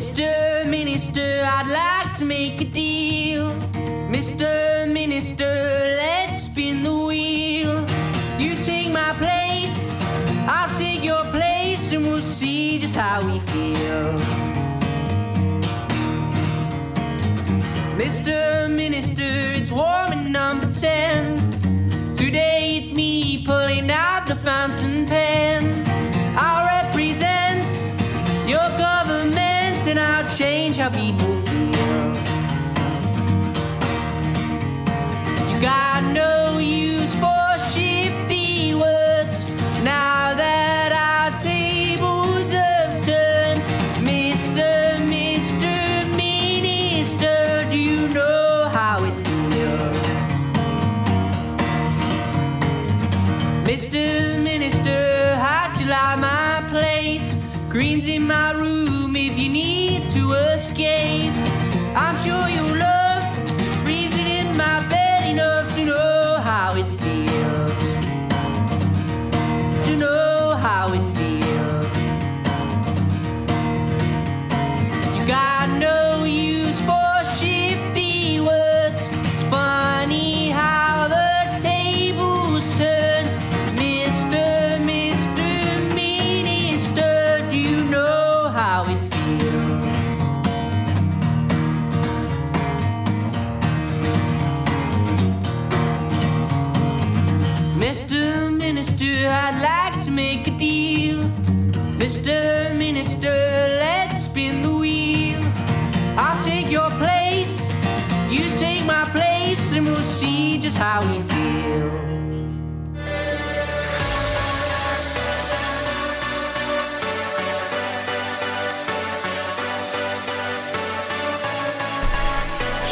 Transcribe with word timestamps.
Mr. 0.00 0.66
Minister, 0.66 1.42
I'd 1.44 1.68
like 1.68 2.16
to 2.16 2.24
make 2.24 2.58
a 2.62 2.64
deal. 2.64 3.52
Mr. 4.08 4.90
Minister, 4.90 5.44
let's 5.44 6.44
spin 6.44 6.82
the 6.82 6.90
wheel. 6.90 7.78
You 8.38 8.54
take 8.62 8.94
my 8.94 9.12
place, 9.18 10.00
I'll 10.48 10.74
take 10.78 11.04
your 11.04 11.22
place, 11.24 11.92
and 11.92 12.06
we'll 12.06 12.22
see 12.22 12.78
just 12.78 12.96
how 12.96 13.20
we 13.26 13.40
feel. 13.40 14.18
Mr. 18.00 18.70
Minister, 18.74 19.30
it's 19.60 19.70
warm 19.70 20.12
in 20.12 20.32
number 20.32 20.72
10. 20.72 22.16
Today 22.16 22.78
it's 22.80 22.90
me 22.90 23.44
pulling 23.44 23.90
out 23.90 24.26
the 24.26 24.36
fountain 24.36 25.04
pen. 25.04 25.79
Benjamin. 30.70 31.29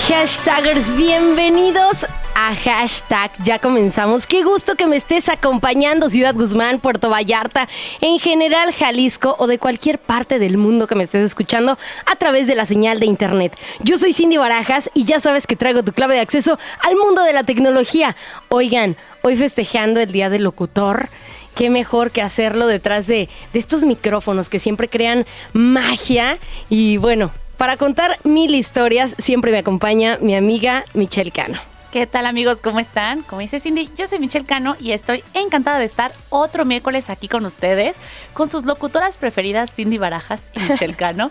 Hashtagers, 0.08 0.96
bienvenidos 0.96 2.06
a 2.34 2.54
hashtag. 2.54 3.30
Ya 3.44 3.58
comenzamos. 3.58 4.26
Qué 4.26 4.42
gusto 4.42 4.74
que 4.74 4.86
me 4.86 4.96
estés 4.96 5.28
acompañando, 5.28 6.08
Ciudad 6.08 6.34
Guzmán, 6.34 6.80
Puerto 6.80 7.10
Vallarta, 7.10 7.68
en 8.00 8.18
general 8.18 8.72
Jalisco 8.72 9.36
o 9.38 9.46
de 9.46 9.58
cualquier 9.58 9.98
parte 9.98 10.38
del 10.38 10.56
mundo 10.56 10.86
que 10.86 10.94
me 10.94 11.04
estés 11.04 11.26
escuchando 11.26 11.76
a 12.06 12.16
través 12.16 12.46
de 12.46 12.54
la 12.54 12.64
señal 12.64 13.00
de 13.00 13.06
internet. 13.06 13.54
Yo 13.80 13.98
soy 13.98 14.14
Cindy 14.14 14.38
Barajas 14.38 14.90
y 14.94 15.04
ya 15.04 15.20
sabes 15.20 15.46
que 15.46 15.56
traigo 15.56 15.82
tu 15.82 15.92
clave 15.92 16.14
de 16.14 16.20
acceso 16.20 16.58
al 16.80 16.96
mundo 16.96 17.22
de 17.22 17.34
la 17.34 17.44
tecnología. 17.44 18.16
Oigan, 18.48 18.96
hoy 19.20 19.36
festejando 19.36 20.00
el 20.00 20.10
Día 20.10 20.30
del 20.30 20.44
Locutor 20.44 21.10
qué 21.54 21.68
mejor 21.68 22.12
que 22.12 22.22
hacerlo 22.22 22.66
detrás 22.66 23.06
de, 23.06 23.28
de, 23.52 23.58
estos 23.58 23.84
micrófonos 23.84 24.48
que 24.48 24.58
siempre 24.58 24.88
crean 24.88 25.26
magia. 25.52 26.38
Y 26.70 26.96
bueno, 26.96 27.30
para 27.58 27.76
contar 27.76 28.16
mil 28.22 28.54
historias, 28.54 29.14
siempre 29.18 29.50
me 29.50 29.58
acompaña 29.58 30.16
mi 30.20 30.34
amiga 30.34 30.84
Michelle 30.94 31.32
Cano. 31.32 31.58
¿Qué 31.92 32.06
tal 32.06 32.26
amigos? 32.26 32.60
¿Cómo 32.62 32.78
están? 32.78 33.22
Como 33.22 33.40
dice 33.40 33.58
Cindy, 33.60 33.90
yo 33.96 34.06
soy 34.06 34.20
Michelle 34.20 34.46
Cano 34.46 34.76
y 34.78 34.92
estoy 34.92 35.24
encantada 35.34 35.78
de 35.78 35.84
estar 35.84 36.12
otro 36.28 36.64
miércoles 36.64 37.10
aquí 37.10 37.26
con 37.28 37.44
ustedes, 37.44 37.96
con 38.32 38.48
sus 38.48 38.64
locutoras 38.64 39.16
preferidas 39.16 39.74
Cindy 39.74 39.98
Barajas 39.98 40.50
y 40.54 40.60
Michelle 40.60 40.94
Cano. 40.96 41.30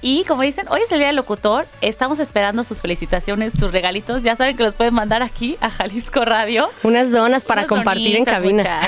Y 0.00 0.24
como 0.24 0.42
dicen, 0.42 0.66
hoy 0.68 0.80
es 0.84 0.92
el 0.92 0.98
día 0.98 1.08
del 1.08 1.16
locutor, 1.16 1.66
estamos 1.80 2.18
esperando 2.18 2.64
sus 2.64 2.80
felicitaciones, 2.80 3.52
sus 3.52 3.72
regalitos. 3.72 4.22
Ya 4.22 4.36
saben 4.36 4.56
que 4.56 4.62
los 4.62 4.74
pueden 4.74 4.94
mandar 4.94 5.22
aquí 5.22 5.56
a 5.60 5.70
Jalisco 5.70 6.24
Radio. 6.24 6.70
Unas 6.82 7.10
donas 7.10 7.44
para 7.44 7.62
Unas 7.62 7.68
compartir 7.68 8.16
en 8.16 8.24
cabina. 8.24 8.80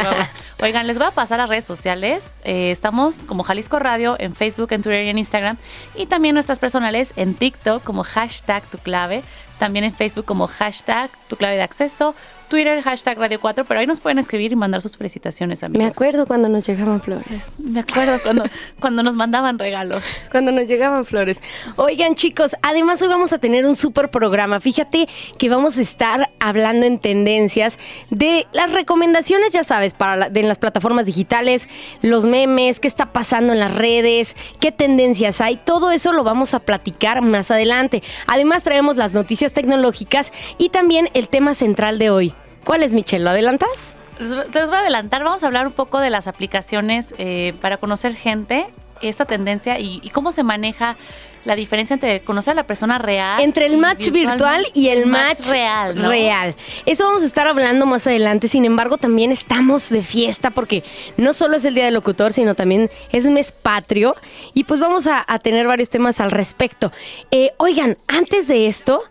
Oigan, 0.62 0.86
les 0.86 0.98
voy 0.98 1.08
a 1.08 1.10
pasar 1.10 1.40
a 1.40 1.46
redes 1.46 1.64
sociales. 1.64 2.32
Eh, 2.44 2.70
estamos 2.70 3.24
como 3.24 3.42
Jalisco 3.42 3.78
Radio 3.80 4.16
en 4.18 4.34
Facebook, 4.34 4.72
en 4.72 4.82
Twitter 4.82 5.04
y 5.04 5.08
en 5.08 5.18
Instagram. 5.18 5.56
Y 5.96 6.06
también 6.06 6.34
nuestras 6.34 6.60
personales 6.60 7.12
en 7.16 7.34
TikTok 7.34 7.82
como 7.82 8.04
hashtag 8.04 8.62
tu 8.64 8.78
clave. 8.78 9.22
También 9.58 9.84
en 9.84 9.92
Facebook 9.92 10.24
como 10.24 10.46
hashtag 10.46 11.10
tu 11.28 11.36
clave 11.36 11.56
de 11.56 11.62
acceso. 11.62 12.14
Twitter, 12.54 12.82
hashtag 12.82 13.18
Radio 13.18 13.40
4, 13.40 13.64
pero 13.64 13.80
ahí 13.80 13.86
nos 13.88 13.98
pueden 13.98 14.20
escribir 14.20 14.52
y 14.52 14.54
mandar 14.54 14.80
sus 14.80 14.96
felicitaciones, 14.96 15.64
amigos. 15.64 15.86
Me 15.86 15.90
acuerdo 15.90 16.24
cuando 16.24 16.48
nos 16.48 16.64
llegaban 16.64 17.00
flores. 17.00 17.58
Me 17.58 17.80
acuerdo 17.80 18.20
cuando, 18.22 18.44
cuando 18.78 19.02
nos 19.02 19.16
mandaban 19.16 19.58
regalos. 19.58 20.04
Cuando 20.30 20.52
nos 20.52 20.68
llegaban 20.68 21.04
flores. 21.04 21.40
Oigan, 21.74 22.14
chicos, 22.14 22.54
además 22.62 23.02
hoy 23.02 23.08
vamos 23.08 23.32
a 23.32 23.38
tener 23.38 23.64
un 23.64 23.74
súper 23.74 24.10
programa. 24.10 24.60
Fíjate 24.60 25.08
que 25.36 25.48
vamos 25.48 25.78
a 25.78 25.82
estar 25.82 26.30
hablando 26.38 26.86
en 26.86 27.00
tendencias 27.00 27.76
de 28.10 28.46
las 28.52 28.70
recomendaciones, 28.70 29.52
ya 29.52 29.64
sabes, 29.64 29.94
para 29.94 30.14
la, 30.14 30.30
de 30.30 30.38
en 30.38 30.48
las 30.48 30.58
plataformas 30.58 31.06
digitales, 31.06 31.68
los 32.02 32.24
memes, 32.24 32.78
qué 32.78 32.86
está 32.86 33.12
pasando 33.12 33.52
en 33.52 33.58
las 33.58 33.74
redes, 33.74 34.36
qué 34.60 34.70
tendencias 34.70 35.40
hay. 35.40 35.56
Todo 35.56 35.90
eso 35.90 36.12
lo 36.12 36.22
vamos 36.22 36.54
a 36.54 36.60
platicar 36.60 37.20
más 37.20 37.50
adelante. 37.50 38.04
Además, 38.28 38.62
traemos 38.62 38.96
las 38.96 39.12
noticias 39.12 39.52
tecnológicas 39.52 40.32
y 40.56 40.68
también 40.68 41.10
el 41.14 41.28
tema 41.28 41.54
central 41.54 41.98
de 41.98 42.10
hoy. 42.10 42.34
¿Cuál 42.64 42.82
es, 42.82 42.92
Michelle? 42.92 43.24
¿Lo 43.24 43.30
adelantas? 43.30 43.94
Les, 44.18 44.30
les 44.30 44.68
voy 44.68 44.76
a 44.76 44.80
adelantar. 44.80 45.24
Vamos 45.24 45.42
a 45.42 45.46
hablar 45.46 45.66
un 45.66 45.72
poco 45.72 45.98
de 45.98 46.10
las 46.10 46.26
aplicaciones 46.26 47.14
eh, 47.18 47.54
para 47.60 47.76
conocer 47.76 48.14
gente, 48.14 48.66
esta 49.02 49.24
tendencia 49.24 49.78
y, 49.78 50.00
y, 50.02 50.10
cómo 50.10 50.32
se 50.32 50.42
maneja 50.42 50.96
la 51.44 51.54
diferencia 51.54 51.94
entre 51.94 52.22
conocer 52.22 52.52
a 52.52 52.54
la 52.54 52.66
persona 52.66 52.96
real. 52.96 53.40
Entre 53.42 53.66
el 53.66 53.76
match 53.76 54.08
virtual 54.10 54.66
y 54.72 54.88
el, 54.88 55.02
el 55.02 55.06
match, 55.06 55.40
match, 55.40 55.50
real. 55.50 55.94
¿no? 55.94 56.08
Real. 56.08 56.54
Eso 56.86 57.04
vamos 57.04 57.22
a 57.22 57.26
estar 57.26 57.46
hablando 57.46 57.84
más 57.86 58.06
adelante. 58.06 58.48
Sin 58.48 58.64
embargo, 58.64 58.96
también 58.96 59.30
estamos 59.30 59.90
de 59.90 60.02
fiesta 60.02 60.50
porque 60.50 60.84
no 61.18 61.34
solo 61.34 61.56
es 61.56 61.64
el 61.64 61.74
Día 61.74 61.84
del 61.84 61.94
Locutor, 61.94 62.32
sino 62.32 62.54
también 62.54 62.90
es 63.12 63.24
mes 63.24 63.52
patrio. 63.52 64.16
Y 64.54 64.64
pues 64.64 64.80
vamos 64.80 65.06
a, 65.06 65.22
a 65.26 65.38
tener 65.38 65.66
varios 65.66 65.90
temas 65.90 66.20
al 66.20 66.30
respecto. 66.30 66.92
Eh, 67.30 67.52
oigan, 67.58 67.98
antes 68.08 68.48
de 68.48 68.66
esto 68.66 69.02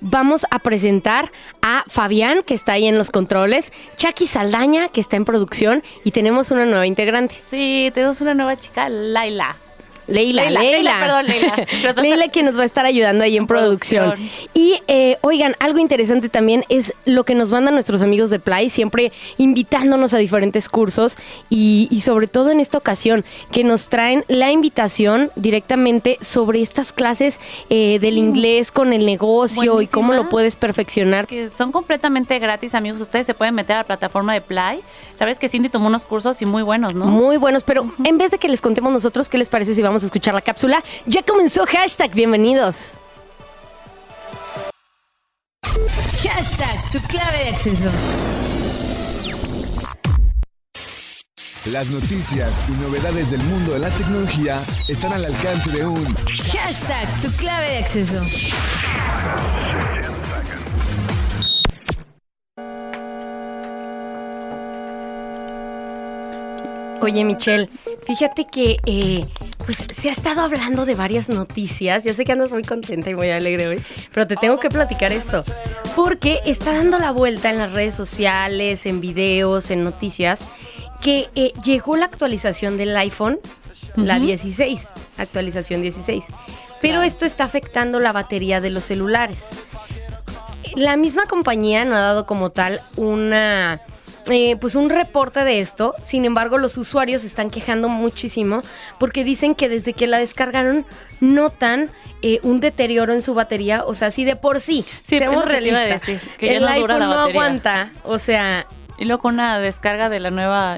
vamos 0.00 0.46
a 0.50 0.58
presentar 0.58 1.30
a 1.62 1.84
Fabián, 1.88 2.42
que 2.46 2.54
está 2.54 2.72
ahí 2.72 2.86
en 2.86 2.98
los 2.98 3.10
controles, 3.10 3.72
Chucky 3.96 4.26
Saldaña, 4.26 4.88
que 4.88 5.00
está 5.00 5.16
en 5.16 5.24
producción, 5.24 5.82
y 6.04 6.10
tenemos 6.10 6.50
una 6.50 6.66
nueva 6.66 6.86
integrante. 6.86 7.36
Sí, 7.50 7.90
tenemos 7.94 8.20
una 8.20 8.34
nueva 8.34 8.56
chica, 8.56 8.88
Laila. 8.88 9.56
Leila, 10.08 10.44
Leila, 10.44 10.60
Leila. 10.60 10.96
Perdón, 11.00 11.26
Leila. 11.26 11.66
Leila 12.02 12.28
que 12.28 12.42
nos 12.42 12.56
va 12.56 12.62
a 12.62 12.66
estar 12.66 12.86
ayudando 12.86 13.24
ahí 13.24 13.36
en 13.36 13.46
producción. 13.46 14.12
Producción. 14.12 14.30
Y 14.54 14.80
eh, 14.88 15.18
oigan, 15.20 15.54
algo 15.60 15.78
interesante 15.78 16.28
también 16.28 16.64
es 16.68 16.94
lo 17.04 17.24
que 17.24 17.34
nos 17.34 17.52
mandan 17.52 17.74
nuestros 17.74 18.02
amigos 18.02 18.30
de 18.30 18.40
Play, 18.40 18.70
siempre 18.70 19.12
invitándonos 19.36 20.14
a 20.14 20.18
diferentes 20.18 20.68
cursos 20.68 21.16
y, 21.50 21.88
y 21.90 22.00
sobre 22.00 22.26
todo 22.26 22.50
en 22.50 22.60
esta 22.60 22.78
ocasión 22.78 23.24
que 23.52 23.64
nos 23.64 23.88
traen 23.88 24.24
la 24.28 24.50
invitación 24.50 25.30
directamente 25.36 26.18
sobre 26.20 26.62
estas 26.62 26.92
clases 26.92 27.38
eh, 27.68 27.98
del 28.00 28.18
inglés 28.18 28.72
con 28.72 28.92
el 28.92 29.04
negocio 29.06 29.82
y 29.82 29.86
cómo 29.86 30.14
lo 30.14 30.28
puedes 30.28 30.56
perfeccionar. 30.56 31.26
que 31.26 31.50
son 31.50 31.72
completamente 31.72 32.38
gratis, 32.38 32.74
amigos. 32.74 33.00
Ustedes 33.00 33.26
se 33.26 33.34
pueden 33.34 33.54
meter 33.54 33.76
a 33.76 33.78
la 33.80 33.84
plataforma 33.84 34.32
de 34.34 34.40
Play. 34.40 34.78
La 34.78 35.26
verdad 35.26 35.32
es 35.32 35.38
que 35.38 35.48
Cindy 35.48 35.68
tomó 35.68 35.88
unos 35.88 36.04
cursos 36.04 36.40
y 36.42 36.46
muy 36.46 36.62
buenos, 36.62 36.94
¿no? 36.94 37.06
Muy 37.06 37.36
buenos, 37.36 37.64
pero 37.64 37.90
en 38.04 38.18
vez 38.18 38.30
de 38.30 38.38
que 38.38 38.48
les 38.48 38.60
contemos 38.60 38.92
nosotros, 38.92 39.28
¿qué 39.28 39.36
les 39.36 39.48
parece 39.48 39.74
si 39.74 39.82
vamos 39.82 39.97
a 40.02 40.06
escuchar 40.06 40.34
la 40.34 40.42
cápsula? 40.42 40.82
Ya 41.06 41.22
comenzó 41.22 41.64
hashtag, 41.66 42.12
bienvenidos. 42.12 42.90
Hashtag, 46.22 46.90
tu 46.92 47.00
clave 47.08 47.38
de 47.38 47.48
acceso. 47.50 47.90
Las 51.72 51.88
noticias 51.90 52.50
y 52.68 52.72
novedades 52.82 53.30
del 53.30 53.42
mundo 53.42 53.72
de 53.72 53.78
la 53.80 53.90
tecnología 53.90 54.58
están 54.88 55.12
al 55.12 55.24
alcance 55.24 55.70
de 55.70 55.84
un 55.84 56.14
Hashtag, 56.52 57.20
tu 57.20 57.30
clave 57.32 57.70
de 57.70 57.78
acceso. 57.78 58.22
Oye, 67.00 67.24
Michelle, 67.24 67.68
fíjate 68.04 68.46
que 68.50 68.76
eh, 68.84 69.24
pues 69.64 69.78
se 69.94 70.08
ha 70.08 70.12
estado 70.12 70.40
hablando 70.42 70.84
de 70.84 70.94
varias 70.94 71.28
noticias. 71.28 72.04
Yo 72.04 72.12
sé 72.12 72.24
que 72.24 72.32
andas 72.32 72.50
muy 72.50 72.62
contenta 72.62 73.10
y 73.10 73.14
muy 73.14 73.30
alegre 73.30 73.68
hoy, 73.68 73.82
pero 74.12 74.26
te 74.26 74.36
tengo 74.36 74.58
que 74.58 74.68
platicar 74.68 75.12
esto. 75.12 75.42
Porque 75.94 76.40
está 76.44 76.72
dando 76.72 76.98
la 76.98 77.12
vuelta 77.12 77.50
en 77.50 77.58
las 77.58 77.72
redes 77.72 77.94
sociales, 77.94 78.84
en 78.86 79.00
videos, 79.00 79.70
en 79.70 79.84
noticias, 79.84 80.46
que 81.00 81.28
eh, 81.34 81.52
llegó 81.64 81.96
la 81.96 82.06
actualización 82.06 82.76
del 82.76 82.96
iPhone, 82.96 83.38
la 83.96 84.16
Ujú. 84.16 84.26
16, 84.26 84.80
actualización 85.18 85.82
16. 85.82 86.24
Pero 86.80 87.02
esto 87.02 87.24
está 87.26 87.44
afectando 87.44 88.00
la 88.00 88.12
batería 88.12 88.60
de 88.60 88.70
los 88.70 88.84
celulares. 88.84 89.44
La 90.76 90.96
misma 90.96 91.24
compañía 91.26 91.84
no 91.84 91.96
ha 91.96 92.00
dado 92.00 92.26
como 92.26 92.50
tal 92.50 92.80
una 92.96 93.80
eh, 94.30 94.56
pues 94.60 94.74
un 94.74 94.90
reporte 94.90 95.44
de 95.44 95.60
esto. 95.60 95.94
Sin 96.02 96.24
embargo, 96.24 96.58
los 96.58 96.76
usuarios 96.76 97.24
están 97.24 97.50
quejando 97.50 97.88
muchísimo 97.88 98.62
porque 98.98 99.24
dicen 99.24 99.54
que 99.54 99.68
desde 99.68 99.92
que 99.92 100.06
la 100.06 100.18
descargaron 100.18 100.86
notan 101.20 101.90
eh, 102.22 102.40
un 102.42 102.60
deterioro 102.60 103.12
en 103.12 103.22
su 103.22 103.34
batería. 103.34 103.84
O 103.84 103.94
sea, 103.94 104.10
si 104.10 104.24
de 104.24 104.36
por 104.36 104.60
sí, 104.60 104.84
Sí, 105.02 105.18
seamos 105.18 105.44
realistas, 105.44 106.02
decir, 106.06 106.20
que 106.38 106.46
ya 106.46 106.52
el 106.54 106.60
no 106.62 106.68
iPhone 106.68 106.98
no 106.98 107.12
aguanta. 107.20 107.90
O 108.04 108.18
sea, 108.18 108.66
Y 108.98 109.04
luego 109.04 109.22
con 109.22 109.34
una 109.34 109.58
descarga 109.58 110.08
de 110.08 110.20
la 110.20 110.30
nueva, 110.30 110.76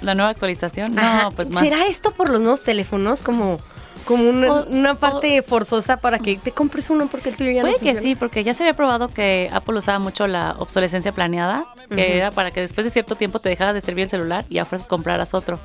la 0.00 0.14
nueva 0.14 0.30
actualización. 0.30 0.98
ajá, 0.98 1.22
No, 1.24 1.30
pues 1.32 1.50
más. 1.50 1.62
¿será 1.62 1.86
esto 1.86 2.12
por 2.12 2.30
los 2.30 2.40
nuevos 2.40 2.64
teléfonos 2.64 3.22
como 3.22 3.58
como 4.04 4.28
una, 4.28 4.52
O- 4.52 4.66
una 4.66 4.94
parte 4.94 5.42
forzosa 5.42 5.96
para 5.98 6.18
que 6.18 6.36
te 6.36 6.52
compres 6.52 6.90
uno 6.90 7.06
porque 7.08 7.30
el 7.30 7.36
tuyo 7.36 7.50
ya 7.50 7.60
Puede 7.62 7.74
no 7.74 7.78
que 7.78 7.84
funciona? 7.92 8.02
sí, 8.02 8.14
porque 8.14 8.44
ya 8.44 8.54
se 8.54 8.62
había 8.64 8.74
probado 8.74 9.08
que 9.08 9.48
Apple 9.52 9.78
usaba 9.78 9.98
mucho 9.98 10.26
la 10.26 10.54
obsolescencia 10.58 11.12
planeada, 11.12 11.66
que 11.88 12.16
era 12.16 12.30
para 12.30 12.50
que 12.50 12.60
después 12.60 12.84
de 12.84 12.90
cierto 12.90 13.14
tiempo 13.14 13.38
te 13.40 13.48
dejara 13.48 13.72
de 13.72 13.80
servir 13.80 14.04
el 14.04 14.10
celular 14.10 14.44
y 14.48 14.58
a 14.58 14.64
fuerzas 14.64 14.88
compraras 14.88 15.34
otro. 15.34 15.58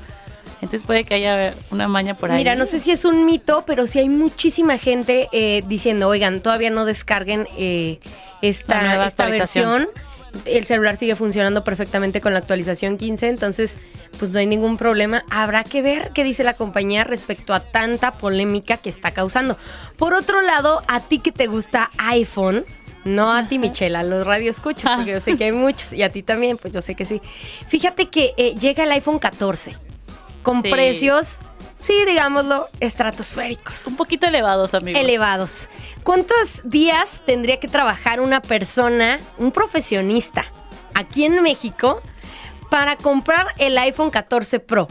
Entonces 0.61 0.83
puede 0.83 1.03
que 1.03 1.15
haya 1.15 1.53
una 1.69 1.87
maña 1.87 2.13
por 2.13 2.31
ahí. 2.31 2.37
Mira, 2.37 2.55
no 2.55 2.65
sé 2.65 2.79
si 2.79 2.89
es 2.91 3.03
un 3.05 3.25
mito, 3.25 3.63
pero 3.67 3.87
sí 3.87 3.99
hay 3.99 4.09
muchísima 4.09 4.77
gente 4.77 5.27
eh, 5.31 5.63
diciendo, 5.67 6.07
oigan, 6.07 6.39
todavía 6.41 6.69
no 6.69 6.85
descarguen 6.85 7.47
eh, 7.57 7.99
esta, 8.41 9.05
esta 9.05 9.27
versión. 9.27 9.88
El 10.45 10.65
celular 10.65 10.97
sigue 10.97 11.15
funcionando 11.15 11.63
perfectamente 11.63 12.21
con 12.21 12.33
la 12.33 12.39
actualización 12.39 12.97
15, 12.97 13.29
entonces 13.29 13.77
pues 14.19 14.31
no 14.31 14.39
hay 14.39 14.47
ningún 14.47 14.77
problema. 14.77 15.23
Habrá 15.29 15.63
que 15.63 15.81
ver 15.81 16.11
qué 16.13 16.23
dice 16.23 16.43
la 16.43 16.53
compañía 16.53 17.03
respecto 17.03 17.53
a 17.53 17.59
tanta 17.59 18.11
polémica 18.11 18.77
que 18.77 18.89
está 18.89 19.11
causando. 19.11 19.57
Por 19.97 20.13
otro 20.13 20.41
lado, 20.41 20.83
a 20.87 20.99
ti 21.01 21.19
que 21.19 21.31
te 21.31 21.47
gusta 21.47 21.89
iPhone, 21.97 22.65
no 23.03 23.31
a 23.31 23.47
ti, 23.47 23.59
Michelle, 23.59 23.97
a 23.97 24.03
los 24.03 24.25
radioescuchas, 24.25 24.97
porque 24.97 25.11
yo 25.11 25.19
sé 25.21 25.37
que 25.37 25.45
hay 25.45 25.51
muchos, 25.51 25.93
y 25.93 26.03
a 26.03 26.09
ti 26.09 26.23
también, 26.23 26.57
pues 26.57 26.73
yo 26.73 26.81
sé 26.81 26.95
que 26.95 27.05
sí. 27.05 27.21
Fíjate 27.67 28.09
que 28.09 28.33
eh, 28.38 28.55
llega 28.55 28.83
el 28.83 28.91
iPhone 28.91 29.19
14 29.19 29.84
con 30.45 30.62
Sí. 30.62 30.69
precios, 30.69 31.38
sí, 31.80 31.94
digámoslo, 32.07 32.68
estratosféricos, 32.80 33.86
Un 33.88 33.97
poquito 33.97 34.27
elevados, 34.27 34.74
amigos. 34.74 35.01
elevados. 35.01 35.69
¿Cuántos 36.03 36.62
días 36.63 37.21
tendría 37.25 37.59
que 37.59 37.68
trabajar 37.68 38.21
una 38.21 38.42
persona, 38.42 39.18
un 39.39 39.51
profesionista, 39.51 40.45
aquí 40.94 41.25
en 41.25 41.42
México, 41.42 42.01
para 42.69 42.95
comprar 42.95 43.47
el 43.57 43.77
iPhone 43.77 44.12
14 44.12 44.59
Pro? 44.59 44.88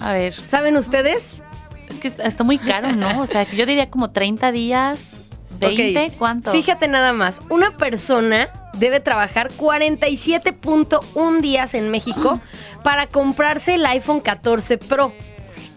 A 0.00 0.12
ver, 0.14 0.32
¿Saben 0.32 0.76
ustedes? 0.78 1.40
es 1.88 1.96
que 1.96 2.08
está 2.24 2.42
muy 2.42 2.56
caro, 2.58 2.92
¿no? 2.92 3.20
O 3.20 3.26
sea, 3.26 3.42
yo 3.42 3.66
diría 3.66 3.90
como 3.90 4.10
30 4.12 4.50
días, 4.52 5.19
20, 5.60 6.06
Ok, 6.06 6.12
¿cuánto? 6.18 6.52
Fíjate 6.52 6.88
nada 6.88 7.12
más, 7.12 7.40
una 7.48 7.76
persona 7.76 8.50
debe 8.74 9.00
trabajar 9.00 9.50
47.1 9.52 11.40
días 11.40 11.74
en 11.74 11.90
México 11.90 12.40
para 12.82 13.06
comprarse 13.06 13.74
el 13.74 13.86
iPhone 13.86 14.20
14 14.20 14.78
Pro. 14.78 15.12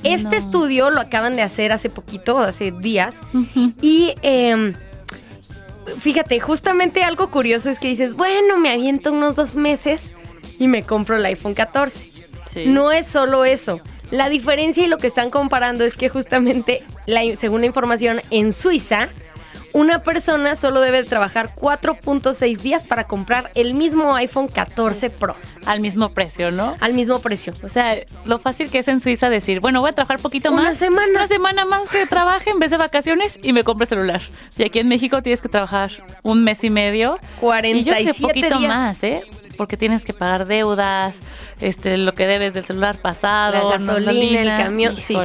Este 0.03 0.23
No. 0.23 0.31
estudio 0.33 0.89
lo 0.89 0.99
acaban 1.01 1.35
de 1.35 1.41
hacer 1.43 1.71
hace 1.71 1.89
poquito, 1.89 2.37
hace 2.39 2.71
días, 2.71 3.15
y 3.81 4.13
em, 4.21 4.73
fíjate, 5.99 6.39
justamente 6.39 7.03
algo 7.03 7.29
curioso 7.31 7.69
es 7.69 7.79
que 7.79 7.87
dices, 7.87 8.15
bueno, 8.15 8.57
me 8.57 8.69
aviento 8.71 9.11
unos 9.11 9.35
dos 9.35 9.55
meses 9.55 10.01
y 10.59 10.67
me 10.67 10.83
compro 10.83 11.15
el 11.15 11.25
iPhone 11.25 11.53
14. 11.53 12.09
Sí. 12.47 12.65
No 12.67 12.91
es 12.91 13.07
solo 13.07 13.45
eso. 13.45 13.79
La 14.11 14.29
diferencia 14.29 14.83
y 14.83 14.87
lo 14.87 14.97
que 14.97 15.07
están 15.07 15.29
comparando 15.29 15.83
es 15.85 15.95
que 15.97 16.09
justamente, 16.09 16.83
la- 17.07 17.21
según 17.37 17.61
la 17.61 17.67
información, 17.67 18.21
en 18.29 18.51
Suiza, 18.53 19.07
una 19.73 20.03
persona 20.03 20.55
solo 20.55 20.81
debe 20.81 21.03
trabajar 21.03 21.53
4.6 21.55 22.57
días 22.59 22.83
para 22.83 23.05
comprar 23.05 23.51
el 23.55 23.73
mismo 23.73 24.15
iPhone 24.15 24.47
14 24.47 25.09
Pro 25.09 25.35
Al 25.65 25.79
mismo 25.79 26.09
precio, 26.09 26.51
¿no? 26.51 26.75
al 26.79 26.93
mismo 26.93 27.19
precio. 27.19 27.53
O 27.63 27.69
sea, 27.69 27.95
lo 28.25 28.39
fácil 28.39 28.69
que 28.69 28.79
es 28.79 28.87
en 28.87 28.99
Suiza 29.01 29.29
decir, 29.29 29.59
bueno, 29.59 29.81
voy 29.81 29.89
a 29.89 29.93
trabajar 29.93 30.19
poquito 30.19 30.51
Una 30.51 30.63
más. 30.63 30.77
semana. 30.77 31.07
Una 31.11 31.27
semana 31.27 31.65
más 31.65 31.89
que 31.89 32.05
trabaje 32.05 32.51
en 32.51 32.59
vez 32.59 32.71
de 32.71 32.77
vacaciones 32.77 33.39
y 33.41 33.53
me 33.53 33.63
compro 33.63 33.85
celular. 33.85 34.21
Y 34.57 34.63
aquí 34.63 34.79
en 34.79 34.87
México 34.87 35.21
tienes 35.21 35.41
que 35.41 35.49
trabajar 35.49 35.91
un 36.21 36.43
mes 36.43 36.63
y 36.63 36.69
medio. 36.69 37.17
y 37.41 37.83
yo 37.83 37.93
47 37.93 38.21
poquito 38.21 38.57
días. 38.59 38.61
más, 38.67 39.03
¿eh? 39.03 39.23
Porque 39.57 39.77
tienes 39.77 40.03
que 40.03 40.13
pagar 40.13 40.47
deudas, 40.47 41.17
este, 41.61 41.97
lo 41.97 42.13
que 42.13 42.25
debes 42.25 42.53
del 42.53 42.65
celular 42.65 42.97
pasado, 42.97 43.69
La 43.69 43.77
gasolina, 43.77 44.41
el 44.57 44.63
camión, 44.63 44.95
sí. 44.95 45.15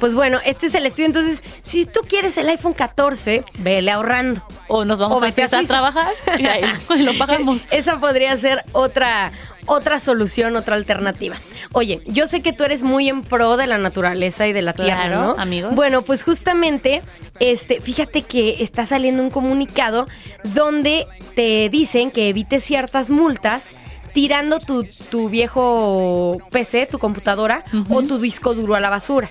Pues 0.00 0.14
bueno, 0.14 0.40
este 0.44 0.66
es 0.66 0.74
el 0.74 0.86
estudio. 0.86 1.06
Entonces, 1.06 1.42
si 1.62 1.86
tú 1.86 2.00
quieres 2.08 2.36
el 2.38 2.48
iPhone 2.48 2.74
14, 2.74 3.44
vele 3.58 3.90
ahorrando. 3.90 4.42
O 4.68 4.84
nos 4.84 4.98
vamos 4.98 5.20
O 5.20 5.24
a 5.24 5.26
vete 5.26 5.42
a 5.42 5.48
trabajar 5.48 6.12
y 6.38 6.46
ahí 6.46 6.64
lo, 6.98 7.16
pagamos. 7.16 7.66
Esa 7.70 8.00
podría 8.00 8.36
ser 8.36 8.62
otra, 8.72 9.32
otra 9.66 10.00
solución, 10.00 10.56
otra 10.56 10.74
alternativa. 10.76 11.36
Oye, 11.72 12.00
yo 12.06 12.26
sé 12.26 12.42
que 12.42 12.52
tú 12.52 12.64
eres 12.64 12.82
muy 12.82 13.08
en 13.08 13.22
pro 13.22 13.56
de 13.56 13.66
la 13.66 13.78
naturaleza 13.78 14.46
y 14.46 14.52
de 14.52 14.62
la 14.62 14.72
tierra, 14.72 15.02
Claro, 15.02 15.34
¿no? 15.34 15.42
amigos. 15.42 15.74
Bueno, 15.74 16.02
pues 16.02 16.22
justamente, 16.22 17.02
este, 17.40 17.80
fíjate 17.80 18.22
que 18.22 18.62
está 18.62 18.86
saliendo 18.86 19.22
un 19.22 19.30
comunicado 19.30 20.06
donde 20.42 21.06
te 21.34 21.68
dicen 21.68 22.10
que 22.10 22.28
evites 22.28 22.64
ciertas 22.64 23.10
multas 23.10 23.74
tirando 24.12 24.60
tu, 24.60 24.84
tu 25.10 25.28
viejo 25.28 26.38
PC, 26.50 26.86
tu 26.86 26.98
computadora 26.98 27.64
o 27.90 28.02
tu 28.02 28.18
disco 28.18 28.54
duro 28.54 28.76
a 28.76 28.80
la 28.80 28.88
basura. 28.88 29.30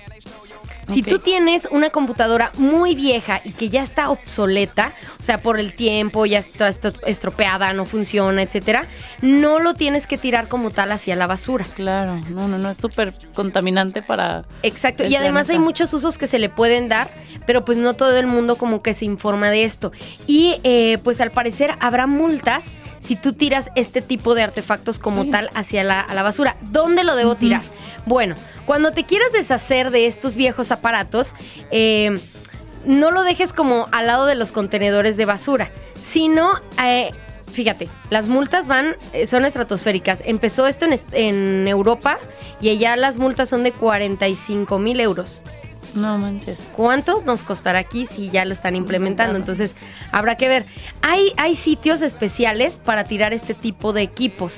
Si 0.92 1.02
tú 1.02 1.18
tienes 1.18 1.68
una 1.70 1.90
computadora 1.90 2.52
muy 2.58 2.94
vieja 2.94 3.40
y 3.44 3.52
que 3.52 3.68
ya 3.68 3.82
está 3.82 4.10
obsoleta, 4.10 4.92
o 5.18 5.22
sea, 5.22 5.38
por 5.38 5.58
el 5.58 5.74
tiempo, 5.74 6.26
ya 6.26 6.38
está 6.38 6.68
está 6.68 6.92
estropeada, 7.06 7.72
no 7.72 7.86
funciona, 7.86 8.42
etcétera, 8.42 8.86
no 9.22 9.58
lo 9.58 9.74
tienes 9.74 10.06
que 10.06 10.18
tirar 10.18 10.48
como 10.48 10.70
tal 10.70 10.92
hacia 10.92 11.16
la 11.16 11.26
basura. 11.26 11.66
Claro, 11.74 12.20
no, 12.30 12.48
no, 12.48 12.58
no, 12.58 12.70
es 12.70 12.76
súper 12.76 13.14
contaminante 13.34 14.02
para... 14.02 14.44
Exacto, 14.62 15.06
y 15.06 15.16
además 15.16 15.50
hay 15.50 15.58
muchos 15.58 15.92
usos 15.92 16.18
que 16.18 16.26
se 16.26 16.38
le 16.38 16.48
pueden 16.48 16.88
dar, 16.88 17.08
pero 17.46 17.64
pues 17.64 17.78
no 17.78 17.94
todo 17.94 18.16
el 18.16 18.26
mundo 18.26 18.56
como 18.56 18.82
que 18.82 18.94
se 18.94 19.04
informa 19.04 19.50
de 19.50 19.64
esto. 19.64 19.92
Y 20.26 20.56
eh, 20.64 20.98
pues 21.02 21.20
al 21.20 21.30
parecer 21.30 21.72
habrá 21.80 22.06
multas 22.06 22.64
si 23.00 23.16
tú 23.16 23.34
tiras 23.34 23.70
este 23.74 24.00
tipo 24.00 24.34
de 24.34 24.42
artefactos 24.42 24.98
como 24.98 25.28
tal 25.28 25.50
hacia 25.54 25.84
la, 25.84 26.00
a 26.00 26.14
la 26.14 26.22
basura. 26.22 26.56
¿Dónde 26.62 27.04
lo 27.04 27.16
debo 27.16 27.34
tirar? 27.34 27.60
Bueno, 28.06 28.34
cuando 28.66 28.92
te 28.92 29.04
quieras 29.04 29.32
deshacer 29.32 29.90
de 29.90 30.06
estos 30.06 30.34
viejos 30.34 30.70
aparatos, 30.70 31.34
eh, 31.70 32.18
no 32.84 33.10
lo 33.10 33.22
dejes 33.22 33.52
como 33.52 33.86
al 33.92 34.06
lado 34.06 34.26
de 34.26 34.34
los 34.34 34.52
contenedores 34.52 35.16
de 35.16 35.24
basura, 35.24 35.70
sino... 36.02 36.60
eh, 36.82 37.10
Fíjate, 37.52 37.88
las 38.10 38.26
multas 38.26 38.66
van, 38.66 38.96
eh, 39.12 39.28
son 39.28 39.44
estratosféricas. 39.44 40.22
Empezó 40.24 40.66
esto 40.66 40.86
en, 40.86 40.98
en 41.12 41.68
Europa 41.68 42.18
y 42.60 42.68
allá 42.70 42.96
las 42.96 43.16
multas 43.16 43.48
son 43.48 43.62
de 43.62 43.70
45 43.70 44.76
mil 44.80 44.98
euros. 44.98 45.40
No 45.94 46.18
manches. 46.18 46.58
¿Cuánto 46.74 47.22
nos 47.24 47.44
costará 47.44 47.78
aquí 47.78 48.08
si 48.08 48.28
ya 48.28 48.44
lo 48.44 48.54
están 48.54 48.74
implementando? 48.74 49.36
Entonces, 49.36 49.76
habrá 50.10 50.36
que 50.36 50.48
ver. 50.48 50.64
Hay, 51.02 51.32
hay 51.36 51.54
sitios 51.54 52.02
especiales 52.02 52.74
para 52.74 53.04
tirar 53.04 53.32
este 53.32 53.54
tipo 53.54 53.92
de 53.92 54.02
equipos, 54.02 54.54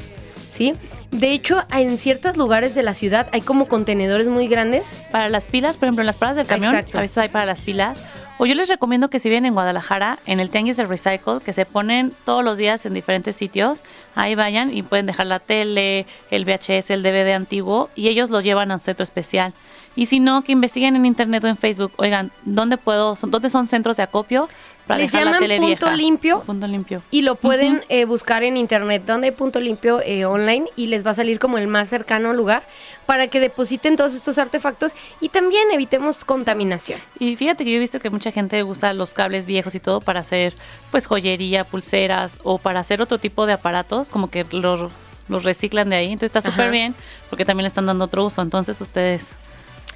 ¿sí? 0.55 0.73
De 1.19 1.33
hecho, 1.33 1.65
en 1.73 1.97
ciertos 1.97 2.37
lugares 2.37 2.75
de 2.75 2.83
la 2.83 2.93
ciudad 2.93 3.29
hay 3.33 3.41
como 3.41 3.67
contenedores 3.69 4.29
muy 4.29 4.49
grandes. 4.49 4.85
Para 5.11 5.29
las 5.31 5.47
pilas, 5.49 5.77
por 5.79 5.87
ejemplo, 5.87 6.03
en 6.03 6.07
las 6.07 6.19
paradas 6.19 6.37
del 6.37 6.47
camión, 6.47 6.75
Exacto. 6.75 6.99
a 6.99 7.01
veces 7.01 7.17
hay 7.19 7.29
para 7.29 7.47
las 7.47 7.63
pilas. 7.63 8.05
O 8.39 8.45
yo 8.45 8.55
les 8.55 8.69
recomiendo 8.69 9.09
que 9.09 9.19
si 9.19 9.31
vienen 9.31 9.47
en 9.49 9.55
Guadalajara, 9.55 10.19
en 10.27 10.41
el 10.41 10.51
Tianguis 10.51 10.77
del 10.77 10.89
Recycle, 10.91 11.39
que 11.43 11.55
se 11.55 11.65
ponen 11.65 12.13
todos 12.27 12.45
los 12.45 12.59
días 12.59 12.85
en 12.85 12.93
diferentes 12.93 13.35
sitios, 13.35 13.83
ahí 14.15 14.35
vayan 14.35 14.77
y 14.77 14.83
pueden 14.83 15.07
dejar 15.07 15.27
la 15.27 15.39
tele, 15.39 16.05
el 16.31 16.45
VHS, 16.45 16.91
el 16.91 17.03
DVD 17.03 17.33
antiguo, 17.35 17.89
y 17.95 18.09
ellos 18.09 18.29
lo 18.29 18.43
llevan 18.43 18.71
a 18.71 18.75
un 18.75 18.81
centro 18.81 19.03
especial. 19.05 19.55
Y 19.95 20.05
si 20.07 20.21
no, 20.21 20.43
que 20.43 20.53
investiguen 20.53 20.97
en 20.97 21.07
internet 21.07 21.43
o 21.45 21.49
en 21.49 21.57
Facebook, 21.57 21.93
oigan, 21.97 22.31
¿dónde 22.45 22.77
puedo, 22.77 23.17
son- 23.17 23.31
dónde 23.31 23.49
son 23.49 23.67
centros 23.67 23.97
de 23.97 24.03
acopio 24.03 24.51
para 24.87 25.01
Les 25.01 25.13
la 25.13 25.21
llaman 25.21 25.41
tele 25.41 25.57
punto 25.59 25.87
vieja? 25.87 25.97
limpio. 25.97 26.41
Punto 26.43 26.67
limpio. 26.67 27.03
Y 27.11 27.23
lo 27.23 27.35
pueden 27.35 27.85
eh, 27.89 28.05
buscar 28.05 28.45
en 28.45 28.57
internet, 28.57 29.03
donde 29.07 29.29
hay 29.29 29.33
punto 29.33 29.59
limpio 29.61 30.01
eh, 30.03 30.25
online, 30.25 30.67
y 30.77 30.87
les 30.87 31.05
va 31.05 31.11
a 31.11 31.15
salir 31.15 31.39
como 31.39 31.59
el 31.59 31.67
más 31.67 31.89
cercano 31.89 32.33
lugar 32.33 32.63
para 33.05 33.29
que 33.29 33.41
depositen 33.41 33.97
todos 33.97 34.15
estos 34.15 34.39
artefactos 34.39 34.93
y 35.21 35.29
también 35.29 35.71
evitemos 35.73 36.25
contaminación. 36.25 37.01
Y 37.19 37.37
fíjate 37.37 37.65
que 37.65 37.71
yo 37.71 37.77
he 37.77 37.81
visto 37.81 38.01
que 38.01 38.11
mucha 38.11 38.33
gente 38.33 38.63
usa 38.65 38.93
los 38.93 39.15
cables 39.15 39.47
viejos 39.47 39.75
y 39.75 39.81
todo 39.81 40.01
para 40.01 40.21
hacer 40.21 40.55
pues 40.91 41.07
joyería, 41.07 41.65
pulseras 41.65 42.39
o 42.43 42.59
para 42.59 42.81
hacer 42.81 43.01
otro 43.03 43.19
tipo 43.19 43.47
de 43.47 43.53
aparatos, 43.55 44.09
como 44.09 44.29
que 44.29 44.45
los, 44.51 44.93
los 45.29 45.45
reciclan 45.45 45.89
de 45.91 45.97
ahí. 45.97 46.07
Entonces 46.07 46.35
está 46.35 46.41
súper 46.51 46.71
bien 46.71 46.95
porque 47.31 47.45
también 47.45 47.65
le 47.65 47.69
están 47.69 47.87
dando 47.87 48.05
otro 48.05 48.25
uso. 48.25 48.43
Entonces 48.43 48.81
ustedes, 48.81 49.31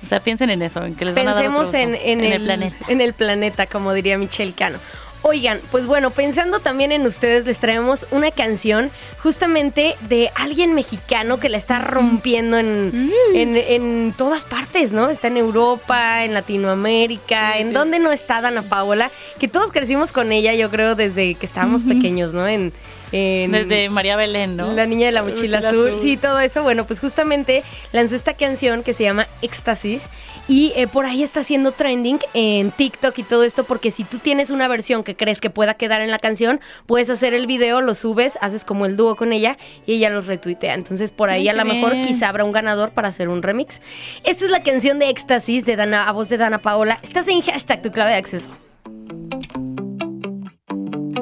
o 0.02 0.06
sea, 0.06 0.20
piensen 0.20 0.50
en 0.50 0.62
eso, 0.62 0.84
en 0.84 0.94
que 0.94 1.04
les 1.04 1.14
van 1.14 1.28
a 1.28 1.34
dar 1.34 1.44
en, 1.44 1.94
en 1.94 2.20
el, 2.20 2.42
planeta. 2.42 2.76
en 2.88 3.00
el 3.00 3.12
planeta, 3.12 3.66
como 3.66 3.92
diría 3.92 4.18
Michelle 4.18 4.52
Cano. 4.52 4.78
Oigan, 5.22 5.60
pues 5.70 5.84
bueno, 5.84 6.10
pensando 6.10 6.60
también 6.60 6.92
en 6.92 7.06
ustedes, 7.06 7.44
les 7.44 7.58
traemos 7.58 8.06
una 8.10 8.30
canción 8.30 8.90
justamente 9.22 9.94
de 10.08 10.30
alguien 10.34 10.72
mexicano 10.72 11.38
que 11.38 11.50
la 11.50 11.58
está 11.58 11.78
rompiendo 11.78 12.56
en, 12.56 13.12
en, 13.34 13.54
en 13.54 14.14
todas 14.16 14.44
partes, 14.44 14.92
¿no? 14.92 15.10
Está 15.10 15.28
en 15.28 15.36
Europa, 15.36 16.24
en 16.24 16.32
Latinoamérica, 16.32 17.58
en 17.58 17.74
donde 17.74 17.98
no 17.98 18.12
está 18.12 18.40
Dana 18.40 18.62
Paola, 18.62 19.10
que 19.38 19.46
todos 19.46 19.72
crecimos 19.72 20.10
con 20.10 20.32
ella, 20.32 20.54
yo 20.54 20.70
creo, 20.70 20.94
desde 20.94 21.34
que 21.34 21.44
estábamos 21.44 21.82
pequeños, 21.82 22.32
¿no? 22.32 22.48
En, 22.48 22.72
en- 23.12 23.52
Desde 23.52 23.88
María 23.88 24.16
Belén, 24.16 24.56
¿no? 24.56 24.72
la 24.72 24.86
niña 24.86 25.06
de 25.06 25.12
la 25.12 25.22
mochila, 25.22 25.58
mochila 25.58 25.68
azul. 25.70 25.88
azul. 25.88 26.00
Sí, 26.02 26.16
todo 26.16 26.40
eso. 26.40 26.62
Bueno, 26.62 26.84
pues 26.86 27.00
justamente 27.00 27.62
lanzó 27.92 28.16
esta 28.16 28.34
canción 28.34 28.82
que 28.82 28.94
se 28.94 29.04
llama 29.04 29.26
Éxtasis. 29.42 30.02
Y 30.48 30.72
eh, 30.74 30.88
por 30.88 31.06
ahí 31.06 31.22
está 31.22 31.40
haciendo 31.40 31.70
trending 31.70 32.18
en 32.34 32.72
TikTok 32.72 33.16
y 33.18 33.22
todo 33.22 33.44
esto, 33.44 33.62
porque 33.62 33.92
si 33.92 34.02
tú 34.02 34.18
tienes 34.18 34.50
una 34.50 34.66
versión 34.66 35.04
que 35.04 35.14
crees 35.14 35.40
que 35.40 35.48
pueda 35.48 35.74
quedar 35.74 36.00
en 36.00 36.10
la 36.10 36.18
canción, 36.18 36.58
puedes 36.86 37.08
hacer 37.08 37.34
el 37.34 37.46
video, 37.46 37.80
lo 37.80 37.94
subes, 37.94 38.36
haces 38.40 38.64
como 38.64 38.84
el 38.84 38.96
dúo 38.96 39.14
con 39.14 39.32
ella 39.32 39.58
y 39.86 39.92
ella 39.94 40.10
los 40.10 40.26
retuitea. 40.26 40.74
Entonces 40.74 41.12
por 41.12 41.30
ahí 41.30 41.48
a 41.48 41.52
lo 41.52 41.64
mejor 41.64 42.00
quizá 42.00 42.28
habrá 42.30 42.42
un 42.44 42.50
ganador 42.50 42.90
para 42.90 43.06
hacer 43.08 43.28
un 43.28 43.42
remix. 43.42 43.80
Esta 44.24 44.44
es 44.44 44.50
la 44.50 44.64
canción 44.64 44.98
de 44.98 45.08
Éxtasis 45.10 45.64
de 45.66 45.76
Dana, 45.76 46.08
a 46.08 46.12
voz 46.12 46.28
de 46.28 46.36
Dana 46.36 46.58
Paola. 46.58 46.98
Estás 47.00 47.28
en 47.28 47.42
hashtag 47.42 47.82
tu 47.82 47.92
clave 47.92 48.10
de 48.10 48.16
acceso. 48.16 48.50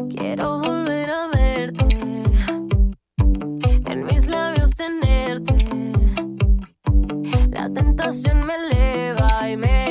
Quiero 0.09 0.59
volver 0.59 1.11
a 1.11 1.27
verte, 1.27 1.38
La 7.51 7.69
tentación 7.69 8.47
me 8.47 8.55
eleva 8.55 9.51
y 9.51 9.57
me 9.57 9.88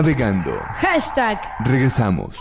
navegando. 0.00 0.52
Hashtag. 0.80 1.38
Regresamos. 1.60 2.34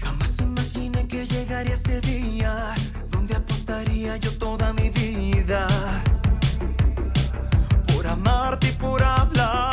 Jamás 0.00 0.40
imaginé 0.40 1.06
que 1.06 1.24
llegaría 1.24 1.74
este 1.74 2.00
día 2.00 2.74
donde 3.12 3.36
apostaría 3.36 4.16
yo 4.16 4.36
toda 4.36 4.72
mi 4.72 4.90
vida 4.90 5.68
por 7.94 8.04
amarte 8.08 8.66
y 8.66 8.72
por 8.72 9.00
hablarte 9.00 9.71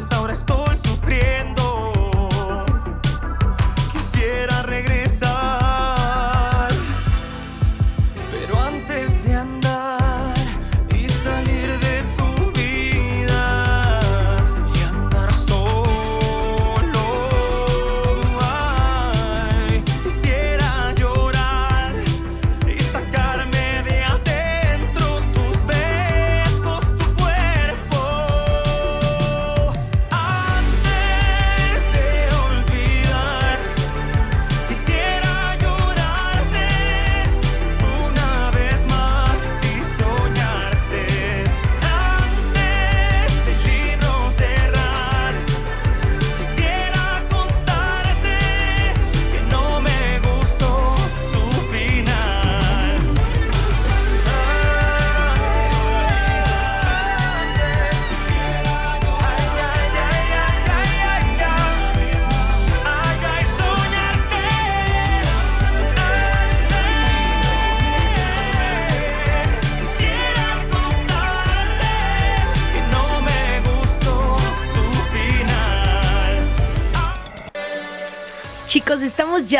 mis 0.00 0.10
errores 0.12 0.12
ahora 0.12 0.32
estoy 0.32 0.69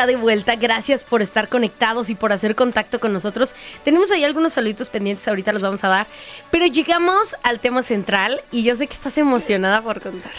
ya 0.01 0.07
de 0.07 0.15
vuelta. 0.15 0.55
Gracias 0.55 1.03
por 1.03 1.21
estar 1.21 1.47
conectados 1.47 2.09
y 2.09 2.15
por 2.15 2.33
hacer 2.33 2.55
contacto 2.55 2.99
con 2.99 3.13
nosotros. 3.13 3.53
Tenemos 3.83 4.11
ahí 4.11 4.23
algunos 4.23 4.53
saluditos 4.53 4.89
pendientes, 4.89 5.27
ahorita 5.27 5.53
los 5.53 5.61
vamos 5.61 5.83
a 5.83 5.89
dar. 5.89 6.07
Pero 6.49 6.65
llegamos 6.65 7.35
al 7.43 7.59
tema 7.59 7.83
central 7.83 8.41
y 8.51 8.63
yo 8.63 8.75
sé 8.75 8.87
que 8.87 8.93
estás 8.93 9.17
emocionada 9.17 9.81
por 9.81 10.01
contar. 10.01 10.31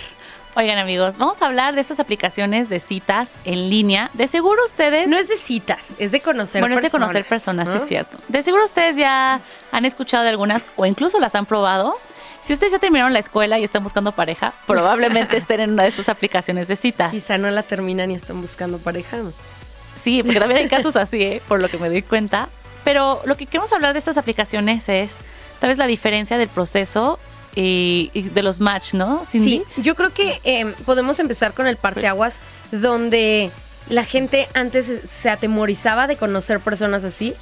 Oigan 0.54 0.78
amigos, 0.78 1.16
vamos 1.16 1.40
a 1.40 1.46
hablar 1.46 1.74
de 1.74 1.80
estas 1.80 1.98
aplicaciones 1.98 2.68
de 2.68 2.78
citas 2.78 3.36
en 3.44 3.70
línea. 3.70 4.10
De 4.12 4.28
seguro 4.28 4.62
ustedes... 4.64 5.08
No 5.08 5.16
es 5.16 5.28
de 5.28 5.38
citas, 5.38 5.78
es 5.98 6.12
de 6.12 6.20
conocer 6.20 6.60
bueno, 6.60 6.74
personas. 6.74 6.84
es 6.84 6.92
de 6.92 6.98
conocer 6.98 7.24
personas, 7.24 7.68
¿no? 7.70 7.76
es 7.76 7.88
cierto. 7.88 8.18
De 8.28 8.42
seguro 8.42 8.64
ustedes 8.64 8.96
ya 8.96 9.40
han 9.70 9.84
escuchado 9.86 10.24
de 10.24 10.28
algunas 10.28 10.68
o 10.76 10.84
incluso 10.84 11.18
las 11.20 11.34
han 11.34 11.46
probado. 11.46 11.96
Si 12.42 12.52
ustedes 12.52 12.72
ya 12.72 12.78
terminaron 12.78 13.12
la 13.12 13.20
escuela 13.20 13.58
y 13.58 13.64
están 13.64 13.82
buscando 13.82 14.12
pareja, 14.12 14.52
probablemente 14.66 15.36
estén 15.38 15.60
en 15.60 15.70
una 15.70 15.84
de 15.84 15.90
estas 15.90 16.08
aplicaciones 16.08 16.68
de 16.68 16.76
citas. 16.76 17.12
Quizá 17.12 17.38
no 17.38 17.50
la 17.50 17.62
terminan 17.62 18.10
y 18.10 18.14
están 18.16 18.40
buscando 18.40 18.78
pareja. 18.78 19.18
¿no? 19.18 19.32
Sí, 19.94 20.22
porque 20.22 20.40
también 20.40 20.60
hay 20.60 20.68
casos 20.68 20.96
así, 20.96 21.22
¿eh? 21.22 21.42
por 21.48 21.60
lo 21.60 21.68
que 21.68 21.78
me 21.78 21.88
doy 21.88 22.02
cuenta. 22.02 22.48
Pero 22.84 23.20
lo 23.24 23.36
que 23.36 23.46
queremos 23.46 23.72
hablar 23.72 23.92
de 23.92 24.00
estas 24.00 24.16
aplicaciones 24.18 24.88
es 24.88 25.10
tal 25.60 25.68
vez 25.68 25.78
la 25.78 25.86
diferencia 25.86 26.36
del 26.36 26.48
proceso 26.48 27.18
y, 27.54 28.10
y 28.12 28.22
de 28.22 28.42
los 28.42 28.60
match, 28.60 28.94
¿no? 28.94 29.24
Cindy? 29.24 29.62
Sí, 29.74 29.82
yo 29.82 29.94
creo 29.94 30.10
que 30.10 30.40
eh, 30.44 30.72
podemos 30.84 31.18
empezar 31.18 31.52
con 31.52 31.66
el 31.66 31.76
parteaguas 31.76 32.36
donde 32.72 33.50
la 33.88 34.04
gente 34.04 34.48
antes 34.54 34.86
se 35.08 35.30
atemorizaba 35.30 36.06
de 36.06 36.16
conocer 36.16 36.60
personas 36.60 37.04
así, 37.04 37.34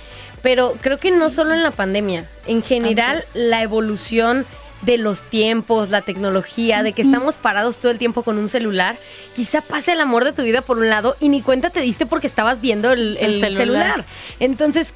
pero 0.43 0.75
creo 0.81 0.99
que 0.99 1.11
no 1.11 1.31
solo 1.31 1.55
en 1.55 1.63
la 1.63 1.71
pandemia, 1.71 2.29
en 2.47 2.63
general 2.63 3.17
Antes. 3.17 3.31
la 3.35 3.63
evolución 3.63 4.47
de 4.83 4.97
los 4.99 5.25
tiempos, 5.25 5.91
la 5.91 6.03
tecnología, 6.03 6.83
de 6.83 6.93
que 6.93 7.03
estamos 7.03 7.37
parados 7.37 7.77
todo 7.79 7.93
el 7.93 7.99
tiempo 7.99 8.23
con 8.23 8.39
un 8.39 8.49
celular, 8.49 8.97
quizá 9.37 9.61
pase 9.61 9.93
el 9.93 10.01
amor 10.01 10.25
de 10.25 10.33
tu 10.33 10.43
vida 10.43 10.63
por 10.63 10.79
un 10.79 10.89
lado 10.89 11.17
y 11.21 11.29
ni 11.29 11.43
cuenta 11.43 11.71
te 11.71 11.81
diste 11.81 12.07
porque 12.07 12.27
estabas 12.27 12.61
viendo 12.61 12.91
el, 12.93 13.17
El 13.19 13.35
el 13.35 13.41
celular. 13.41 13.59
celular. 13.59 14.05
Entonces, 14.41 14.95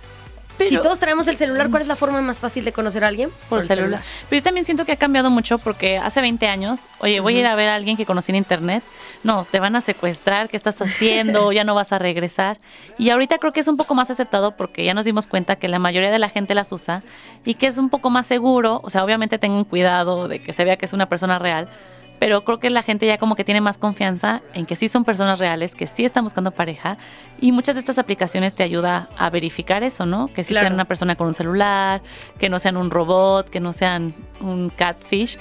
si 0.59 0.77
todos 0.79 0.99
traemos 0.99 1.27
el 1.29 1.37
celular, 1.37 1.71
¿cuál 1.71 1.83
es 1.83 1.89
la 1.89 1.97
forma 1.97 2.21
más 2.21 2.41
fácil 2.41 2.65
de 2.65 2.73
conocer 2.73 3.05
a 3.05 3.09
alguien? 3.09 3.31
por 3.49 3.63
celular. 3.63 4.03
Pero 4.29 4.41
yo 4.41 4.43
también 4.43 4.65
siento 4.65 4.85
que 4.85 4.93
ha 4.93 4.97
cambiado 4.97 5.31
mucho 5.31 5.59
porque 5.59 5.99
hace 5.99 6.21
20 6.21 6.47
años, 6.47 6.81
oye, 6.99 7.21
voy 7.21 7.37
a 7.37 7.41
ir 7.41 7.47
a 7.47 7.55
ver 7.55 7.69
a 7.69 7.75
alguien 7.75 7.97
que 7.97 8.07
conocí 8.07 8.33
en 8.33 8.37
internet. 8.37 8.83
No, 9.23 9.47
te 9.51 9.59
van 9.59 9.75
a 9.77 9.81
secuestrar, 9.81 10.49
¿qué 10.49 10.57
estás 10.57 10.81
haciendo? 10.81 11.51
ya 11.53 11.65
no 11.65 11.75
vas 11.75 11.93
a 11.93 11.99
regresar. 11.99 12.59
Y 12.99 13.11
ahorita 13.11 13.39
creo 13.39 13.53
que 13.53 13.61
es 13.61 13.69
un 13.69 13.77
poco 13.77 13.95
más 13.95 14.11
aceptado 14.11 14.57
porque 14.57 14.85
ya 14.85 14.95
nos 14.95 15.05
dimos 15.05 15.27
cuenta 15.27 15.57
que 15.57 15.69
la 15.69 15.79
mayoría 15.79 16.11
de 16.11 16.19
la 16.19 16.29
gente 16.29 16.55
las 16.55 16.71
usa 16.73 17.03
y 17.45 17.55
que 17.55 17.67
es 17.67 17.79
un 17.79 17.91
poco 17.91 18.11
más 18.11 18.27
seguro. 18.27 18.81
O 18.85 18.91
sea, 18.91 19.05
obviamente 19.05 19.39
tengan 19.39 19.65
cuidado 19.65 20.29
de 20.29 20.43
que 20.43 20.53
se 20.53 20.65
vea 20.65 20.77
que 20.77 20.87
es 20.87 20.93
una 20.93 21.07
persona 21.07 21.39
real. 21.39 21.69
Pero 22.19 22.45
creo 22.45 22.59
que 22.61 22.71
la 22.71 22.83
gente 22.83 23.07
ya 23.07 23.19
como 23.19 23.35
que 23.37 23.45
tiene 23.45 23.61
más 23.61 23.77
confianza 23.77 24.41
en 24.55 24.67
que 24.67 24.77
sí 24.77 24.89
son 24.89 25.05
personas 25.05 25.39
reales, 25.39 25.75
que 25.75 25.87
sí 25.87 26.05
están 26.05 26.25
buscando 26.25 26.53
pareja. 26.53 26.97
Y 27.41 27.53
muchas 27.53 27.75
de 27.75 27.81
estas 27.81 27.99
aplicaciones 27.99 28.55
te 28.55 28.63
ayuda 28.63 29.09
a 29.19 29.29
verificar 29.31 29.83
eso, 29.83 30.07
¿no? 30.07 30.29
Que 30.33 30.43
sí 30.45 30.55
Claro. 30.55 30.65
sean 30.67 30.75
una 30.75 30.85
persona 30.87 31.17
con 31.17 31.27
un 31.27 31.35
celular, 31.35 32.01
que 32.39 32.49
no 32.49 32.59
sean 32.59 32.77
un 32.77 32.91
robot, 32.91 33.51
que 33.51 33.61
no 33.61 33.73
sean 33.73 34.15
un 34.41 34.71
catfish. 34.71 35.39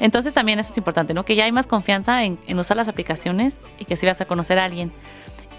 Entonces 0.00 0.32
también 0.32 0.58
eso 0.58 0.70
es 0.72 0.78
importante, 0.78 1.12
¿no? 1.12 1.24
Que 1.24 1.34
ya 1.36 1.44
hay 1.44 1.52
más 1.52 1.66
confianza 1.66 2.24
en, 2.24 2.38
en 2.46 2.58
usar 2.58 2.76
las 2.76 2.88
aplicaciones 2.88 3.66
y 3.78 3.84
que 3.84 3.96
sí 3.96 4.06
vas 4.06 4.20
a 4.20 4.24
conocer 4.24 4.58
a 4.58 4.64
alguien. 4.64 4.92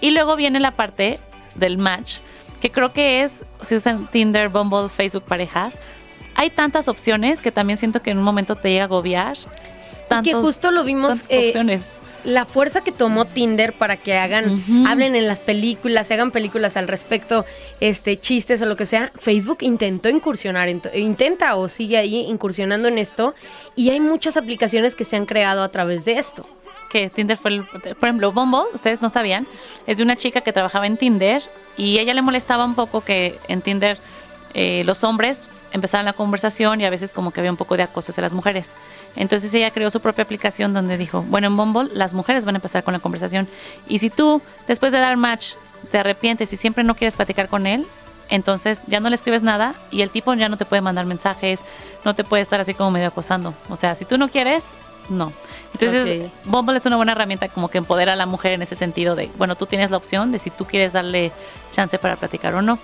Y 0.00 0.10
luego 0.10 0.34
viene 0.34 0.60
la 0.60 0.72
parte 0.72 1.20
del 1.54 1.78
match, 1.78 2.18
que 2.60 2.70
creo 2.70 2.92
que 2.92 3.22
es, 3.22 3.44
si 3.60 3.74
usan 3.76 4.06
Tinder, 4.10 4.48
Bumble, 4.48 4.88
Facebook 4.88 5.22
parejas, 5.24 5.76
hay 6.34 6.50
tantas 6.50 6.88
opciones 6.88 7.40
que 7.40 7.52
también 7.52 7.76
siento 7.76 8.02
que 8.02 8.10
en 8.10 8.18
un 8.18 8.24
momento 8.24 8.56
te 8.56 8.70
llega 8.70 8.82
a 8.82 8.86
agobiar. 8.86 9.36
Y 10.10 10.22
que 10.22 10.32
Tantos- 10.32 10.42
justo 10.44 10.70
lo 10.70 10.84
vimos 10.84 11.22
eh, 11.30 11.46
opciones. 11.48 11.82
la 12.24 12.44
fuerza 12.46 12.82
que 12.82 12.92
tomó 12.92 13.24
Tinder 13.26 13.72
para 13.72 13.96
que 13.96 14.16
hagan, 14.16 14.62
hablen 14.86 15.14
en 15.14 15.26
las 15.26 15.40
películas, 15.40 16.06
se 16.06 16.14
hagan 16.14 16.30
películas 16.30 16.76
al 16.76 16.88
respecto, 16.88 17.44
este, 17.80 18.16
chistes 18.18 18.62
o 18.62 18.66
lo 18.66 18.76
que 18.76 18.86
sea. 18.86 19.12
Facebook 19.18 19.58
intentó 19.60 20.08
incursionar, 20.08 20.68
intenta 20.94 21.56
o 21.56 21.68
sigue 21.68 21.98
ahí 21.98 22.16
incursionando 22.28 22.88
en 22.88 22.98
esto, 22.98 23.34
y 23.76 23.90
hay 23.90 24.00
muchas 24.00 24.36
aplicaciones 24.36 24.94
que 24.94 25.04
se 25.04 25.16
han 25.16 25.26
creado 25.26 25.62
a 25.62 25.68
través 25.70 26.04
de 26.04 26.12
esto. 26.14 26.46
que 26.90 27.10
Tinder 27.10 27.36
fue, 27.36 27.50
el- 27.50 27.64
por 27.64 28.08
ejemplo, 28.08 28.30
Bumble, 28.30 28.70
ustedes 28.72 29.02
no 29.02 29.10
sabían, 29.10 29.48
es 29.88 29.96
de 29.96 30.04
una 30.04 30.14
chica 30.14 30.42
que 30.42 30.52
trabajaba 30.52 30.86
en 30.86 30.96
Tinder 30.96 31.42
y 31.76 31.98
ella 31.98 32.14
le 32.14 32.22
molestaba 32.22 32.64
un 32.64 32.76
poco 32.76 33.00
que 33.00 33.36
en 33.48 33.62
Tinder 33.62 33.98
eh, 34.54 34.84
los 34.86 35.02
hombres 35.02 35.48
empezaban 35.74 36.06
la 36.06 36.12
conversación 36.12 36.80
y 36.80 36.86
a 36.86 36.90
veces 36.90 37.12
como 37.12 37.32
que 37.32 37.40
había 37.40 37.50
un 37.50 37.56
poco 37.56 37.76
de 37.76 37.82
acoso 37.82 38.12
hacia 38.12 38.22
las 38.22 38.32
mujeres. 38.32 38.74
Entonces 39.16 39.52
ella 39.54 39.72
creó 39.72 39.90
su 39.90 40.00
propia 40.00 40.22
aplicación 40.22 40.72
donde 40.72 40.96
dijo, 40.96 41.22
bueno, 41.28 41.48
en 41.48 41.56
Bumble 41.56 41.90
las 41.92 42.14
mujeres 42.14 42.44
van 42.44 42.54
a 42.54 42.58
empezar 42.58 42.84
con 42.84 42.94
la 42.94 43.00
conversación 43.00 43.48
y 43.88 43.98
si 43.98 44.08
tú 44.08 44.40
después 44.68 44.92
de 44.92 45.00
dar 45.00 45.16
match 45.16 45.54
te 45.90 45.98
arrepientes 45.98 46.52
y 46.52 46.56
siempre 46.56 46.84
no 46.84 46.94
quieres 46.94 47.16
platicar 47.16 47.48
con 47.48 47.66
él, 47.66 47.84
entonces 48.30 48.82
ya 48.86 49.00
no 49.00 49.08
le 49.08 49.16
escribes 49.16 49.42
nada 49.42 49.74
y 49.90 50.02
el 50.02 50.10
tipo 50.10 50.32
ya 50.34 50.48
no 50.48 50.56
te 50.56 50.64
puede 50.64 50.80
mandar 50.80 51.06
mensajes, 51.06 51.60
no 52.04 52.14
te 52.14 52.22
puede 52.22 52.42
estar 52.42 52.60
así 52.60 52.72
como 52.72 52.92
medio 52.92 53.08
acosando. 53.08 53.52
O 53.68 53.74
sea, 53.74 53.96
si 53.96 54.04
tú 54.04 54.16
no 54.16 54.28
quieres, 54.30 54.74
no. 55.08 55.32
Entonces, 55.72 56.26
Ok. 56.26 56.32
Bumble 56.44 56.76
es 56.76 56.86
una 56.86 56.96
buena 56.96 57.12
herramienta 57.12 57.48
como 57.48 57.68
que 57.68 57.78
empodera 57.78 58.12
a 58.12 58.16
la 58.16 58.26
mujer 58.26 58.52
en 58.52 58.62
ese 58.62 58.76
sentido 58.76 59.16
de, 59.16 59.28
bueno, 59.36 59.56
tú 59.56 59.66
tienes 59.66 59.90
la 59.90 59.96
opción 59.96 60.30
de 60.30 60.38
si 60.38 60.50
tú 60.50 60.66
quieres 60.66 60.92
darle 60.92 61.32
chance 61.72 61.98
para 61.98 62.14
platicar 62.14 62.54
o 62.54 62.62
no. 62.62 62.78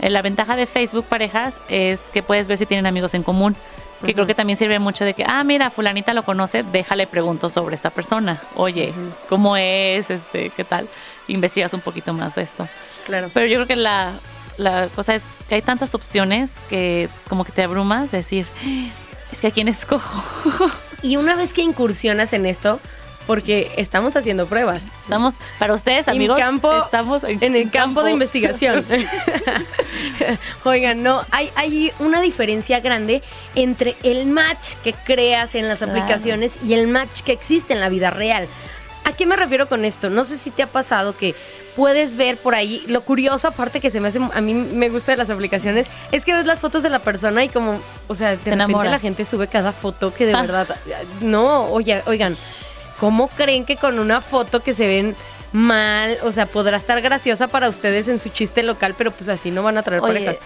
Eh, 0.00 0.10
la 0.10 0.22
ventaja 0.22 0.56
de 0.56 0.66
Facebook 0.66 1.04
Parejas 1.06 1.60
es 1.68 2.10
que 2.12 2.22
puedes 2.22 2.48
ver 2.48 2.58
si 2.58 2.66
tienen 2.66 2.86
amigos 2.86 3.14
en 3.14 3.22
común, 3.22 3.56
que 4.04 4.14
creo 4.14 4.26
que 4.26 4.34
también 4.34 4.56
sirve 4.56 4.78
mucho 4.78 5.04
de 5.04 5.14
que, 5.14 5.24
ah, 5.28 5.42
mira, 5.44 5.70
fulanita 5.70 6.14
lo 6.14 6.24
conoce, 6.24 6.62
déjale 6.62 7.06
pregunto 7.06 7.50
sobre 7.50 7.74
esta 7.74 7.90
persona. 7.90 8.40
Oye, 8.54 8.92
¿cómo 9.28 9.56
es? 9.56 10.08
Este, 10.10 10.50
¿Qué 10.50 10.64
tal? 10.64 10.88
Investigas 11.26 11.72
un 11.74 11.80
poquito 11.80 12.12
más 12.12 12.36
de 12.36 12.42
esto. 12.42 12.68
Claro. 13.06 13.30
Pero 13.34 13.46
yo 13.46 13.56
creo 13.56 13.66
que 13.66 13.76
la, 13.76 14.12
la 14.56 14.86
cosa 14.94 15.14
es 15.16 15.22
que 15.48 15.56
hay 15.56 15.62
tantas 15.62 15.94
opciones 15.94 16.52
que 16.70 17.08
como 17.28 17.44
que 17.44 17.52
te 17.52 17.62
abrumas 17.64 18.10
de 18.12 18.18
decir, 18.18 18.46
"Ah, 18.64 18.86
es 19.32 19.40
que 19.40 19.48
a 19.48 19.50
quién 19.50 19.68
escojo. 19.68 20.22
Y 21.00 21.16
una 21.16 21.36
vez 21.36 21.52
que 21.52 21.62
incursionas 21.62 22.32
en 22.32 22.44
esto, 22.44 22.80
porque 23.28 23.70
estamos 23.76 24.16
haciendo 24.16 24.46
pruebas. 24.46 24.80
Estamos, 25.02 25.34
para 25.58 25.74
ustedes, 25.74 26.08
En 26.08 26.14
amigos, 26.16 26.38
campo- 26.40 26.78
estamos 26.84 27.22
En 27.24 27.54
el 27.54 27.70
campo 27.70 28.02
de 28.02 28.12
investigación. 28.12 28.84
Oigan, 30.64 31.02
no, 31.02 31.24
hay, 31.30 31.50
hay 31.54 31.92
una 31.98 32.20
diferencia 32.20 32.80
grande 32.80 33.22
entre 33.54 33.96
el 34.02 34.26
match 34.26 34.74
que 34.82 34.92
creas 34.92 35.54
en 35.54 35.68
las 35.68 35.78
Claro. 35.78 35.92
aplicaciones 35.92 36.58
y 36.64 36.72
el 36.74 36.88
match 36.88 37.20
que 37.20 37.32
existe 37.32 37.72
en 37.74 37.80
la 37.80 37.88
vida 37.88 38.10
real. 38.10 38.46
¿A 39.04 39.12
qué 39.12 39.26
me 39.26 39.36
refiero 39.36 39.68
con 39.68 39.84
esto? 39.84 40.10
No 40.10 40.24
sé 40.24 40.36
si 40.38 40.50
te 40.50 40.62
ha 40.62 40.66
pasado 40.66 41.16
que 41.16 41.34
puedes 41.76 42.16
ver 42.16 42.38
por 42.38 42.54
ahí, 42.54 42.82
lo 42.88 43.02
curioso 43.02 43.46
aparte 43.48 43.80
que 43.80 43.90
se 43.90 44.00
me 44.00 44.08
hace, 44.08 44.18
a 44.34 44.40
mí 44.40 44.52
me 44.54 44.88
gusta 44.88 45.12
de 45.12 45.18
las 45.18 45.30
aplicaciones, 45.30 45.86
es 46.10 46.24
que 46.24 46.32
ves 46.32 46.44
las 46.44 46.58
fotos 46.60 46.82
de 46.82 46.90
la 46.90 46.98
persona 46.98 47.44
y 47.44 47.48
como, 47.48 47.78
o 48.08 48.14
sea, 48.16 48.30
de 48.30 48.36
repente 48.36 48.54
enamoras. 48.54 48.90
la 48.90 48.98
gente 48.98 49.24
sube 49.24 49.46
cada 49.46 49.70
foto 49.72 50.12
que 50.12 50.26
de 50.26 50.32
Ah. 50.34 50.40
verdad, 50.40 50.66
no, 51.20 51.66
oye, 51.70 52.02
oigan, 52.06 52.36
¿cómo 53.00 53.28
creen 53.28 53.64
que 53.64 53.76
con 53.76 53.98
una 53.98 54.20
foto 54.20 54.60
que 54.60 54.74
se 54.74 54.86
ven 54.86 55.16
mal, 55.52 56.16
o 56.22 56.32
sea, 56.32 56.46
podrá 56.46 56.76
estar 56.76 57.00
graciosa 57.00 57.48
para 57.48 57.68
ustedes 57.68 58.08
en 58.08 58.20
su 58.20 58.28
chiste 58.28 58.62
local, 58.62 58.94
pero 58.96 59.10
pues 59.12 59.28
así 59.28 59.50
no 59.50 59.62
van 59.62 59.78
a 59.78 59.82
traer 59.82 60.02
Oye. 60.02 60.12
parejas? 60.12 60.36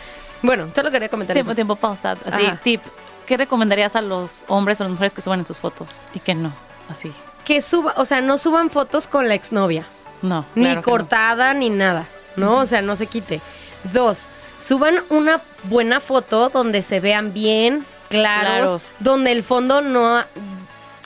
Bueno, 0.43 0.69
solo 0.75 0.91
quería 0.91 1.09
comentar 1.09 1.35
Tiempo, 1.35 1.51
eso. 1.53 1.55
tiempo, 1.57 1.77
pausa. 1.77 2.13
Así, 2.27 2.47
Ajá. 2.47 2.61
tip. 2.63 2.83
¿Qué 3.27 3.37
recomendarías 3.37 3.95
a 3.95 4.01
los 4.01 4.45
hombres 4.49 4.81
o 4.81 4.85
las 4.85 4.91
mujeres 4.91 5.15
que 5.15 5.21
suban 5.23 5.39
en 5.39 5.45
sus 5.45 5.59
fotos 5.61 6.03
y 6.15 6.19
que 6.21 6.35
no? 6.35 6.53
Así. 6.89 7.13
Que 7.45 7.63
suba, 7.63 7.95
o 7.97 8.05
sea, 8.05 8.21
no 8.21 8.39
suban 8.39 8.69
fotos 8.71 9.07
con 9.07 9.29
la 9.29 9.35
exnovia, 9.35 9.85
No. 10.21 10.45
ni 10.55 10.65
claro 10.65 10.83
que 10.83 10.91
no. 10.91 10.93
cortada, 10.97 11.55
ni 11.55 11.71
nada, 11.71 12.07
¿no? 12.37 12.57
O 12.59 12.67
sea, 12.67 12.83
no 12.83 12.97
se 12.97 13.07
quite. 13.07 13.41
Dos, 13.93 14.27
suban 14.61 14.97
una 15.11 15.41
buena 15.65 16.01
foto 16.01 16.49
donde 16.51 16.83
se 16.83 16.99
vean 17.01 17.33
bien, 17.33 17.85
claros, 18.09 18.49
Claros. 18.53 18.83
donde 18.99 19.31
el 19.33 19.43
fondo 19.45 19.81
no, 19.81 20.25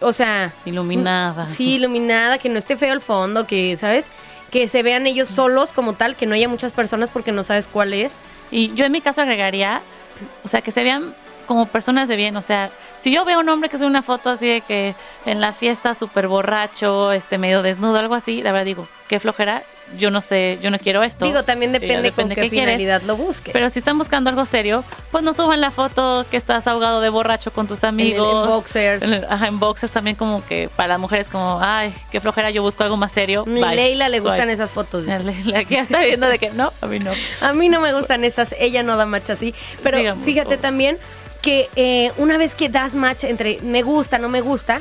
o 0.01 0.13
sea, 0.13 0.53
Iluminada. 0.65 1.47
Sí, 1.47 1.75
iluminada, 1.75 2.39
que 2.39 2.49
no 2.49 2.59
esté 2.59 2.77
feo 2.77 2.93
el 2.93 3.01
fondo, 3.01 3.47
que, 3.47 3.77
¿sabes? 3.77 4.07
Que 4.51 4.69
se 4.69 4.83
vean 4.83 5.07
ellos 5.07 5.29
solos 5.29 5.73
como 5.73 5.95
tal, 5.95 6.17
que 6.17 6.27
no 6.27 6.35
haya 6.35 6.49
muchas 6.49 6.73
personas 6.73 7.11
porque 7.11 7.33
no 7.33 7.43
sabes 7.43 7.69
cuál 7.69 7.93
es. 7.93 8.17
Y 8.51 8.73
yo 8.75 8.85
en 8.85 8.93
mi 8.93 9.01
caso 9.01 9.23
agregaría, 9.23 9.81
o 10.45 10.49
sea, 10.49 10.61
que 10.61 10.71
se 10.71 10.85
vean 10.85 11.15
como 11.47 11.67
personas 11.67 12.09
de 12.09 12.17
bien. 12.17 12.37
O 12.37 12.43
sea, 12.43 12.71
si 12.99 13.13
yo 13.13 13.25
veo 13.25 13.39
a 13.39 13.41
un 13.41 13.49
hombre 13.49 13.69
que 13.69 13.79
sube 13.79 13.87
una 13.87 14.03
foto 14.03 14.31
así 14.31 14.47
de 14.47 14.61
que 14.61 14.95
en 15.25 15.41
la 15.41 15.53
fiesta 15.53 15.95
súper 15.95 16.29
borracho, 16.29 17.13
este 17.13 17.39
medio 17.39 17.63
desnudo, 17.63 17.97
algo 17.99 18.15
así, 18.15 18.43
la 18.43 18.53
verdad 18.53 18.67
digo, 18.67 18.89
qué 19.09 19.19
flojera, 19.21 19.63
yo 19.99 20.11
no 20.11 20.21
sé, 20.21 20.59
yo 20.63 20.71
no 20.71 20.79
quiero 20.79 21.03
esto. 21.03 21.25
Digo, 21.25 21.43
también 21.45 21.73
Sí, 21.73 21.79
depende, 21.79 22.11
con 22.13 22.29
qué, 22.29 22.35
quieres. 22.35 22.51
finalidad 22.51 23.03
lo 23.03 23.17
busques. 23.17 23.53
Pero 23.53 23.71
si 23.71 23.79
están 23.79 23.97
buscando 23.99 24.29
algo 24.31 24.45
serio, 24.47 24.83
pues 25.13 25.23
no 25.25 25.33
suban 25.33 25.61
la 25.61 25.71
foto 25.71 26.27
que 26.31 26.37
estás 26.37 26.67
ahogado 26.67 27.01
de 27.01 27.09
borracho 27.09 27.51
con 27.53 27.67
tus 27.67 27.83
En 27.85 28.01
el- 28.01 28.07
en 28.09 28.13
amigos. 28.19 28.49
boxers. 28.49 29.03
En, 29.03 29.13
el- 29.13 29.25
ajá, 29.25 29.47
en 29.47 29.59
boxers 29.61 29.93
también 29.93 30.17
como 30.17 30.45
que 30.45 30.69
para 30.75 30.89
las 30.89 30.99
mujeres 30.99 31.29
como, 31.29 31.61
ay, 31.63 31.95
qué 32.11 32.21
flojera, 32.21 32.51
yo 32.51 32.63
busco 32.63 32.83
algo 32.83 32.97
más 32.97 33.13
serio. 33.13 33.45
Ni 33.47 33.61
Bye. 33.63 33.77
Leila 33.77 34.09
le 34.09 34.21
gustan 34.21 34.51
esas 34.51 34.71
fotos. 34.71 35.03
dice. 35.03 35.15
A 35.15 35.19
Leila, 35.21 35.65
que 35.65 35.75
ya 35.77 35.83
está 35.83 36.01
viendo 36.01 36.27
de 36.27 36.39
que 36.39 36.51
no, 36.51 36.73
a 36.81 36.87
mí 36.87 36.99
no. 36.99 37.13
A 37.41 37.53
mí 37.53 37.69
no 37.69 37.81
me 37.81 37.93
gustan 37.93 38.25
esas, 38.25 38.55
ella 38.59 38.83
no 38.83 38.97
da 38.97 39.07
match 39.07 39.31
así. 39.31 39.55
Pero 39.83 39.99
Sigamos, 39.99 40.25
fíjate 40.25 40.57
por- 40.57 40.59
también 40.63 40.99
que 41.43 41.69
eh, 41.77 42.11
una 42.19 42.39
vez 42.39 42.55
que 42.55 42.69
das 42.69 42.95
match 42.95 43.23
entre 43.25 43.61
me 43.63 43.83
gusta, 43.83 44.19
no 44.19 44.29
me 44.29 44.41
gusta, 44.41 44.81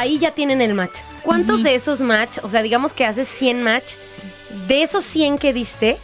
ahí 0.00 0.18
ya 0.18 0.30
tienen 0.30 0.62
el 0.62 0.72
match. 0.74 0.98
¿Cuántos 1.22 1.62
de 1.62 1.74
esos 1.74 2.00
match, 2.00 2.38
o 2.42 2.48
sea, 2.48 2.62
digamos 2.62 2.94
que 2.94 3.04
haces 3.04 3.28
100 3.28 3.62
match, 3.62 3.92
de 4.66 4.82
esos 4.82 5.04
100 5.04 5.36
que 5.36 5.52
diste, 5.52 5.98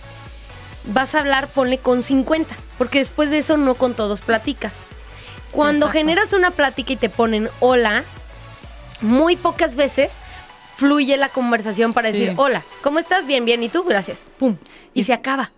vas 0.85 1.15
a 1.15 1.21
hablar, 1.21 1.49
ponle 1.49 1.79
con 1.79 2.03
50, 2.03 2.55
porque 2.77 2.99
después 2.99 3.31
de 3.31 3.39
eso 3.39 3.57
no 3.57 3.75
con 3.75 3.95
todos 3.95 4.21
platicas. 4.21 4.73
Cuando 5.51 5.87
exacto. 5.87 5.99
generas 5.99 6.33
una 6.35 6.51
plática 6.51 6.93
y 6.93 6.97
te 6.97 7.09
ponen 7.09 7.49
hola, 7.61 8.05
muy 9.01 9.37
pocas 9.37 9.77
veces 9.77 10.13
fluye 10.77 11.17
la 11.17 11.31
conversación 11.31 11.95
para 11.95 12.11
Sí. 12.13 12.19
decir 12.19 12.35
hola, 12.37 12.63
¿cómo 12.83 12.99
estás? 12.99 13.27
Bien, 13.27 13.47
bien, 13.47 13.63
¿y 13.63 13.71
tú? 13.71 13.83
Gracias. 13.85 14.19
Pum. 14.39 14.57
Y 14.93 15.05
se 15.05 15.15
acaba. 15.15 15.51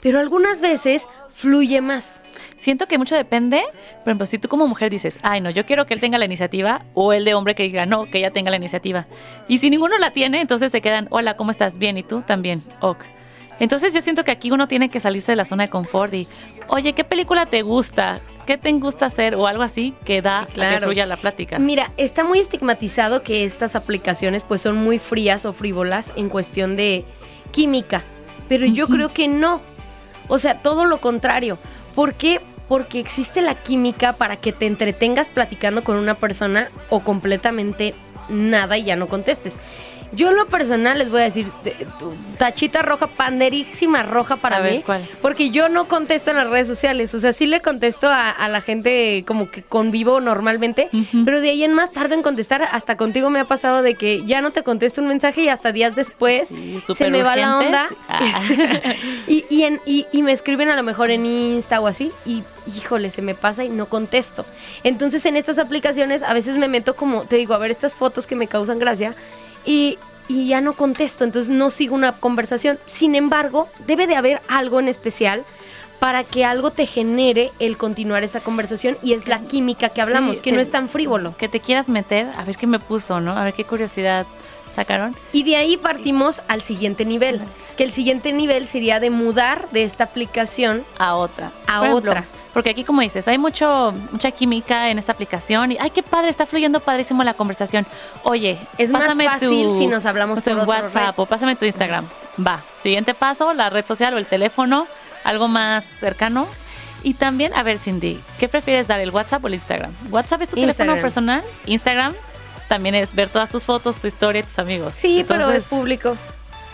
Pero 0.00 0.20
algunas 0.20 0.60
veces 0.60 1.02
fluye 1.34 1.80
más. 1.80 2.19
Siento 2.60 2.86
que 2.86 2.98
mucho 2.98 3.14
depende, 3.14 3.62
por 4.04 4.08
ejemplo, 4.08 4.26
si 4.26 4.36
tú 4.36 4.48
como 4.48 4.68
mujer 4.68 4.90
dices, 4.90 5.18
ay 5.22 5.40
no, 5.40 5.48
yo 5.48 5.64
quiero 5.64 5.86
que 5.86 5.94
él 5.94 6.00
tenga 6.00 6.18
la 6.18 6.26
iniciativa, 6.26 6.84
o 6.92 7.14
el 7.14 7.24
de 7.24 7.32
hombre 7.32 7.54
que 7.54 7.62
diga, 7.62 7.86
no, 7.86 8.04
que 8.04 8.18
ella 8.18 8.32
tenga 8.32 8.50
la 8.50 8.58
iniciativa. 8.58 9.06
Y 9.48 9.56
si 9.56 9.70
ninguno 9.70 9.96
la 9.96 10.10
tiene, 10.10 10.42
entonces 10.42 10.70
se 10.70 10.82
quedan, 10.82 11.06
hola, 11.08 11.38
¿cómo 11.38 11.52
estás? 11.52 11.78
Bien, 11.78 11.96
¿y 11.96 12.02
tú? 12.02 12.20
También, 12.20 12.62
ok. 12.80 12.98
Entonces 13.60 13.94
yo 13.94 14.02
siento 14.02 14.24
que 14.24 14.30
aquí 14.30 14.50
uno 14.50 14.68
tiene 14.68 14.90
que 14.90 15.00
salirse 15.00 15.32
de 15.32 15.36
la 15.36 15.46
zona 15.46 15.62
de 15.62 15.70
confort 15.70 16.12
y, 16.12 16.28
oye, 16.68 16.92
¿qué 16.92 17.02
película 17.02 17.46
te 17.46 17.62
gusta? 17.62 18.20
¿Qué 18.44 18.58
te 18.58 18.70
gusta 18.72 19.06
hacer? 19.06 19.36
O 19.36 19.46
algo 19.46 19.62
así 19.62 19.94
que 20.04 20.20
da 20.20 20.42
a 20.42 20.46
que 20.46 20.52
claro. 20.52 20.84
fluya 20.84 21.06
la 21.06 21.16
plática. 21.16 21.58
Mira, 21.58 21.92
está 21.96 22.24
muy 22.24 22.40
estigmatizado 22.40 23.22
que 23.22 23.46
estas 23.46 23.74
aplicaciones 23.74 24.44
pues 24.44 24.60
son 24.60 24.76
muy 24.76 24.98
frías 24.98 25.46
o 25.46 25.54
frívolas 25.54 26.12
en 26.14 26.28
cuestión 26.28 26.76
de 26.76 27.06
química, 27.52 28.02
pero 28.50 28.66
yo 28.66 28.86
creo 28.86 29.14
que 29.14 29.28
no. 29.28 29.62
O 30.28 30.38
sea, 30.38 30.58
todo 30.60 30.84
lo 30.84 31.00
contrario. 31.00 31.56
¿Por 31.94 32.14
qué? 32.14 32.40
Porque 32.70 32.98
existe 33.00 33.42
la 33.42 33.56
química 33.56 34.14
para 34.14 34.36
que 34.36 34.52
te 34.52 34.64
entretengas 34.66 35.28
platicando 35.28 35.84
con 35.84 35.96
una 35.96 36.14
persona 36.14 36.68
o 36.88 37.00
completamente 37.00 37.94
nada 38.30 38.78
y 38.78 38.84
ya 38.84 38.96
no 38.96 39.08
contestes. 39.08 39.54
Yo 40.12 40.30
en 40.30 40.36
lo 40.36 40.46
personal 40.46 40.98
les 40.98 41.08
voy 41.08 41.20
a 41.20 41.24
decir, 41.24 41.46
tachita 42.36 42.82
roja, 42.82 43.06
panderísima 43.06 44.02
roja 44.02 44.36
para 44.36 44.56
A 44.56 44.60
mí. 44.60 44.68
ver, 44.70 44.82
¿cuál? 44.82 45.08
Porque 45.22 45.50
yo 45.50 45.68
no 45.68 45.84
contesto 45.86 46.30
en 46.32 46.36
las 46.36 46.50
redes 46.50 46.66
sociales. 46.66 47.14
O 47.14 47.20
sea, 47.20 47.32
sí 47.32 47.46
le 47.46 47.60
contesto 47.60 48.08
a, 48.08 48.28
a 48.30 48.48
la 48.48 48.60
gente 48.60 49.22
como 49.24 49.48
que 49.50 49.62
convivo 49.62 50.20
normalmente. 50.20 50.88
Pero 51.24 51.40
de 51.40 51.50
ahí 51.50 51.62
en 51.62 51.74
más 51.74 51.92
tarde 51.92 52.14
en 52.16 52.22
contestar. 52.22 52.68
Hasta 52.72 52.96
contigo 52.96 53.30
me 53.30 53.38
ha 53.38 53.44
pasado 53.44 53.82
de 53.82 53.94
que 53.94 54.24
ya 54.24 54.40
no 54.40 54.50
te 54.50 54.64
contesto 54.64 55.00
un 55.00 55.06
mensaje 55.06 55.42
y 55.42 55.48
hasta 55.48 55.70
días 55.70 55.94
después 55.94 56.48
Sí, 56.48 56.80
se 56.96 57.08
me 57.08 57.22
va 57.22 57.36
la 57.36 57.58
onda. 57.58 57.86
Ah. 58.08 58.40
y, 59.28 59.44
y, 59.48 59.62
en- 59.62 59.80
y- 59.86 60.06
y 60.10 60.22
me 60.24 60.32
escriben 60.32 60.70
a 60.70 60.76
lo 60.76 60.82
mejor 60.82 61.12
en 61.12 61.24
Insta 61.24 61.80
o 61.80 61.86
así. 61.86 62.10
Y 62.26 62.42
híjole, 62.66 63.10
se 63.10 63.22
me 63.22 63.34
pasa 63.34 63.64
y 63.64 63.68
no 63.68 63.86
contesto. 63.86 64.44
Entonces 64.84 65.24
en 65.26 65.36
estas 65.36 65.58
aplicaciones 65.58 66.22
a 66.22 66.34
veces 66.34 66.56
me 66.56 66.68
meto 66.68 66.96
como, 66.96 67.24
te 67.24 67.36
digo, 67.36 67.54
a 67.54 67.58
ver 67.58 67.70
estas 67.70 67.94
fotos 67.94 68.26
que 68.26 68.36
me 68.36 68.46
causan 68.48 68.78
gracia. 68.78 69.14
Y, 69.64 69.98
y 70.28 70.46
ya 70.48 70.60
no 70.60 70.72
contesto, 70.74 71.24
entonces 71.24 71.50
no 71.50 71.70
sigo 71.70 71.94
una 71.94 72.12
conversación. 72.12 72.78
Sin 72.86 73.14
embargo, 73.14 73.68
debe 73.86 74.06
de 74.06 74.16
haber 74.16 74.40
algo 74.48 74.78
en 74.80 74.88
especial 74.88 75.44
para 75.98 76.24
que 76.24 76.44
algo 76.46 76.70
te 76.70 76.86
genere 76.86 77.50
el 77.58 77.76
continuar 77.76 78.22
esa 78.24 78.40
conversación 78.40 78.96
y 79.02 79.12
es 79.12 79.28
la 79.28 79.40
química 79.40 79.90
que 79.90 80.00
hablamos, 80.00 80.36
Sí, 80.36 80.42
que 80.42 80.50
te- 80.50 80.56
no 80.56 80.62
es 80.62 80.70
tan 80.70 80.88
frívolo. 80.88 81.36
que 81.36 81.48
te 81.48 81.60
quieras 81.60 81.88
meter, 81.90 82.28
a 82.38 82.44
ver 82.44 82.56
qué 82.56 82.66
me 82.66 82.78
puso, 82.78 83.20
¿no? 83.20 83.32
A 83.32 83.44
ver 83.44 83.52
qué 83.52 83.64
curiosidad 83.64 84.24
sacaron. 84.74 85.14
Y 85.32 85.42
de 85.42 85.56
ahí 85.56 85.76
partimos 85.76 86.40
al 86.48 86.62
siguiente 86.62 87.04
nivel, 87.04 87.42
que 87.76 87.82
el 87.84 87.92
siguiente 87.92 88.32
nivel 88.32 88.66
sería 88.66 88.98
de 88.98 89.10
mudar 89.10 89.68
de 89.72 89.82
esta 89.82 90.04
aplicación 90.04 90.84
a 90.98 91.16
otra. 91.16 91.50
A 91.66 91.80
Por 91.80 91.88
ejemplo, 91.88 92.10
otra. 92.12 92.24
Porque 92.52 92.70
aquí, 92.70 92.82
como 92.84 93.00
dices, 93.00 93.28
hay 93.28 93.38
mucho, 93.38 93.94
mucha 94.10 94.30
química 94.32 94.90
en 94.90 94.98
esta 94.98 95.12
aplicación 95.12 95.72
y, 95.72 95.78
ay, 95.78 95.90
qué 95.90 96.02
padre, 96.02 96.28
está 96.30 96.46
fluyendo 96.46 96.80
padrísimo 96.80 97.22
la 97.22 97.34
conversación. 97.34 97.86
Oye, 98.24 98.58
Es 98.76 98.90
más 98.90 99.02
pásame 99.02 99.24
fácil 99.24 99.48
tu- 99.48 99.78
si 99.78 99.86
nos 99.86 100.04
hablamos 100.06 100.40
por 100.40 100.52
otra 100.54 100.64
WhatsApp 100.64 101.16
red. 101.16 101.22
o 101.22 101.26
pásame 101.26 101.54
tu 101.56 101.64
Instagram. 101.64 102.06
Va. 102.44 102.60
Siguiente 102.82 103.14
paso, 103.14 103.54
la 103.54 103.70
red 103.70 103.86
social 103.86 104.14
o 104.14 104.18
el 104.18 104.26
teléfono, 104.26 104.86
algo 105.24 105.46
más 105.48 105.84
cercano. 106.00 106.48
Y 107.02 107.14
también, 107.14 107.54
a 107.54 107.62
ver, 107.62 107.78
Cindy, 107.78 108.20
¿qué 108.38 108.48
prefieres 108.48 108.86
dar, 108.88 109.00
el 109.00 109.10
WhatsApp 109.10 109.42
o 109.44 109.46
el 109.48 109.54
Instagram? 109.54 109.92
¿WhatsApp 110.10 110.42
es 110.42 110.48
tu 110.50 110.56
teléfono 110.56 110.94
personal? 110.96 111.42
Instagram 111.66 112.14
también 112.68 112.94
es 112.94 113.14
ver 113.14 113.28
todas 113.28 113.48
tus 113.48 113.64
fotos, 113.64 113.96
tu 113.96 114.06
historia, 114.06 114.42
tus 114.42 114.58
amigos. 114.58 114.94
Sí, 114.96 115.24
pero 115.26 115.50
es 115.50 115.64
público. 115.64 116.16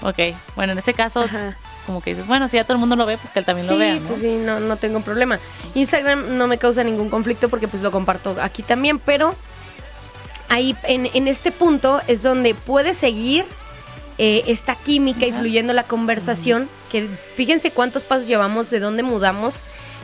Ok, 0.03 0.19
bueno, 0.57 0.73
en 0.73 0.79
ese 0.79 0.95
caso, 0.95 1.21
Ajá. 1.23 1.57
Como 1.87 2.03
que 2.03 2.11
dices, 2.11 2.27
bueno, 2.27 2.49
si 2.49 2.57
ya 2.57 2.65
todo 2.65 2.75
el 2.75 2.81
mundo 2.81 2.97
lo 2.97 3.07
ve, 3.07 3.17
pues 3.17 3.31
que 3.31 3.39
él 3.39 3.45
también 3.45 3.67
lo 3.67 3.75
Sí, 3.75 3.79
vea, 3.79 3.95
¿no? 3.95 4.01
pues 4.09 4.21
sí, 4.21 4.37
no, 4.45 4.61
no 4.61 4.77
tengo 4.77 5.01
problema. 5.01 5.39
Instagram 5.75 6.37
no 6.37 6.47
me 6.49 6.59
causa 6.59 6.83
ningún 6.85 7.09
conflicto 7.09 7.49
porque 7.49 7.69
pues 7.69 7.83
lo 7.83 7.91
comparto 7.93 8.37
aquí 8.43 8.63
también, 8.63 8.99
pero 8.99 9.35
ahí 10.49 10.77
en, 10.85 11.09
en 11.13 11.29
este 11.29 11.51
punto 11.53 12.01
es 12.07 12.23
donde 12.23 12.55
puedes 12.55 12.97
seguir 12.97 13.45
eh, 14.19 14.45
esta 14.47 14.75
química 14.75 15.27
y 15.27 15.31
Ajá. 15.31 15.41
fluyendo 15.41 15.73
la 15.73 15.83
conversación, 15.83 16.69
que 16.91 17.09
fíjense 17.37 17.71
cuántos 17.71 18.05
pasos 18.05 18.27
llevamos 18.27 18.71
de 18.71 18.81
dónde 18.81 19.03
mudamos 19.03 19.61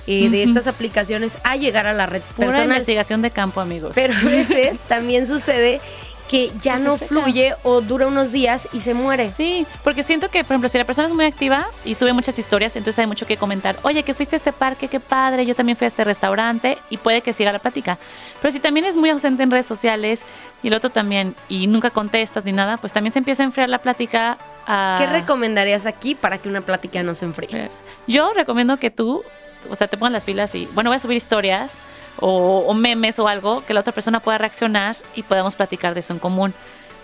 eh, 0.06 0.28
de 0.30 0.42
estas 0.42 0.66
aplicaciones 0.66 1.38
a 1.44 1.56
llegar 1.56 1.86
a 1.86 1.92
la 1.94 2.06
red 2.06 2.22
Pura 2.34 2.48
personal. 2.48 2.68
investigación 2.70 3.22
de 3.22 3.30
campo, 3.30 3.60
amigos. 3.60 3.92
Pero 3.94 4.14
a 4.14 4.22
veces 4.24 4.80
también 4.88 5.26
sucede 5.28 5.80
que 6.28 6.50
ya 6.62 6.78
no 6.78 6.96
seca. 6.96 7.08
fluye 7.08 7.54
o 7.62 7.80
dura 7.80 8.06
unos 8.06 8.32
días 8.32 8.68
y 8.72 8.80
se 8.80 8.94
muere. 8.94 9.30
Sí, 9.30 9.66
porque 9.84 10.02
siento 10.02 10.28
que, 10.28 10.44
por 10.44 10.52
ejemplo, 10.52 10.68
si 10.68 10.78
la 10.78 10.84
persona 10.84 11.08
es 11.08 11.14
muy 11.14 11.24
activa 11.24 11.66
y 11.84 11.94
sube 11.94 12.12
muchas 12.12 12.38
historias, 12.38 12.74
entonces 12.76 12.98
hay 13.00 13.06
mucho 13.06 13.26
que 13.26 13.36
comentar. 13.36 13.76
Oye, 13.82 14.02
que 14.02 14.14
fuiste 14.14 14.36
a 14.36 14.38
este 14.38 14.52
parque, 14.52 14.88
qué 14.88 15.00
padre, 15.00 15.44
yo 15.44 15.54
también 15.54 15.76
fui 15.76 15.84
a 15.84 15.88
este 15.88 16.04
restaurante 16.04 16.78
y 16.90 16.96
puede 16.96 17.20
que 17.20 17.32
siga 17.32 17.52
la 17.52 17.58
plática. 17.58 17.98
Pero 18.40 18.52
si 18.52 18.60
también 18.60 18.86
es 18.86 18.96
muy 18.96 19.10
ausente 19.10 19.42
en 19.42 19.50
redes 19.50 19.66
sociales 19.66 20.22
y 20.62 20.68
el 20.68 20.74
otro 20.74 20.90
también 20.90 21.34
y 21.48 21.66
nunca 21.66 21.90
contestas 21.90 22.44
ni 22.44 22.52
nada, 22.52 22.76
pues 22.78 22.92
también 22.92 23.12
se 23.12 23.18
empieza 23.18 23.42
a 23.42 23.46
enfriar 23.46 23.68
la 23.68 23.78
plática. 23.78 24.38
A... 24.66 24.96
¿Qué 24.98 25.06
recomendarías 25.06 25.86
aquí 25.86 26.14
para 26.14 26.38
que 26.38 26.48
una 26.48 26.60
plática 26.60 27.02
no 27.02 27.14
se 27.14 27.24
enfríe? 27.24 27.70
Yo 28.06 28.32
recomiendo 28.32 28.76
que 28.78 28.90
tú, 28.90 29.22
o 29.68 29.74
sea, 29.76 29.88
te 29.88 29.96
pongas 29.96 30.12
las 30.12 30.24
pilas 30.24 30.54
y, 30.54 30.66
bueno, 30.72 30.90
voy 30.90 30.96
a 30.96 31.00
subir 31.00 31.16
historias 31.16 31.72
o, 32.18 32.64
o 32.66 32.74
memes 32.74 33.18
o 33.18 33.28
algo 33.28 33.64
que 33.64 33.74
la 33.74 33.80
otra 33.80 33.92
persona 33.92 34.20
pueda 34.20 34.38
reaccionar 34.38 34.96
y 35.14 35.22
podamos 35.22 35.54
platicar 35.54 35.94
de 35.94 36.00
eso 36.00 36.12
en 36.12 36.18
común. 36.18 36.54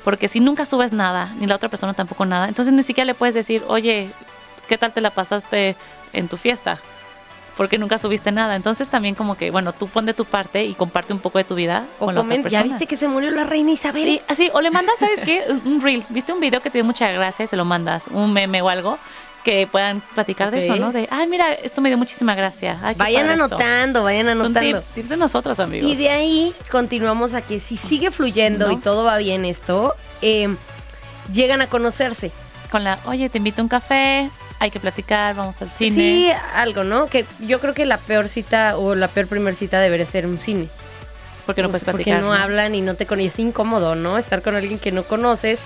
Porque 0.05 0.29
si 0.29 0.41
nunca 0.41 0.65
subes 0.65 0.93
nada, 0.93 1.33
ni 1.39 1.47
la 1.47 1.57
otra 1.57 1.69
persona 1.69 1.93
tampoco 1.95 2.25
nada, 2.25 2.49
entonces 2.49 2.73
ni 2.73 2.83
siquiera 2.83 3.05
le 3.07 3.15
puedes 3.15 3.35
decir, 3.35 3.63
oye, 3.69 4.11
¿qué 4.69 4.79
tal 4.79 4.93
te 4.93 5.01
la 5.01 5.11
pasaste 5.11 5.77
en 6.13 6.29
tu 6.29 6.37
fiesta? 6.37 6.79
Porque 7.57 7.77
nunca 7.77 7.99
subiste 7.99 8.31
nada. 8.31 8.55
Entonces 8.55 8.89
también 8.89 9.17
como 9.17 9.37
que, 9.37 9.51
bueno, 9.51 9.73
tú 9.73 9.89
pon 9.89 10.07
de 10.07 10.15
tu 10.15 10.25
parte 10.25 10.65
y 10.65 10.75
comparte 10.75 11.13
un 11.13 11.19
poco 11.19 11.39
de 11.39 11.45
tu 11.45 11.57
vida 11.57 11.85
O 11.99 12.07
con 12.07 12.15
la 12.15 12.21
otra 12.21 12.29
comenta, 12.29 12.49
¿ya 12.49 12.61
persona. 12.61 12.75
viste 12.79 12.87
que 12.87 12.97
se 12.97 13.09
murió 13.09 13.33
la 13.33 13.43
reina 13.45 13.73
Isabel? 13.73 14.05
Sí, 14.05 14.21
así, 14.29 14.49
o 14.55 14.61
le 14.61 14.71
mandas, 14.71 14.95
¿sabes 15.01 15.21
qué? 15.25 15.43
Un 15.65 15.81
reel. 15.81 16.05
¿Viste 16.09 16.33
un 16.33 16.39
video 16.39 16.61
que 16.61 16.71
te 16.71 16.79
dio 16.79 16.85
mucha 16.85 17.11
gracia? 17.11 17.49
Se 17.49 17.57
lo 17.57 17.65
mandas, 17.65 18.07
un 18.13 18.33
meme 18.33 18.63
o 18.63 18.69
algo, 18.69 18.97
que 19.49 19.67
puedan 19.67 20.03
platicar 20.15 20.51
de 20.51 20.59
eso. 20.67 20.77
¿no? 20.77 20.93
De, 20.93 21.09
ay, 21.11 21.27
mira, 21.27 21.55
esto 21.55 21.81
me 21.81 21.89
dio 21.89 21.97
muchísima 21.97 22.35
gracia. 22.35 22.79
Ay, 22.83 22.95
Vayan 22.99 23.23
padre 23.27 23.33
esto". 23.43 23.45
anotando, 23.57 24.03
vayan 24.05 24.27
Son 24.27 24.41
anotando. 24.47 24.79
tips, 24.81 24.95
tips 24.95 25.09
de 25.09 25.17
nosotros, 25.17 25.59
amigos. 25.61 25.91
Y 25.91 25.97
de 25.97 26.11
ahí 26.11 26.53
continuamos 26.71 27.33
a 27.33 27.41
que 27.41 27.59
si 27.59 27.77
sigue 27.79 28.11
fluyendo 28.11 28.67
¿No? 28.67 28.73
y 28.75 28.77
todo 28.77 29.05
va 29.05 29.17
bien 29.17 29.47
esto, 29.47 29.95
eh, 30.21 30.55
llegan 31.33 31.63
a 31.63 31.67
conocerse. 31.67 32.31
Con 32.71 32.85
la, 32.85 32.99
oye, 33.07 33.31
te 33.31 33.39
invito 33.39 33.63
a 33.63 33.65
un 33.65 33.69
café, 33.71 34.31
hay 34.59 34.71
que 34.71 34.81
platicar, 34.81 35.35
vamos 35.35 35.57
al 35.63 35.71
cine. 35.71 35.95
Sí, 35.97 36.31
algo, 36.55 36.85
¿no? 36.85 37.07
Que 37.07 37.25
yo 37.41 37.59
creo 37.61 37.73
que 37.73 37.87
la 37.87 37.97
peor 37.97 38.29
cita 38.29 38.77
o 38.77 38.95
la 38.95 39.09
peor 39.09 39.29
primer 39.29 39.55
cita 39.55 39.81
debería 39.81 40.05
ser 40.05 40.27
un 40.27 40.39
cine. 40.39 40.69
porque 41.47 41.63
no 41.63 41.69
O 41.69 41.71
puedes 41.71 41.85
platicar. 41.85 42.17
Porque 42.21 42.27
no, 42.27 42.35
hablan 42.35 42.75
y 42.75 42.83
no 42.83 42.95
te 42.97 43.07
conoces. 43.07 43.33
Es 43.33 43.39
incómodo, 43.39 43.95
¿no? 43.95 44.19
Estar 44.19 44.43
con 44.43 44.55
alguien 44.55 44.79
que 44.79 44.93
no 44.93 45.05
conoces 45.05 45.59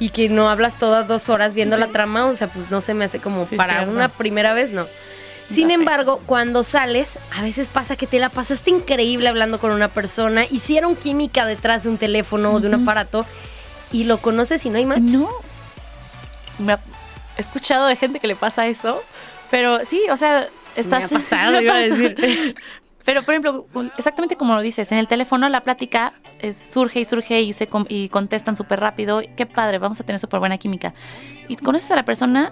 y 0.00 0.08
que 0.10 0.28
no 0.28 0.50
hablas 0.50 0.76
todas 0.78 1.06
dos 1.06 1.28
horas 1.28 1.54
viendo 1.54 1.76
la 1.76 1.86
trama. 1.88 2.26
O 2.26 2.34
sea, 2.34 2.48
pues 2.48 2.68
no 2.72 2.80
se 2.80 2.94
me 2.94 3.04
hace 3.04 3.20
como 3.20 3.46
Sí, 3.46 3.54
para 3.54 3.74
cierto. 3.74 3.92
una 3.92 4.08
primera 4.08 4.52
vez, 4.54 4.72
no. 4.72 4.86
Sin 5.52 5.70
embargo, 5.70 6.20
cuando 6.26 6.62
sales, 6.62 7.18
a 7.36 7.42
veces 7.42 7.68
pasa 7.68 7.96
que 7.96 8.06
te 8.06 8.18
la 8.20 8.28
pasaste 8.28 8.70
increíble 8.70 9.28
hablando 9.28 9.58
con 9.58 9.72
una 9.72 9.88
persona, 9.88 10.44
hicieron 10.50 10.94
química 10.96 11.44
detrás 11.44 11.82
de 11.84 11.88
un 11.90 11.98
teléfono 11.98 12.52
o 12.54 12.60
de 12.60 12.68
un 12.68 12.74
aparato 12.74 13.26
y 13.92 14.04
lo 14.04 14.18
conoces 14.18 14.64
y 14.64 14.70
no 14.70 14.78
hay 14.78 14.86
match. 14.86 15.00
No. 15.00 15.28
Me 16.60 16.74
ha- 16.74 16.80
he 17.36 17.40
escuchado 17.40 17.86
de 17.86 17.96
gente 17.96 18.20
que 18.20 18.26
le 18.28 18.36
pasa 18.36 18.66
eso, 18.68 19.02
pero 19.50 19.84
sí, 19.84 20.02
o 20.10 20.16
sea, 20.16 20.46
estás... 20.76 21.04
ha 21.12 21.18
pasado, 21.18 21.50
me 21.52 21.58
ha 21.58 21.62
iba 21.62 21.74
a 21.74 21.80
pasado. 21.82 21.96
decir. 21.96 22.54
Pero, 23.04 23.22
por 23.22 23.34
ejemplo, 23.34 23.66
exactamente 23.96 24.36
como 24.36 24.54
lo 24.54 24.60
dices, 24.60 24.92
en 24.92 24.98
el 24.98 25.08
teléfono 25.08 25.48
la 25.48 25.62
plática 25.62 26.12
es- 26.38 26.56
surge 26.56 27.00
y 27.00 27.04
surge 27.04 27.40
y 27.40 27.52
se 27.52 27.68
y 27.88 28.08
contestan 28.08 28.56
súper 28.56 28.80
rápido. 28.80 29.22
Qué 29.36 29.46
padre, 29.46 29.78
vamos 29.78 30.00
a 30.00 30.04
tener 30.04 30.18
súper 30.18 30.38
buena 30.40 30.58
química. 30.58 30.94
Y 31.48 31.56
conoces 31.56 31.90
a 31.90 31.96
la 31.96 32.04
persona 32.04 32.50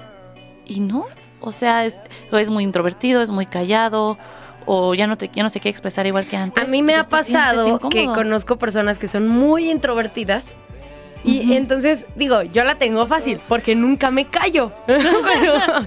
y 0.66 0.80
no. 0.80 1.04
O 1.40 1.52
sea, 1.52 1.84
es, 1.84 2.00
o 2.32 2.36
es 2.38 2.50
muy 2.50 2.64
introvertido, 2.64 3.22
es 3.22 3.30
muy 3.30 3.46
callado, 3.46 4.18
o 4.66 4.94
ya 4.94 5.06
no, 5.06 5.16
te, 5.16 5.30
ya 5.32 5.42
no 5.42 5.48
se 5.50 5.60
quiere 5.60 5.70
expresar 5.70 6.06
igual 6.06 6.26
que 6.26 6.36
antes. 6.36 6.62
A 6.62 6.66
mí 6.70 6.82
me 6.82 6.94
ha 6.94 7.04
pasado 7.04 7.78
que 7.88 8.06
conozco 8.06 8.56
personas 8.56 8.98
que 8.98 9.06
son 9.08 9.28
muy 9.28 9.70
introvertidas. 9.70 10.46
Y 11.24 11.52
entonces, 11.54 12.06
digo, 12.14 12.42
yo 12.42 12.64
la 12.64 12.76
tengo 12.76 13.06
fácil 13.06 13.38
porque 13.48 13.74
nunca 13.74 14.10
me 14.10 14.26
callo. 14.26 14.72
pero, 14.86 15.86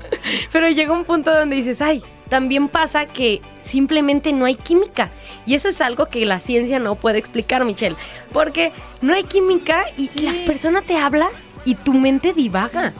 pero 0.52 0.70
llega 0.70 0.94
un 0.94 1.06
punto 1.06 1.34
donde 1.34 1.56
dices, 1.56 1.82
ay, 1.82 2.04
también 2.30 2.68
pasa 2.68 3.06
que 3.06 3.42
simplemente 3.64 4.34
no 4.34 4.46
hay 4.46 4.56
química. 4.56 5.10
Y 5.46 5.56
eso 5.56 5.70
es 5.70 5.82
algo 5.82 6.06
que 6.08 6.26
la 6.26 6.40
ciencia 6.40 6.80
no 6.80 6.96
puede 6.96 7.18
explicar, 7.20 7.66
Michelle. 7.66 7.96
Porque 8.34 8.72
no 9.02 9.14
hay 9.14 9.24
química 9.24 9.86
y 9.98 10.08
Sí. 10.08 10.20
la 10.20 10.46
persona 10.46 10.82
te 10.82 10.98
habla 10.98 11.30
y 11.66 11.76
tu 11.76 11.94
mente 11.94 12.34
divaga. 12.34 12.94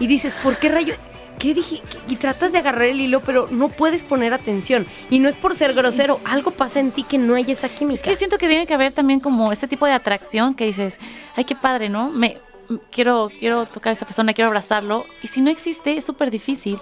Y 0.00 0.06
dices, 0.06 0.34
¿por 0.42 0.58
qué 0.58 0.68
rayo? 0.68 0.94
¿Qué 1.38 1.52
dije? 1.52 1.82
Y 2.08 2.16
tratas 2.16 2.52
de 2.52 2.58
agarrar 2.58 2.84
el 2.84 2.98
hilo, 3.00 3.20
pero 3.20 3.46
no 3.50 3.68
puedes 3.68 4.02
poner 4.04 4.32
atención. 4.32 4.86
Y 5.10 5.18
no 5.18 5.28
es 5.28 5.36
por 5.36 5.54
ser 5.54 5.74
grosero, 5.74 6.18
algo 6.24 6.50
pasa 6.50 6.80
en 6.80 6.92
ti 6.92 7.02
que 7.02 7.18
no 7.18 7.34
hay 7.34 7.50
esa 7.50 7.68
química. 7.68 7.94
Es 7.96 8.02
que 8.02 8.10
yo 8.10 8.16
siento 8.16 8.38
que 8.38 8.48
tiene 8.48 8.66
que 8.66 8.72
haber 8.74 8.92
también 8.92 9.20
como 9.20 9.52
este 9.52 9.68
tipo 9.68 9.84
de 9.84 9.92
atracción 9.92 10.54
que 10.54 10.64
dices, 10.64 10.98
ay, 11.34 11.44
qué 11.44 11.54
padre, 11.54 11.90
¿no? 11.90 12.10
Me, 12.10 12.38
quiero, 12.90 13.30
quiero 13.38 13.66
tocar 13.66 13.90
a 13.90 13.92
esa 13.92 14.06
persona, 14.06 14.32
quiero 14.32 14.48
abrazarlo. 14.48 15.04
Y 15.22 15.28
si 15.28 15.42
no 15.42 15.50
existe, 15.50 15.96
es 15.98 16.04
súper 16.06 16.30
difícil. 16.30 16.78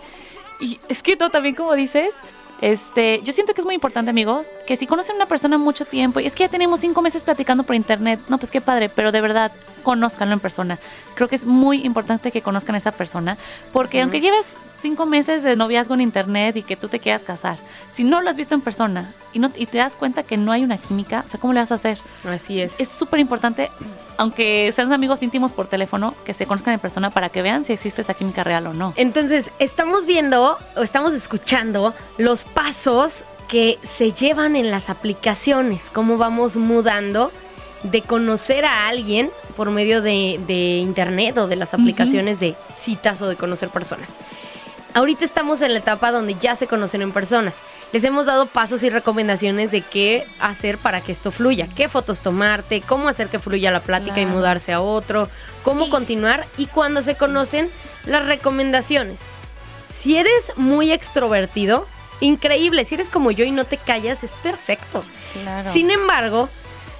Y 0.61 0.79
es 0.89 1.03
que 1.03 1.17
no, 1.17 1.31
también 1.31 1.57
como 1.57 1.75
dices, 1.75 2.15
este, 2.65 3.21
yo 3.23 3.35
siento 3.35 3.53
que 3.53 3.61
es 3.61 3.67
muy 3.67 3.75
importante, 3.75 4.11
amigos, 4.11 4.51
que 4.67 4.77
si 4.77 4.87
conocen 4.87 5.13
a 5.13 5.17
una 5.17 5.27
persona 5.27 5.59
mucho 5.59 5.85
tiempo, 5.85 6.21
y 6.21 6.25
es 6.25 6.35
que 6.35 6.45
ya 6.45 6.49
tenemos 6.49 6.81
cinco 6.81 7.03
meses 7.03 7.23
platicando 7.23 7.65
por 7.65 7.77
internet, 7.77 8.21
no, 8.29 8.39
pues 8.39 8.51
qué 8.51 8.63
padre, 8.63 8.89
pero 8.89 9.13
de 9.13 9.21
verdad, 9.21 9.53
conózcanlo 9.83 10.33
en 10.33 10.41
persona. 10.41 10.79
Creo 11.15 11.29
que 11.29 11.35
es 11.35 11.45
muy 11.45 11.85
importante 11.85 12.33
que 12.33 12.41
conozcan 12.41 12.75
a 12.75 12.79
esa 12.79 12.93
persona, 12.93 13.37
porque 13.71 14.01
aunque 14.01 14.23
lleves 14.23 14.57
cinco 14.77 15.07
meses 15.07 15.43
de 15.43 15.57
noviazgo 15.57 15.95
en 15.95 16.01
internet 16.01 16.57
y 16.57 16.63
que 16.63 16.77
tú 16.77 16.89
te 16.89 17.01
quieras 17.01 17.25
casar, 17.25 17.59
si 17.91 18.05
no 18.05 18.21
lo 18.21 18.31
has 18.31 18.37
visto 18.37 18.55
en 18.55 18.61
persona 18.61 19.15
y, 19.33 19.39
no, 19.39 19.51
y 19.57 19.67
te 19.67 19.79
das 19.79 19.97
cuenta 19.97 20.23
que 20.23 20.37
no 20.37 20.53
hay 20.53 20.65
una 20.65 20.79
química, 20.79 21.23
o 21.25 21.29
sea, 21.29 21.41
¿cómo 21.41 21.53
le 21.53 21.61
vas 21.61 21.73
a 21.73 21.77
hacer? 21.77 21.99
Así 22.29 22.61
es. 22.61 22.79
Es 22.81 22.89
súper 22.89 23.21
importante, 23.21 23.71
aunque 24.17 24.73
sean 24.73 24.93
amigos 24.93 25.23
íntimos 25.23 25.53
por 25.53 25.67
teléfono, 25.67 26.15
que 26.25 26.35
se 26.35 26.47
conozcan 26.47 26.75
en 26.75 26.81
persona 26.81 27.11
para 27.11 27.29
que 27.29 27.43
vean 27.43 27.65
si 27.65 27.73
existe 27.73 28.03
esa 28.03 28.15
química 28.15 28.45
real 28.45 28.67
o 28.67 28.75
no. 28.75 28.93
Entonces, 28.97 29.51
estamos 29.59 30.07
viendo 30.07 30.59
o 30.77 30.83
estamos 30.83 31.15
escuchando 31.15 31.95
los 32.19 32.45
pasos 32.45 33.25
que 33.49 33.79
se 33.83 34.13
llevan 34.13 34.57
en 34.57 34.71
las 34.71 34.91
aplicaciones, 34.91 35.91
cómo 35.93 36.17
vamos 36.17 36.57
mudando 36.57 37.31
de 37.83 38.01
conocer 38.03 38.65
a 38.65 38.89
alguien 38.89 39.31
por 39.57 39.71
medio 39.71 40.01
de, 40.01 40.41
de 40.47 40.79
internet 40.79 41.37
o 41.39 41.47
de 41.47 41.57
las 41.57 41.75
aplicaciones 41.75 42.41
de 42.41 42.57
citas 42.77 43.21
o 43.23 43.29
de 43.29 43.37
conocer 43.37 43.69
personas. 43.69 44.19
Ahorita 44.95 45.25
estamos 45.25 45.61
en 45.61 45.73
la 45.73 45.81
etapa 45.81 46.13
donde 46.13 46.37
ya 46.37 46.55
se 46.55 46.69
conocen 46.69 47.03
en 47.03 47.11
personas. 47.11 47.57
Les 47.93 48.05
hemos 48.05 48.27
dado 48.27 48.47
pasos 48.47 48.85
y 48.85 48.91
recomendaciones 48.91 49.73
de 49.73 49.81
qué 49.81 50.25
hacer 50.39 50.79
para 50.79 51.01
que 51.01 51.11
esto 51.11 51.33
fluya, 51.33 51.67
qué 51.75 51.89
fotos 51.89 52.21
tomarte, 52.21 52.81
cómo 52.81 53.09
hacer 53.09 53.27
que 53.27 53.41
fluya 53.41 53.73
la 53.73 53.81
plática 53.81 54.21
y 54.21 54.27
mudarse 54.27 54.73
a 54.73 54.81
otro, 54.81 55.29
cómo 55.65 55.91
continuar 55.91 56.47
y 56.59 56.67
cuando 56.67 57.03
se 57.03 57.17
conocen 57.17 57.71
las 58.07 58.25
recomendaciones. 58.25 59.19
Si 59.99 60.17
eres 60.17 60.53
muy 60.57 60.93
extrovertido, 60.93 61.87
increíble. 62.21 62.85
Si 62.85 62.95
eres 62.95 63.09
como 63.09 63.33
yo 63.33 63.45
y 63.45 63.51
no 63.51 63.65
te 63.65 63.79
callas, 63.79 64.23
es 64.23 64.31
perfecto. 64.43 65.03
Claro. 65.43 65.73
Sin 65.73 65.91
embargo, 65.91 66.49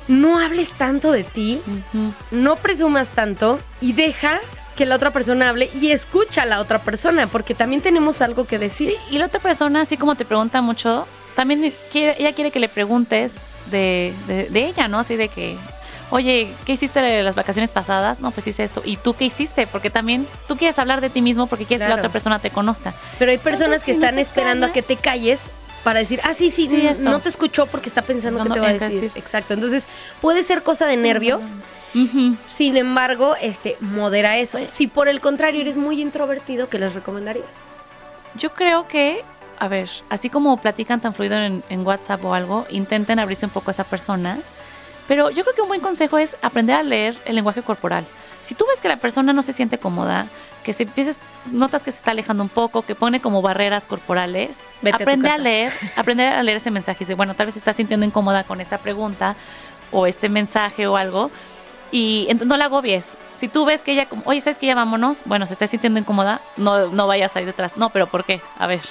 no 0.09 0.41
hables 0.41 0.71
tanto 0.71 1.13
de 1.13 1.23
ti, 1.23 1.61
no 2.33 2.57
presumas 2.57 3.11
tanto 3.11 3.61
y 3.81 3.93
deja 3.93 4.41
que 4.77 4.87
la 4.87 4.97
otra 4.97 5.13
persona 5.13 5.49
hable 5.49 5.71
y 5.81 5.91
escucha 5.91 6.43
a 6.43 6.47
la 6.47 6.61
otra 6.61 6.79
persona, 6.81 7.27
porque 7.27 7.55
también 7.55 7.81
tenemos 7.83 8.21
algo 8.21 8.45
que 8.45 8.59
decir. 8.59 8.89
Sí, 8.89 8.97
y 9.11 9.19
la 9.19 9.27
otra 9.27 9.41
persona, 9.41 9.83
así 9.83 9.97
como 9.97 10.15
te 10.17 10.25
pregunta 10.25 10.61
mucho, 10.63 11.07
también 11.37 11.73
quiere, 11.93 12.17
ella 12.19 12.33
quiere 12.33 12.51
que 12.51 12.61
le 12.61 12.69
preguntes 12.69 13.33
de, 13.71 14.13
de- 14.27 14.49
de 14.51 14.67
ella, 14.67 14.89
¿no? 14.89 14.99
Así 15.01 15.17
de 15.17 15.29
que, 15.29 15.57
oye, 16.11 16.53
¿qué 16.67 16.73
hiciste 16.73 17.01
de 17.01 17.23
las 17.23 17.35
vacaciones 17.35 17.71
pasadas? 17.71 18.21
No, 18.21 18.31
pues 18.31 18.47
hice 18.47 18.65
esto. 18.65 18.83
¿Y 18.85 18.97
tú 18.99 19.15
qué 19.15 19.25
hiciste? 19.25 19.67
Porque 19.67 19.91
también 19.91 20.27
tú 20.49 20.57
quieres 20.57 20.79
hablar 20.79 21.01
de 21.01 21.11
ti 21.11 21.23
mismo 21.23 21.47
porque 21.47 21.65
quieres 21.65 21.85
que 21.85 21.89
la 21.89 21.97
otra 21.97 22.11
persona 22.11 22.39
te 22.39 22.51
conozca. 22.51 22.93
Pero 23.19 23.31
hay 23.31 23.39
personas 23.39 23.81
Entonces, 23.81 23.85
que 23.87 23.93
si 23.93 23.99
están 24.05 24.19
esperando 24.19 24.67
a 24.67 24.73
que 24.73 24.83
te 24.83 24.97
calles 24.97 25.41
para 25.85 26.01
decir, 26.01 26.19
ah, 26.25 26.35
sí, 26.35 26.51
sí, 26.51 26.67
no 27.01 27.21
te 27.21 27.29
escuchó 27.29 27.67
porque 27.67 27.89
está 27.89 28.03
pensando 28.03 28.39
No, 28.39 28.45
que 28.45 28.49
no 28.49 28.55
te 28.55 28.61
va 28.61 28.69
a 28.69 28.73
decir. 28.73 29.03
decir. 29.03 29.13
Exacto. 29.15 29.55
Entonces, 29.55 29.87
puede 30.21 30.43
ser 30.43 30.63
cosa 30.63 30.87
de 30.87 30.97
nervios. 30.97 31.53
Sin 32.49 32.77
embargo, 32.77 33.37
este, 33.41 33.77
modera 33.81 34.39
eso. 34.39 34.59
Si 34.67 34.87
por 34.89 35.09
el 35.09 35.21
contrario 35.21 35.61
eres 35.61 35.77
muy 35.77 36.01
introvertido, 36.01 36.69
¿qué 36.69 36.79
les 36.79 36.95
recomendarías? 36.95 37.47
Yo 38.35 38.53
creo 38.53 38.89
que, 38.89 39.23
a 39.61 39.69
ver, 39.69 39.89
así 40.09 40.29
como 40.29 40.57
platican 40.57 41.01
tan 41.01 41.15
fluido 41.15 41.37
en, 41.37 41.63
en 41.69 41.87
WhatsApp 41.87 42.25
o 42.25 42.35
algo, 42.35 42.67
intenten 42.69 43.21
abrirse 43.21 43.47
un 43.47 43.53
poco 43.53 43.71
a 43.71 43.73
esa 43.73 43.85
persona. 43.85 44.39
Pero 45.07 45.31
yo 45.31 45.45
creo 45.45 45.55
que 45.55 45.63
un 45.63 45.69
buen 45.69 45.81
consejo 45.83 46.19
es 46.19 46.37
aprender 46.43 46.75
a 46.77 46.83
leer 46.83 47.17
el 47.27 47.37
lenguaje 47.37 47.63
corporal. 47.63 48.05
Si 48.45 48.55
tú 48.55 48.67
ves 48.69 48.79
que 48.79 48.89
la 48.89 48.99
persona 48.99 49.33
no 49.33 49.43
se 49.43 49.55
siente 49.55 49.79
cómoda, 49.79 50.27
que 50.63 50.75
se 50.75 50.83
empieces, 50.83 51.19
notas 51.51 51.83
que 51.83 51.91
se 51.91 51.99
está 51.99 52.11
alejando 52.11 52.43
un 52.43 52.51
poco, 52.51 52.83
que 52.83 52.95
pone 52.95 53.21
como 53.21 53.41
barreras 53.41 53.87
corporales, 53.87 54.61
Vete 54.83 55.03
aprende 55.03 55.31
a, 55.31 55.39
leer, 55.39 55.73
aprende 55.97 56.27
a 56.27 56.43
leer 56.43 56.59
ese 56.59 56.71
mensaje. 56.71 57.01
Dice, 57.01 57.15
bueno, 57.15 57.35
tal 57.35 57.47
vez 57.47 57.55
se 57.55 57.59
está 57.59 57.73
sintiendo 57.73 58.05
incómoda 58.05 58.45
con 58.45 58.61
esta 58.61 58.79
pregunta 58.79 59.35
o 59.93 60.07
este 60.07 60.29
mensaje 60.29 60.87
o 60.87 60.97
algo. 60.97 61.31
Y 61.91 62.29
no 62.45 62.57
la 62.57 62.67
agobies. 62.67 63.15
Si 63.37 63.49
tú 63.49 63.65
ves 63.65 63.83
que 63.83 63.93
ella, 63.93 64.07
como, 64.07 64.23
oye, 64.27 64.41
¿sabes 64.41 64.59
que 64.59 64.67
ya 64.67 64.75
vámonos? 64.75 65.19
Bueno, 65.25 65.47
se 65.47 65.55
está 65.55 65.67
sintiendo 65.67 65.99
incómoda, 65.99 66.41
no, 66.57 66.89
no 66.89 67.07
vayas 67.07 67.35
ahí 67.37 67.47
detrás. 67.47 67.77
No, 67.77 67.91
pero 67.91 68.09
¿por 68.09 68.25
qué? 68.25 68.41
A 68.59 68.67
ver. 68.67 68.83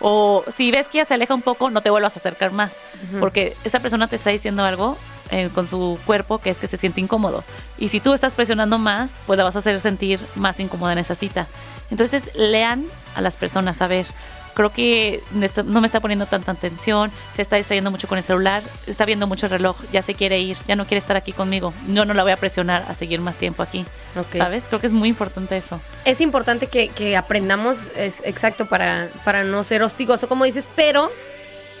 O 0.00 0.44
si 0.54 0.70
ves 0.70 0.88
que 0.88 0.98
ella 0.98 1.04
se 1.04 1.14
aleja 1.14 1.34
un 1.34 1.42
poco, 1.42 1.70
no 1.70 1.80
te 1.80 1.90
vuelvas 1.90 2.16
a 2.16 2.18
acercar 2.18 2.50
más. 2.52 2.76
Porque 3.18 3.56
esa 3.64 3.80
persona 3.80 4.08
te 4.08 4.16
está 4.16 4.30
diciendo 4.30 4.64
algo 4.64 4.98
eh, 5.30 5.50
con 5.54 5.68
su 5.68 5.98
cuerpo 6.06 6.38
que 6.38 6.50
es 6.50 6.58
que 6.58 6.66
se 6.66 6.76
siente 6.76 7.00
incómodo. 7.00 7.44
Y 7.78 7.88
si 7.88 8.00
tú 8.00 8.12
estás 8.12 8.34
presionando 8.34 8.78
más, 8.78 9.18
pues 9.26 9.36
la 9.36 9.44
vas 9.44 9.56
a 9.56 9.60
hacer 9.60 9.80
sentir 9.80 10.20
más 10.34 10.58
incómoda 10.60 10.92
en 10.92 10.98
esa 10.98 11.14
cita. 11.14 11.46
Entonces, 11.90 12.30
lean 12.34 12.84
a 13.14 13.20
las 13.20 13.36
personas, 13.36 13.80
a 13.82 13.86
ver. 13.86 14.06
Creo 14.54 14.72
que 14.72 15.22
no 15.64 15.80
me 15.80 15.86
está 15.86 16.00
poniendo 16.00 16.26
tanta 16.26 16.50
atención, 16.50 17.12
se 17.36 17.40
está 17.40 17.56
distrayendo 17.56 17.92
mucho 17.92 18.08
con 18.08 18.18
el 18.18 18.24
celular, 18.24 18.62
está 18.88 19.04
viendo 19.04 19.28
mucho 19.28 19.46
el 19.46 19.52
reloj, 19.52 19.76
ya 19.92 20.02
se 20.02 20.14
quiere 20.14 20.40
ir, 20.40 20.58
ya 20.66 20.74
no 20.74 20.84
quiere 20.84 20.98
estar 20.98 21.16
aquí 21.16 21.32
conmigo. 21.32 21.72
Yo 21.88 22.04
no 22.04 22.14
la 22.14 22.24
voy 22.24 22.32
a 22.32 22.36
presionar 22.36 22.84
a 22.88 22.94
seguir 22.94 23.20
más 23.20 23.36
tiempo 23.36 23.62
aquí. 23.62 23.86
Ok. 24.16 24.36
¿Sabes? 24.36 24.64
Creo 24.66 24.80
que 24.80 24.88
es 24.88 24.92
muy 24.92 25.08
importante 25.08 25.56
eso. 25.56 25.80
Es 26.04 26.20
importante 26.20 26.66
que, 26.66 26.88
que 26.88 27.16
aprendamos, 27.16 27.90
es 27.96 28.20
exacto, 28.24 28.66
para, 28.66 29.08
para 29.24 29.44
no 29.44 29.62
ser 29.62 29.84
hostigoso, 29.84 30.28
como 30.28 30.44
dices, 30.44 30.66
pero 30.74 31.10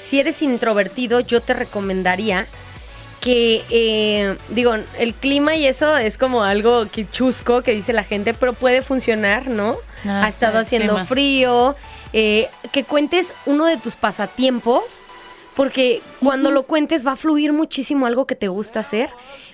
si 0.06 0.20
eres 0.20 0.40
introvertido, 0.40 1.20
yo 1.20 1.40
te 1.40 1.54
recomendaría 1.54 2.46
que, 3.20 3.62
eh, 3.70 4.36
digo, 4.48 4.74
el 4.98 5.14
clima 5.14 5.54
y 5.54 5.66
eso 5.66 5.96
es 5.96 6.16
como 6.16 6.42
algo 6.42 6.86
que 6.90 7.08
chusco 7.08 7.62
que 7.62 7.72
dice 7.72 7.92
la 7.92 8.02
gente, 8.04 8.32
pero 8.34 8.52
puede 8.54 8.82
funcionar, 8.82 9.48
¿no? 9.48 9.76
Ah, 10.06 10.24
ha 10.24 10.28
estado 10.28 10.58
haciendo 10.58 10.94
clima. 10.94 11.04
frío, 11.06 11.76
eh, 12.12 12.48
que 12.72 12.84
cuentes 12.84 13.34
uno 13.46 13.66
de 13.66 13.76
tus 13.76 13.96
pasatiempos, 13.96 15.02
porque 15.54 16.00
cuando 16.20 16.50
lo 16.50 16.62
cuentes 16.62 17.06
va 17.06 17.12
a 17.12 17.16
fluir 17.16 17.52
muchísimo 17.52 18.06
algo 18.06 18.26
que 18.26 18.34
te 18.36 18.48
gusta 18.48 18.80
hacer, 18.80 19.10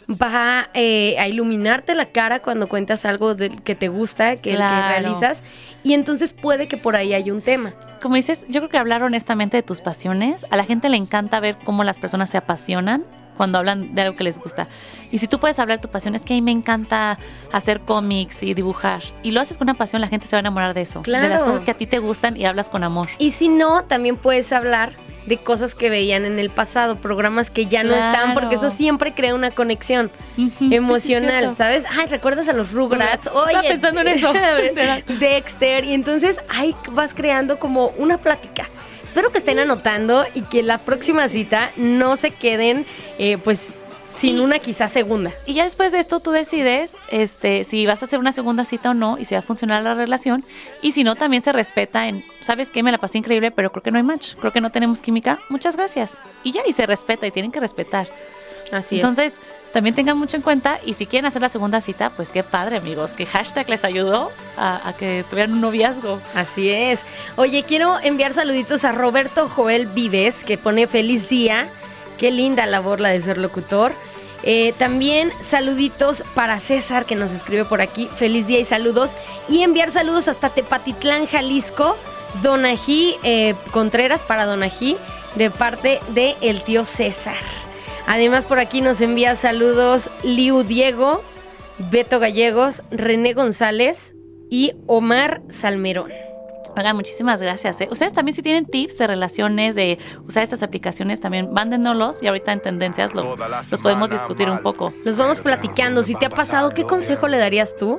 va 0.09 0.69
eh, 0.73 1.17
a 1.19 1.27
iluminarte 1.27 1.97
la 1.97 2.07
cara 2.07 2.39
cuando 2.41 2.69
cuentas 2.69 3.05
algo 3.05 3.35
del 3.35 3.63
que 3.63 3.75
te 3.75 3.89
gusta, 3.89 4.37
que, 4.37 4.51
que 4.51 4.55
Claro. 4.57 4.89
realizas, 4.89 5.43
y 5.83 5.95
entonces 5.95 6.33
puede 6.33 6.69
que 6.69 6.77
por 6.77 6.95
ahí 6.95 7.13
haya 7.15 7.33
un 7.33 7.43
tema. 7.43 7.75
Como 8.01 8.15
dices, 8.15 8.47
yo 8.49 8.61
creo 8.61 8.69
que 8.71 8.79
hablar 8.79 9.03
honestamente 9.03 9.57
de 9.57 9.65
tus 9.65 9.81
pasiones, 9.81 10.47
a 10.51 10.57
la 10.57 10.65
gente 10.65 10.89
le 10.89 10.97
encanta 10.97 11.41
ver 11.41 11.57
cómo 11.65 11.83
las 11.83 11.99
personas 11.99 12.31
se 12.31 12.37
apasionan 12.39 13.05
cuando 13.37 13.59
hablan 13.59 13.95
de 13.95 14.03
algo 14.03 14.17
que 14.17 14.25
les 14.25 14.39
gusta. 14.39 14.69
Y 15.13 15.19
si 15.19 15.29
tú 15.29 15.39
puedes 15.39 15.59
hablar 15.59 15.79
de 15.79 15.83
tu 15.83 15.89
pasión, 15.89 16.15
es 16.15 16.23
que 16.23 16.35
a 16.35 16.37
mí 16.37 16.43
me 16.43 16.51
encanta 16.51 17.19
hacer 17.53 17.81
cómics 17.81 18.43
y 18.43 18.55
dibujar, 18.55 19.03
y 19.23 19.31
lo 19.31 19.41
haces 19.41 19.59
con 19.59 19.67
una 19.69 19.75
pasión, 19.79 20.01
la 20.01 20.09
gente 20.09 20.27
se 20.27 20.37
va 20.37 20.39
a 20.39 20.41
enamorar 20.41 20.75
de 20.75 20.83
eso, 20.83 21.03
de 21.03 21.29
las 21.29 21.43
cosas 21.43 21.63
que 21.63 21.71
a 21.71 21.75
ti 21.75 21.87
te 21.87 21.99
gustan 21.99 22.37
y 22.37 22.45
hablas 22.45 22.69
con 22.69 22.83
amor. 22.83 23.09
Y 23.19 23.31
si 23.31 23.49
no, 23.49 23.85
también 23.85 24.17
puedes 24.17 24.53
hablar 24.53 24.93
de 25.27 25.39
cosas 25.39 25.75
que 25.75 25.91
veían 25.91 26.25
en 26.25 26.39
el 26.39 26.51
pasado, 26.51 26.97
programas 26.97 27.51
que 27.51 27.67
ya 27.67 27.83
no 27.83 27.95
están, 27.95 28.35
porque 28.35 28.55
eso 28.55 28.71
siempre 28.71 29.13
crea 29.13 29.35
una 29.35 29.51
conexión 29.51 30.11
Ujú, 30.39 30.51
sí, 30.51 30.69
sí, 30.69 30.75
emocional. 30.75 31.57
¿sabes? 31.57 31.85
Ay, 31.91 32.07
¿recuerdas 32.07 32.49
a 32.49 32.53
los 32.53 32.71
Rugrats? 32.73 33.27
Rugrats. 33.27 33.47
Estaba 33.47 33.63
pensando 33.63 34.01
en 34.03 34.09
eso. 34.09 34.33
Dexter, 35.19 35.85
y 35.85 35.95
entonces 35.95 36.39
ahí 36.49 36.75
vas 36.93 37.13
creando 37.13 37.59
como 37.59 37.89
una 37.99 38.19
plática. 38.19 38.69
Espero 39.17 39.33
que 39.33 39.39
estén 39.39 39.59
anotando 39.59 40.27
y 40.35 40.43
que 40.43 40.63
la 40.63 40.77
próxima 40.77 41.27
cita 41.31 41.71
no 41.77 42.19
se 42.19 42.33
queden, 42.33 42.85
eh, 43.19 43.39
pues, 43.43 43.73
sin 44.15 44.37
Y- 44.37 44.41
una 44.41 44.59
quizás 44.59 44.93
segunda. 44.93 45.31
Y 45.47 45.55
ya 45.55 45.65
después 45.65 45.91
de 45.93 46.01
esto 46.01 46.21
tú 46.21 46.33
decides 46.33 46.95
este, 47.11 47.65
si 47.65 47.87
vas 47.87 48.03
a 48.03 48.05
hacer 48.05 48.19
una 48.19 48.33
segunda 48.33 48.67
cita 48.67 48.91
o 48.91 48.95
no 48.95 49.17
y 49.17 49.25
si 49.25 49.35
va 49.35 49.39
a 49.39 49.43
funcionar 49.43 49.81
la 49.81 49.95
relación. 49.95 50.45
Y 50.83 50.93
si 50.93 51.03
no, 51.03 51.17
también 51.17 51.43
se 51.43 51.53
respeta 51.53 52.09
en, 52.09 52.27
¿sabes 52.43 52.69
qué? 52.69 52.83
Me 52.83 52.93
la 52.93 52.99
pasé 52.99 53.17
increíble, 53.17 53.51
pero 53.53 53.73
creo 53.73 53.83
que 53.83 53.91
no 53.91 53.97
hay 53.97 54.05
match. 54.05 54.35
Creo 54.39 54.53
que 54.53 54.61
no 54.61 54.71
tenemos 54.71 55.01
química. 55.01 55.39
Muchas 55.49 55.79
gracias. 55.79 56.21
Y 56.45 56.53
ya, 56.53 56.61
y 56.67 56.75
se 56.75 56.85
respeta 56.85 57.27
y 57.27 57.31
tienen 57.31 57.53
que 57.53 57.61
respetar. 57.61 58.09
Así 58.71 58.97
Entonces, 58.97 59.41
también 59.77 59.95
tengan 59.95 60.17
mucho 60.17 60.39
en 60.39 60.43
cuenta. 60.43 60.81
Y 60.87 60.95
si 60.95 61.05
quieren 61.05 61.27
hacer 61.27 61.43
la 61.43 61.51
segunda 61.51 61.83
cita, 61.83 62.09
pues 62.09 62.31
qué 62.31 62.43
padre, 62.43 62.79
amigos. 62.79 63.13
Que 63.13 63.27
hashtag 63.27 63.69
les 63.69 63.85
ayudó 63.85 64.33
a, 64.57 64.95
que 64.97 65.23
tuvieran 65.29 65.53
un 65.53 65.61
noviazgo. 65.61 66.23
Así 66.35 66.71
es. 66.71 67.05
Oye, 67.37 67.63
quiero 67.65 68.01
enviar 68.03 68.33
saluditos 68.33 68.87
a 68.87 68.93
Roberto 68.93 69.51
Joel 69.51 69.87
Vives, 69.89 70.45
que 70.45 70.57
pone 70.57 70.87
feliz 70.87 71.29
día. 71.29 71.69
Qué 72.17 72.31
linda 72.31 72.65
labor 72.65 73.01
la 73.01 73.11
de 73.11 73.21
ser 73.21 73.37
locutor. 73.37 73.93
Eh, 74.43 74.73
también 74.79 75.31
saluditos 75.43 76.25
para 76.35 76.59
César 76.59 77.05
que 77.05 77.15
nos 77.15 77.33
escribe 77.33 77.67
por 77.67 77.83
aquí. 77.83 78.09
Feliz 78.17 78.47
día 78.47 78.61
y 78.61 78.65
saludos. 78.65 79.11
Y 79.47 79.61
enviar 79.61 79.93
saludos 79.93 80.29
hasta 80.29 80.49
Tepatitlán, 80.49 81.27
Jalisco. 81.27 81.99
Donají 82.41 83.17
eh, 83.23 83.55
Contreras 83.73 84.23
para 84.23 84.47
Donají 84.47 84.97
de 85.35 85.51
parte 85.51 86.01
de 86.15 86.35
el 86.41 86.63
tío 86.63 86.87
César. 86.87 87.66
Además 88.07 88.47
por 88.47 88.59
aquí 88.59 88.81
nos 88.81 89.01
envía 89.01 89.35
saludos 89.37 90.11
Liu 90.23 90.63
Diego, 90.63 91.23
Beto 91.91 92.21
Gallegos, 92.21 92.83
René 92.91 93.35
González 93.35 94.15
y 94.49 94.73
Omar 94.87 95.43
Salmerón. 95.51 96.13
Oigan, 96.77 96.95
muchísimas 96.95 97.41
gracias. 97.41 97.81
¿eh? 97.81 97.89
Ustedes 97.91 98.13
también 98.13 98.35
si 98.37 98.43
tienen 98.43 98.67
tips 98.67 98.99
de 98.99 99.07
relaciones, 99.07 99.75
de 99.75 99.99
usar 100.29 100.43
estas 100.43 100.63
aplicaciones, 100.63 101.21
también 101.21 101.51
mándenoslos 101.53 102.23
y 102.23 102.27
ahorita 102.29 102.53
en 102.53 102.61
tendencias 102.61 103.15
lo- 103.15 103.37
los 103.71 103.81
podemos 103.83 104.11
discutir 104.11 104.51
un 104.51 104.59
poco. 104.59 104.93
Los 105.05 105.17
vamos 105.17 105.41
platicando. 105.41 106.03
Si 106.03 106.15
te 106.15 106.27
ha 106.27 106.31
pasado, 106.31 106.71
¿qué 106.71 106.83
consejo 106.85 107.29
le 107.29 107.39
darías 107.39 107.75
tú? 107.77 107.99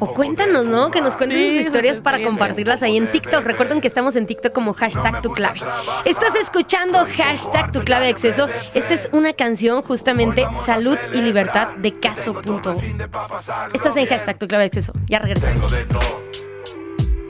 O 0.00 0.14
cuéntanos, 0.14 0.64
¿no? 0.64 0.90
Que 0.90 1.02
nos 1.02 1.14
cuenten 1.16 1.38
Sí, 1.38 1.56
sus 1.58 1.66
historias 1.66 2.00
para 2.00 2.22
compartirlas 2.24 2.82
ahí 2.82 2.96
en 2.96 3.06
TikTok. 3.12 3.44
Recuerden 3.44 3.82
que 3.82 3.88
estamos 3.88 4.16
en 4.16 4.26
TikTok 4.26 4.54
como 4.54 4.72
hashtag 4.72 5.20
tu 5.20 5.30
clave. 5.32 5.60
Estás 6.06 6.34
escuchando 6.36 7.06
hashtag 7.16 7.70
tu 7.72 7.80
clave 7.80 8.06
de 8.06 8.12
acceso. 8.12 8.48
Esta 8.72 8.94
es 8.94 9.10
una 9.12 9.34
canción 9.34 9.82
justamente 9.82 10.46
Salud 10.64 10.96
y 11.12 11.20
Libertad 11.20 11.68
de 11.76 11.92
Caso.o. 11.92 12.76
Estás 13.74 13.96
en 13.98 14.06
hashtag 14.06 14.38
tu 14.38 14.48
clave 14.48 14.62
de 14.64 14.68
acceso. 14.68 14.92
Ya 15.06 15.18
regresamos. 15.18 15.70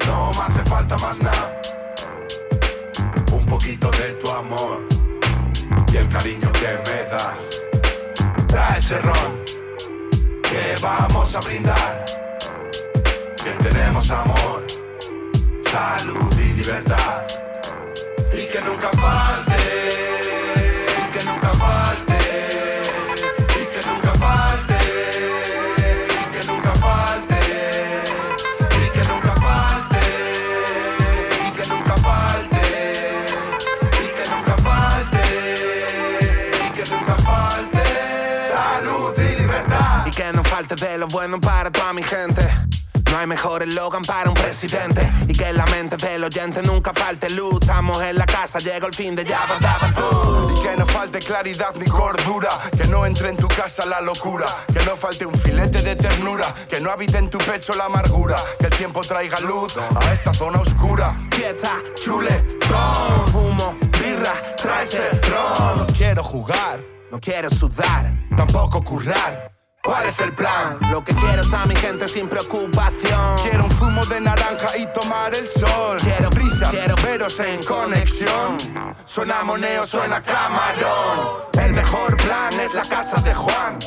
No 0.09 0.31
me 0.33 0.41
hace 0.41 0.65
falta 0.71 0.97
más 0.99 1.21
nada. 1.21 1.61
Un 3.31 3.45
poquito 3.45 3.91
de 3.91 4.15
tu 4.15 4.31
amor 4.31 4.79
y 5.93 5.97
el 5.97 6.09
cariño 6.09 6.51
que 6.61 6.71
me 6.87 6.99
das. 7.13 7.41
Trae 8.47 8.79
ese 8.79 8.99
ron 9.03 9.31
que 10.49 10.63
vamos 10.81 11.37
a 11.37 11.41
brindar. 11.41 12.05
Que 13.45 13.53
tenemos 13.69 14.11
amor, 14.11 14.67
salud 15.71 16.33
y 16.41 16.53
libertad. 16.55 17.27
Y 18.33 18.47
que 18.47 18.61
nunca 18.63 18.89
falte. 19.03 19.88
Lo 40.99 41.07
bueno 41.07 41.41
para 41.41 41.71
toda 41.71 41.93
mi 41.93 42.03
gente. 42.03 42.43
No 43.11 43.19
hay 43.19 43.27
mejor 43.27 43.63
eslogan 43.63 44.03
para 44.03 44.29
un 44.29 44.35
presidente. 44.35 45.01
Y 45.29 45.33
que 45.33 45.53
la 45.53 45.65
mente 45.67 45.97
del 45.97 46.25
oyente 46.25 46.63
nunca 46.63 46.93
falte 46.93 47.31
luz. 47.31 47.59
Estamos 47.61 48.03
en 48.03 48.17
la 48.19 48.27
casa, 48.27 48.59
llega 48.59 48.87
el 48.87 48.95
fin 48.95 49.15
de 49.15 49.25
ya, 49.25 49.41
daba 49.61 49.91
tú. 49.95 50.55
Y 50.57 50.63
que 50.63 50.77
no 50.77 50.87
falte 50.87 51.21
claridad 51.21 51.75
ni 51.77 51.87
cordura, 51.87 52.51
que 52.77 52.87
no 52.89 53.07
entre 53.07 53.31
en 53.31 53.37
tu 53.37 53.49
casa 53.49 53.87
la 53.87 54.01
locura, 54.01 54.47
que 54.73 54.85
no 54.85 54.97
falte 54.97 55.25
un 55.25 55.35
filete 55.35 55.81
de 55.83 55.97
ternura, 55.97 56.53
que 56.69 56.81
no 56.81 56.91
habite 56.91 57.19
en 57.19 57.31
tu 57.31 57.39
pecho 57.39 57.75
la 57.75 57.85
amargura, 57.85 58.37
que 58.59 58.67
el 58.67 58.77
tiempo 58.77 59.01
traiga 59.03 59.41
luz 59.41 59.77
a 59.77 60.13
esta 60.13 60.35
zona 60.35 60.61
oscura. 60.61 61.29
Fiesta, 61.31 61.71
Chuletón, 61.95 63.35
humo, 63.35 63.77
birra, 64.01 64.33
trae 64.61 64.85
ese 64.85 65.11
ron. 65.31 65.79
No 65.79 65.87
quiero 65.97 66.23
jugar, 66.25 66.81
no 67.13 67.21
quiero 67.21 67.49
sudar. 67.49 68.13
tampoco 68.37 68.83
currar. 68.83 69.58
¿Cuál 69.89 70.05
es 70.05 70.19
el 70.19 70.35
plan? 70.35 70.77
Lo 70.91 71.03
que 71.03 71.15
quiero 71.15 71.41
es 71.41 71.51
a 71.55 71.65
mi 71.65 71.75
gente 71.75 72.07
sin 72.09 72.29
preocupación. 72.29 73.39
Quiero 73.43 73.65
un 73.65 73.71
zumo 73.71 74.05
de 74.05 74.21
naranja 74.21 74.77
y 74.77 74.85
tomar 74.93 75.35
el 75.35 75.49
sol. 75.49 75.97
Quiero 76.03 76.29
brisa, 76.29 76.69
quiero 76.69 76.95
veros 76.97 77.41
en 77.41 77.63
conexión. 77.63 78.59
Suena 79.07 79.43
moneo, 79.45 79.87
suena 79.87 80.23
camarón. 80.23 81.39
El 81.65 81.73
mejor 81.73 82.19
plan 82.19 82.53
es 82.61 82.75
la 82.75 82.83
casa 82.83 83.23
de 83.23 83.33
Juan. 83.33 83.79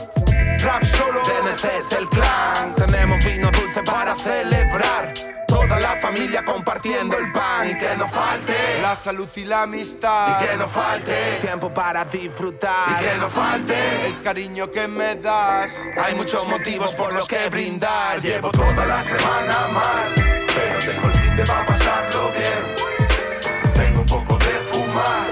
Rap 0.63 0.83
solo, 0.85 1.21
DNC 1.21 1.63
es 1.79 1.91
el 1.93 2.07
clan. 2.09 2.75
Tenemos 2.75 3.23
vino 3.25 3.49
dulce 3.51 3.81
para 3.83 4.15
celebrar. 4.15 5.13
Toda 5.47 5.79
la 5.79 5.95
familia 5.97 6.43
compartiendo 6.45 7.17
el 7.17 7.31
pan 7.31 7.69
y 7.69 7.75
que 7.75 7.95
no 7.97 8.07
falte. 8.07 8.53
la 8.81 8.95
salud 8.95 9.27
y 9.35 9.43
la 9.43 9.63
amistad. 9.63 10.41
Y 10.41 10.45
que 10.45 10.57
no 10.57 10.67
falte 10.67 11.13
tiempo 11.41 11.69
para 11.73 12.05
disfrutar. 12.05 12.71
Y 12.89 13.03
que 13.03 13.17
no 13.17 13.29
falte 13.29 13.75
el 14.05 14.21
cariño 14.23 14.71
que 14.71 14.87
me 14.87 15.15
das. 15.15 15.73
Hay 16.03 16.15
muchos 16.15 16.47
motivos 16.47 16.93
por 16.93 17.13
los 17.13 17.27
que 17.27 17.49
brindar. 17.49 18.21
Llevo 18.21 18.49
toda 18.51 18.85
la 18.85 19.01
semana 19.01 19.67
mal, 19.73 20.13
pero 20.15 20.79
tengo 20.79 21.07
el 21.07 21.13
fin 21.19 21.35
de 21.37 21.43
pa' 21.43 21.65
pasarlo 21.65 22.31
bien. 22.31 23.73
Tengo 23.73 24.01
un 24.01 24.07
poco 24.07 24.37
de 24.37 24.53
fumar, 24.69 25.27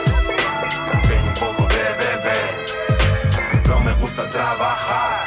tengo 1.07 1.27
un 1.27 1.33
poco 1.55 1.63
de 1.69 1.83
beber. 2.01 3.67
No 3.67 3.79
me 3.81 3.93
gusta 3.93 4.29
trabajar, 4.29 5.18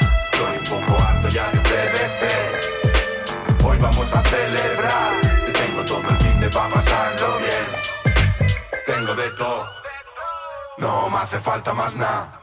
hace 11.23 11.41
falta 11.41 11.73
más 11.73 11.95
nada. 11.95 12.41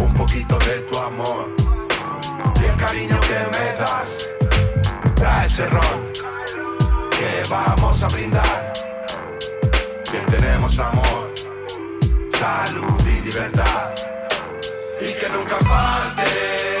Un 0.00 0.12
poquito 0.14 0.58
de 0.58 0.80
tu 0.82 0.98
amor 0.98 1.54
y 2.60 2.64
el 2.64 2.76
cariño 2.76 3.20
que 3.20 3.40
me 3.54 3.66
das. 3.78 4.30
Trae 5.14 5.46
ese 5.46 5.66
ron 5.70 6.00
que 7.10 7.48
vamos 7.48 8.02
a 8.02 8.08
brindar. 8.08 8.72
Que 10.10 10.18
tenemos 10.28 10.76
amor, 10.80 11.32
salud 12.30 13.00
y 13.06 13.20
libertad. 13.20 13.94
Y 15.00 15.12
que 15.14 15.28
nunca 15.28 15.56
falte, 15.70 16.73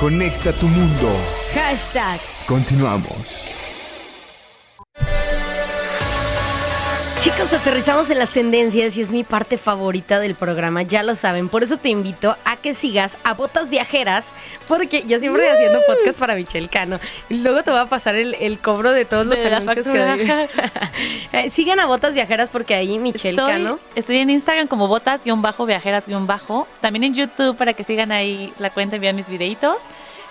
Conecta 0.00 0.50
tu 0.52 0.66
mundo. 0.66 1.14
Hashtag. 1.52 2.18
Continuamos. 2.46 3.50
Chicos, 7.20 7.52
aterrizamos 7.52 8.08
en 8.08 8.18
las 8.18 8.30
tendencias 8.30 8.96
y 8.96 9.02
es 9.02 9.12
mi 9.12 9.24
parte 9.24 9.58
favorita 9.58 10.18
del 10.18 10.34
programa, 10.34 10.80
ya 10.80 11.02
lo 11.02 11.14
saben. 11.16 11.50
Por 11.50 11.62
eso 11.62 11.76
te 11.76 11.90
invito 11.90 12.34
a 12.46 12.49
que 12.60 12.74
sigas 12.74 13.16
a 13.24 13.34
Botas 13.34 13.70
Viajeras, 13.70 14.26
porque 14.68 15.02
yo 15.06 15.18
siempre 15.18 15.42
voy 15.42 15.52
haciendo 15.52 15.80
podcast 15.86 16.18
para 16.18 16.34
Michelle 16.34 16.68
Cano. 16.68 17.00
Y 17.28 17.38
luego 17.38 17.62
te 17.62 17.70
voy 17.70 17.80
a 17.80 17.86
pasar 17.86 18.14
el, 18.16 18.34
el 18.34 18.58
cobro 18.58 18.92
de 18.92 19.04
todos 19.04 19.26
los 19.26 19.38
De 19.38 19.54
anuncios 19.54 19.86
que 19.88 19.98
doy. 19.98 20.30
Eh, 21.32 21.48
Sigan 21.50 21.78
a 21.80 21.86
Botas 21.86 22.14
Viajeras 22.14 22.50
porque 22.50 22.74
ahí 22.74 22.98
Michelle 22.98 23.30
Estoy, 23.38 23.52
Cano. 23.52 23.78
estoy 23.94 24.18
en 24.18 24.30
Instagram 24.30 24.66
como 24.66 24.88
botas-viajeras-bajo. 24.88 26.66
También 26.80 27.04
en 27.04 27.14
YouTube 27.14 27.56
para 27.56 27.72
que 27.72 27.84
sigan 27.84 28.12
ahí 28.12 28.52
la 28.58 28.70
cuenta 28.70 28.96
y 28.96 28.98
vean 28.98 29.16
mis 29.16 29.28
videitos. 29.28 29.76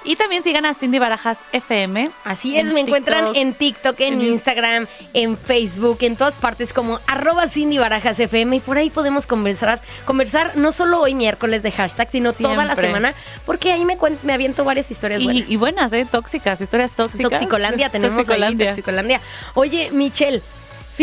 Y 0.04 0.16
también 0.16 0.44
sigan 0.44 0.66
a 0.66 0.74
Cindy 0.74 0.98
Barajas 1.00 1.44
FM. 1.52 2.12
Así 2.24 2.58
es, 2.58 2.68
en 2.68 2.74
me 2.74 2.82
encuentran 2.82 3.36
en 3.36 3.54
TikTok, 3.54 4.00
en 4.00 4.14
en 4.14 4.22
Instagram, 4.22 4.88
en 5.14 5.38
Facebook, 5.38 5.98
en 6.02 6.16
todas 6.16 6.36
partes 6.36 6.74
como 6.74 7.00
arroba 7.08 7.48
Cindy 7.48 7.78
Barajas 7.78 8.20
FM 8.20 8.58
y 8.58 8.60
por 8.60 8.78
ahí 8.78 8.90
podemos 8.90 9.28
conversar, 9.28 9.82
conversar 10.06 10.56
no 10.56 10.72
solo 10.72 11.02
hoy 11.02 11.16
miércoles 11.16 11.64
de 11.64 11.72
hashtag, 11.72 12.10
sino 12.12 12.34
toda 12.34 12.64
la 12.66 12.76
semana, 12.76 13.14
porque 13.46 13.72
ahí 13.72 13.84
me, 13.86 13.98
me 14.24 14.34
aviento 14.34 14.64
varias 14.64 14.90
historias 14.90 15.24
buenas. 15.24 15.50
Y, 15.50 15.54
y 15.54 15.58
buenas, 15.58 15.92
¿eh? 15.94 16.08
Tóxicas, 16.10 16.62
historias 16.62 16.94
tóxicas. 16.94 17.30
Toxicolandia 17.30 17.90
tenemos 17.90 18.16
Toxicolandia. 18.16 18.70
ahí, 18.70 18.76
Toxicolandia. 18.76 19.22
Oye, 19.54 19.90
Michelle, 19.92 20.42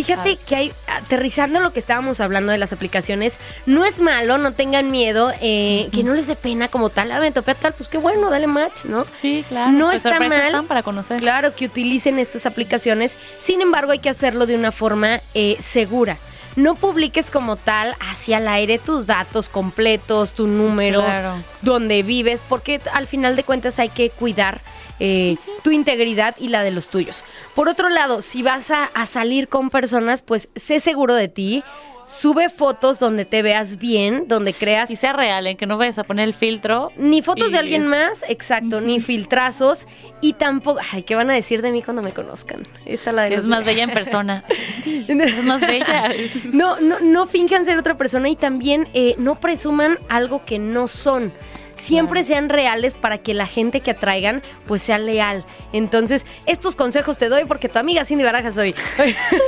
fíjate 0.04 0.36
que 0.36 0.54
hay, 0.56 0.72
aterrizando 0.88 1.58
lo 1.60 1.72
que 1.72 1.80
estábamos 1.80 2.20
hablando 2.20 2.52
de 2.52 2.58
las 2.58 2.72
aplicaciones, 2.72 3.38
no 3.64 3.84
es 3.86 3.98
malo, 4.00 4.36
no 4.38 4.52
tengan 4.52 4.90
miedo, 4.90 5.32
eh, 5.40 5.88
que 5.92 6.02
no 6.04 6.12
les 6.14 6.26
dé 6.26 6.36
pena 6.36 6.68
como 6.68 6.90
tal, 6.90 7.10
ah, 7.12 7.20
me 7.20 7.32
topé 7.32 7.52
a 7.52 7.54
tal, 7.54 7.72
pues 7.72 7.88
qué 7.88 7.96
bueno, 7.98 8.28
dale 8.30 8.46
match, 8.46 8.84
¿no? 8.84 9.06
Sí, 9.20 9.44
claro. 9.48 9.72
No 9.72 9.86
Pues 9.86 10.04
está 10.04 10.18
mal. 10.20 10.30
están 10.32 10.66
para 10.66 10.82
conocer. 10.82 11.18
Claro 11.18 11.54
que 11.56 11.64
utilicen 11.64 12.18
estas 12.18 12.44
aplicaciones, 12.44 13.16
sin 13.42 13.62
embargo 13.62 13.92
hay 13.92 13.98
que 13.98 14.10
hacerlo 14.10 14.46
de 14.46 14.54
una 14.54 14.70
forma 14.70 15.20
eh, 15.34 15.56
segura. 15.64 16.18
No 16.56 16.74
publiques 16.74 17.30
como 17.30 17.56
tal 17.56 17.94
hacia 18.00 18.38
el 18.38 18.48
aire 18.48 18.78
tus 18.78 19.06
datos 19.06 19.48
completos, 19.48 20.32
tu 20.32 20.46
número, 20.46 21.02
Claro. 21.04 21.34
donde 21.62 22.02
vives, 22.02 22.40
porque 22.48 22.80
al 22.94 23.06
final 23.06 23.36
de 23.36 23.44
cuentas 23.44 23.78
hay 23.78 23.88
que 23.90 24.08
cuidar 24.10 24.60
eh, 25.00 25.36
tu 25.62 25.70
integridad 25.70 26.34
y 26.38 26.48
la 26.48 26.62
de 26.62 26.70
los 26.70 26.88
tuyos. 26.88 27.22
Por 27.54 27.68
otro 27.68 27.88
lado, 27.88 28.22
si 28.22 28.42
vas 28.42 28.70
a, 28.70 28.84
a 28.94 29.06
salir 29.06 29.48
con 29.48 29.70
personas, 29.70 30.22
pues 30.22 30.48
sé 30.56 30.80
seguro 30.80 31.14
de 31.14 31.28
ti. 31.28 31.62
Sube 32.08 32.48
fotos 32.50 33.00
donde 33.00 33.24
te 33.24 33.42
veas 33.42 33.78
bien, 33.78 34.28
donde 34.28 34.52
creas 34.54 34.88
Y 34.92 34.94
sea 34.94 35.12
real, 35.12 35.44
en 35.48 35.56
que 35.56 35.66
no 35.66 35.76
vayas 35.76 35.98
a 35.98 36.04
poner 36.04 36.28
el 36.28 36.34
filtro. 36.34 36.92
ni 36.96 37.20
fotos 37.20 37.50
de 37.50 37.58
alguien 37.58 37.82
es- 37.82 37.88
más, 37.88 38.24
exacto, 38.28 38.80
ni 38.80 39.00
filtrazos 39.00 39.88
y 40.20 40.34
tampoco, 40.34 40.78
ay, 40.92 41.02
¿qué 41.02 41.16
van 41.16 41.30
a 41.30 41.34
decir 41.34 41.62
de 41.62 41.72
mí 41.72 41.82
cuando 41.82 42.02
me 42.02 42.12
conozcan? 42.12 42.62
Esta 42.84 43.10
la 43.10 43.24
de 43.24 43.34
es 43.34 43.44
más 43.46 43.64
bella 43.64 43.82
en 43.82 43.90
persona. 43.90 44.44
es 44.86 45.44
más 45.44 45.60
bella. 45.62 46.12
No, 46.52 46.78
no, 46.78 47.00
no 47.00 47.26
finjan 47.26 47.64
ser 47.64 47.76
otra 47.76 47.98
persona 47.98 48.28
y 48.28 48.36
también 48.36 48.86
eh, 48.94 49.16
no 49.18 49.34
presuman 49.40 49.98
algo 50.08 50.44
que 50.44 50.60
no 50.60 50.86
son. 50.86 51.32
Siempre 51.76 52.24
sean 52.24 52.48
reales 52.48 52.94
para 52.94 53.18
que 53.18 53.34
la 53.34 53.46
gente 53.46 53.80
que 53.80 53.92
atraigan 53.92 54.42
pues 54.66 54.82
sea 54.82 54.98
leal. 54.98 55.44
Entonces, 55.72 56.24
estos 56.46 56.74
consejos 56.74 57.18
te 57.18 57.28
doy 57.28 57.44
porque 57.44 57.68
tu 57.68 57.78
amiga 57.78 58.04
Cindy 58.04 58.24
Barajas 58.24 58.54
soy. 58.54 58.74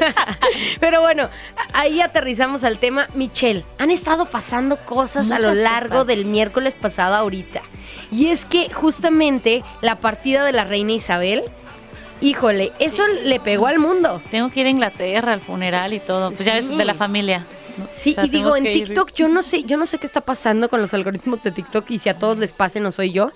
Pero 0.81 1.01
bueno, 1.01 1.31
ahí 1.73 2.01
aterrizamos 2.01 2.65
al 2.65 2.79
tema. 2.79 3.07
Michelle, 3.15 3.65
han 3.79 3.91
estado 3.91 4.27
pasando 4.27 4.77
cosas 4.77 5.31
a 5.31 5.39
lo 5.39 5.55
largo 5.55 5.91
cosas. 5.91 6.07
del 6.07 6.25
miércoles 6.25 6.75
pasado 6.75 7.15
ahorita. 7.15 7.63
Y 8.11 8.27
es 8.27 8.45
que 8.45 8.73
justamente 8.73 9.65
la 9.81 9.97
partida 9.97 10.45
de 10.45 10.53
la 10.53 10.65
reina 10.65 10.93
Isabel, 10.93 11.45
híjole, 12.21 12.73
eso 12.79 13.07
le 13.07 13.41
pegó 13.41 13.67
al 13.67 13.79
mundo. 13.79 14.21
Tengo 14.31 14.51
que 14.51 14.61
ir 14.61 14.67
a 14.67 14.71
Inglaterra 14.71 15.33
al 15.33 15.41
funeral 15.41 15.93
y 15.93 16.01
todo. 16.01 16.31
Pues 16.33 16.45
ya 16.45 16.55
ves, 16.55 16.69
de 16.69 16.85
la 16.85 16.95
familia. 16.95 17.45
¿No? 17.79 17.87
Sí, 17.93 18.13
O 18.13 18.15
sea, 18.17 18.27
y 18.27 18.29
digo, 18.29 18.57
en 18.57 18.67
ir. 18.67 18.87
TikTok 18.87 19.13
yo 19.15 19.29
no 19.29 19.43
sé, 19.43 19.63
yo 19.65 19.77
no 19.77 19.87
sé 19.87 19.99
qué 19.99 20.07
está 20.07 20.21
pasando 20.21 20.69
con 20.69 20.81
los 20.81 20.93
algoritmos 20.95 21.43
de 21.43 21.53
TikTok 21.53 21.91
y 21.91 21.99
si 21.99 22.09
a 22.09 22.19
todos 22.19 22.39
les 22.39 22.53
pase 22.53 22.81
no 22.81 22.93
soy 22.93 23.13
yo. 23.13 23.31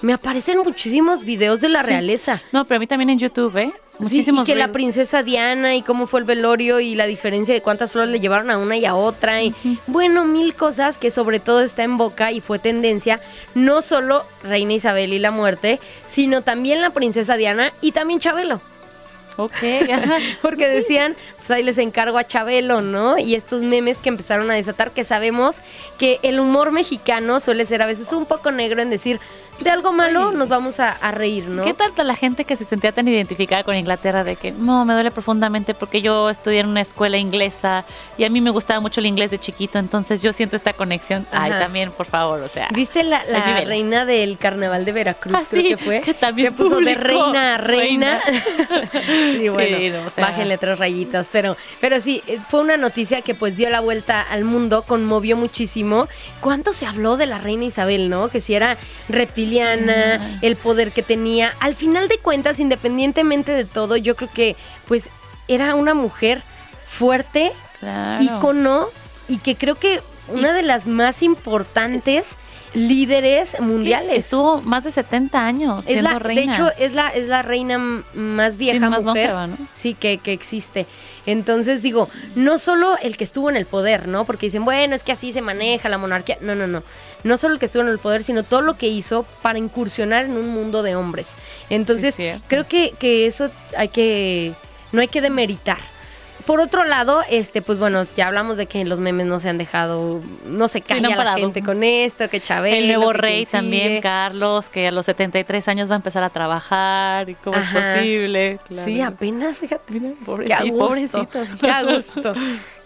Me 0.00 0.12
aparecen 0.12 0.58
muchísimos 0.58 1.24
videos 1.24 1.60
de 1.60 1.68
la 1.68 1.82
realeza. 1.82 2.42
No, 2.52 2.64
pero 2.66 2.76
a 2.76 2.80
mí 2.80 2.86
también 2.86 3.10
en 3.10 3.18
YouTube, 3.18 3.56
¿eh? 3.56 3.72
Sí, 3.98 4.04
Muchísimos 4.04 4.48
y 4.48 4.52
que 4.52 4.56
la 4.56 4.70
princesa 4.70 5.24
Diana 5.24 5.74
y 5.74 5.82
cómo 5.82 6.06
fue 6.06 6.20
el 6.20 6.26
velorio 6.26 6.78
y 6.78 6.94
la 6.94 7.06
diferencia 7.06 7.52
de 7.52 7.62
cuántas 7.62 7.92
flores 7.92 8.10
le 8.10 8.20
llevaron 8.20 8.50
a 8.50 8.58
una 8.58 8.76
y 8.76 8.84
a 8.84 8.94
otra. 8.94 9.42
Y 9.42 9.52
bueno, 9.88 10.24
mil 10.24 10.54
cosas 10.54 10.98
que 10.98 11.10
sobre 11.10 11.40
todo 11.40 11.62
está 11.62 11.82
en 11.82 11.98
boca 11.98 12.30
y 12.30 12.40
fue 12.40 12.60
tendencia. 12.60 13.20
No 13.54 13.82
solo 13.82 14.24
Reina 14.44 14.74
Isabel 14.74 15.12
y 15.12 15.18
la 15.18 15.32
muerte, 15.32 15.80
sino 16.06 16.42
también 16.42 16.80
la 16.80 16.90
princesa 16.90 17.36
Diana 17.36 17.72
y 17.80 17.92
también 17.92 18.20
Chabelo. 18.20 18.60
Ok. 19.38 19.52
Porque 20.42 20.68
decían, 20.68 21.16
pues 21.36 21.48
ahí 21.52 21.62
les 21.62 21.78
encargo 21.78 22.18
a 22.18 22.26
Chabelo, 22.26 22.82
¿no? 22.82 23.18
Y 23.18 23.36
estos 23.36 23.62
memes 23.62 23.98
que 23.98 24.08
empezaron 24.08 24.50
a 24.50 24.54
desatar, 24.54 24.90
que 24.90 25.04
sabemos 25.04 25.60
que 25.96 26.18
el 26.24 26.40
humor 26.40 26.72
mexicano 26.72 27.38
suele 27.38 27.64
ser 27.64 27.80
a 27.80 27.86
veces 27.86 28.12
un 28.12 28.26
poco 28.26 28.50
negro 28.50 28.82
en 28.82 28.90
decir, 28.90 29.20
de 29.60 29.70
algo 29.70 29.92
malo 29.92 30.30
nos 30.32 30.48
vamos 30.48 30.80
a, 30.80 30.90
a 30.90 31.10
reír, 31.10 31.48
¿no? 31.48 31.64
¿Qué 31.64 31.74
tal 31.74 31.92
la 32.06 32.14
gente 32.14 32.44
que 32.44 32.56
se 32.56 32.64
sentía 32.64 32.92
tan 32.92 33.08
identificada 33.08 33.64
con 33.64 33.74
Inglaterra 33.76 34.24
de 34.24 34.36
que 34.36 34.52
no, 34.52 34.84
me 34.84 34.94
duele 34.94 35.10
profundamente 35.10 35.74
porque 35.74 36.00
yo 36.00 36.30
estudié 36.30 36.60
en 36.60 36.68
una 36.68 36.80
escuela 36.80 37.16
inglesa 37.16 37.84
y 38.16 38.24
a 38.24 38.30
mí 38.30 38.40
me 38.40 38.50
gustaba 38.50 38.80
mucho 38.80 39.00
el 39.00 39.06
inglés 39.06 39.30
de 39.30 39.38
chiquito, 39.38 39.78
entonces 39.78 40.22
yo 40.22 40.32
siento 40.32 40.56
esta 40.56 40.72
conexión. 40.72 41.26
Ay, 41.32 41.50
también, 41.50 41.90
por 41.90 42.06
favor, 42.06 42.40
o 42.40 42.48
sea. 42.48 42.68
¿Viste 42.72 43.02
la, 43.02 43.22
reina 43.64 44.04
del 44.04 44.38
carnaval 44.38 44.84
de 44.84 44.92
Veracruz? 44.92 45.34
Ah, 45.36 45.42
creo 45.48 45.62
sí, 45.62 45.68
que 45.68 45.76
fue. 45.76 46.00
que 46.00 46.14
también 46.14 46.54
puso 46.54 46.76
de 46.80 46.94
reina 46.94 47.54
a 47.54 47.58
reina. 47.58 48.20
sí, 48.92 49.38
Sí, 49.38 49.48
bueno, 49.48 50.00
no, 50.00 50.06
o 50.06 50.10
sea. 50.10 50.26
bájenle 50.26 50.58
tres 50.58 50.78
rayitas. 50.78 51.28
Pero, 51.32 51.56
pero 51.80 52.00
sí, 52.00 52.22
eh, 52.26 52.38
fue 52.48 52.60
una 52.60 52.76
noticia 52.76 53.22
que 53.22 53.34
pues 53.34 53.56
dio 53.56 53.68
la 53.70 53.80
vuelta 53.80 54.22
al 54.22 54.44
mundo, 54.44 54.82
conmovió 54.82 55.36
muchísimo. 55.36 56.08
¿Cuánto 56.40 56.72
se 56.72 56.86
habló 56.86 57.16
de 57.16 57.26
la 57.26 57.38
reina 57.38 57.64
Isabel, 57.64 58.08
no? 58.08 58.28
Que 58.28 58.40
si 58.40 58.54
era 58.54 58.76
reptiliana, 59.48 60.38
el 60.42 60.56
poder 60.56 60.92
que 60.92 61.02
tenía. 61.02 61.52
Al 61.60 61.74
final 61.74 62.08
de 62.08 62.18
cuentas, 62.18 62.60
independientemente 62.60 63.52
de 63.52 63.64
todo, 63.64 63.96
yo 63.96 64.16
creo 64.16 64.30
que 64.32 64.56
pues 64.86 65.08
era 65.48 65.74
una 65.74 65.94
mujer 65.94 66.42
fuerte, 66.98 67.52
Claro. 67.80 68.22
ícono 68.22 68.86
y 69.28 69.38
que 69.38 69.54
creo 69.56 69.76
que 69.76 70.00
una 70.28 70.52
de 70.52 70.62
las 70.62 70.86
más 70.86 71.22
importantes 71.22 72.24
líderes 72.74 73.60
mundiales. 73.60 74.24
Estuvo 74.24 74.60
más 74.62 74.84
de 74.84 74.90
70 74.90 75.44
años 75.44 75.80
Es 75.80 75.86
siendo 75.86 76.10
la, 76.10 76.18
reina. 76.18 76.42
De 76.42 76.52
hecho, 76.52 76.72
es 76.78 76.94
la, 76.94 77.08
es 77.08 77.28
la 77.28 77.42
reina 77.42 77.78
más 78.14 78.56
vieja 78.56 78.90
más 78.90 79.02
mujer 79.02 79.30
longeva, 79.30 79.46
¿no? 79.46 79.56
sí, 79.76 79.94
que, 79.94 80.18
que 80.18 80.32
existe. 80.32 80.86
Entonces 81.26 81.82
digo, 81.82 82.08
no 82.36 82.58
solo 82.58 82.96
el 83.02 83.16
que 83.16 83.24
estuvo 83.24 83.50
en 83.50 83.56
el 83.56 83.66
poder, 83.66 84.08
¿no? 84.08 84.24
Porque 84.24 84.46
dicen, 84.46 84.64
bueno, 84.64 84.94
es 84.94 85.02
que 85.02 85.12
así 85.12 85.32
se 85.32 85.42
maneja 85.42 85.88
la 85.88 85.98
monarquía. 85.98 86.38
No, 86.40 86.54
no, 86.54 86.66
no. 86.66 86.82
No 87.24 87.36
solo 87.36 87.54
el 87.54 87.60
que 87.60 87.66
estuvo 87.66 87.82
en 87.82 87.88
el 87.88 87.98
poder, 87.98 88.22
sino 88.24 88.44
todo 88.44 88.62
lo 88.62 88.76
que 88.76 88.88
hizo 88.88 89.24
para 89.42 89.58
incursionar 89.58 90.24
en 90.24 90.36
un 90.36 90.48
mundo 90.48 90.82
de 90.82 90.96
hombres. 90.96 91.28
Entonces, 91.68 92.14
Sí, 92.14 92.30
creo 92.46 92.66
que, 92.66 92.94
que 92.98 93.26
eso 93.26 93.50
hay 93.76 93.88
que, 93.88 94.54
no 94.92 95.00
hay 95.00 95.08
que 95.08 95.20
demeritar. 95.20 95.78
Por 96.48 96.60
otro 96.60 96.84
lado, 96.86 97.22
este, 97.28 97.60
pues 97.60 97.78
bueno, 97.78 98.06
ya 98.16 98.26
hablamos 98.28 98.56
de 98.56 98.64
que 98.64 98.82
los 98.86 99.00
memes 99.00 99.26
no 99.26 99.38
se 99.38 99.50
han 99.50 99.58
dejado, 99.58 100.22
no 100.46 100.66
se 100.66 100.78
Sí, 100.78 100.82
calla 100.82 101.08
no 101.14 101.20
han 101.20 101.24
la 101.26 101.36
gente 101.36 101.62
con 101.62 101.84
esto, 101.84 102.30
que 102.30 102.40
Chabelo, 102.40 102.74
el 102.74 102.86
nuevo 102.88 103.12
rey 103.12 103.44
también. 103.44 104.00
Carlos, 104.00 104.70
que 104.70 104.88
a 104.88 104.90
los 104.90 105.04
73 105.04 105.68
años 105.68 105.90
va 105.90 105.92
a 105.92 105.96
empezar 105.96 106.24
a 106.24 106.30
trabajar. 106.30 107.28
¿Y 107.28 107.34
cómo 107.34 107.54
Ajá. 107.54 107.96
es 107.96 107.98
posible? 107.98 108.58
Claro. 108.66 108.86
Sí, 108.90 109.00
apenas, 109.02 109.58
fíjate. 109.58 109.92
Mira, 109.92 110.08
Qué 110.62 110.72
pobrecito, 110.72 110.78
pobrecito. 111.28 111.40
Qué 111.60 111.70
a 111.70 111.82
gusto. 111.94 112.32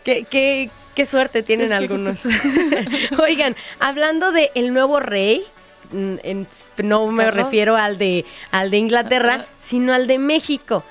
Qué, 0.02 0.26
qué- 0.28 0.68
qué 0.96 1.06
suerte 1.06 1.44
tienen 1.44 1.72
algunos. 1.72 2.18
Oigan, 3.22 3.54
hablando 3.78 4.32
de 4.32 4.50
el 4.56 4.72
nuevo 4.74 4.98
rey, 4.98 5.44
mm, 5.92 6.14
en- 6.24 6.48
no 6.82 7.06
me 7.06 7.24
Carlos. 7.26 7.44
refiero 7.44 7.76
al 7.76 7.96
de, 7.96 8.24
al 8.50 8.72
de 8.72 8.78
Inglaterra, 8.78 9.46
sino 9.62 9.92
al 9.94 10.08
de 10.08 10.18
México. 10.18 10.82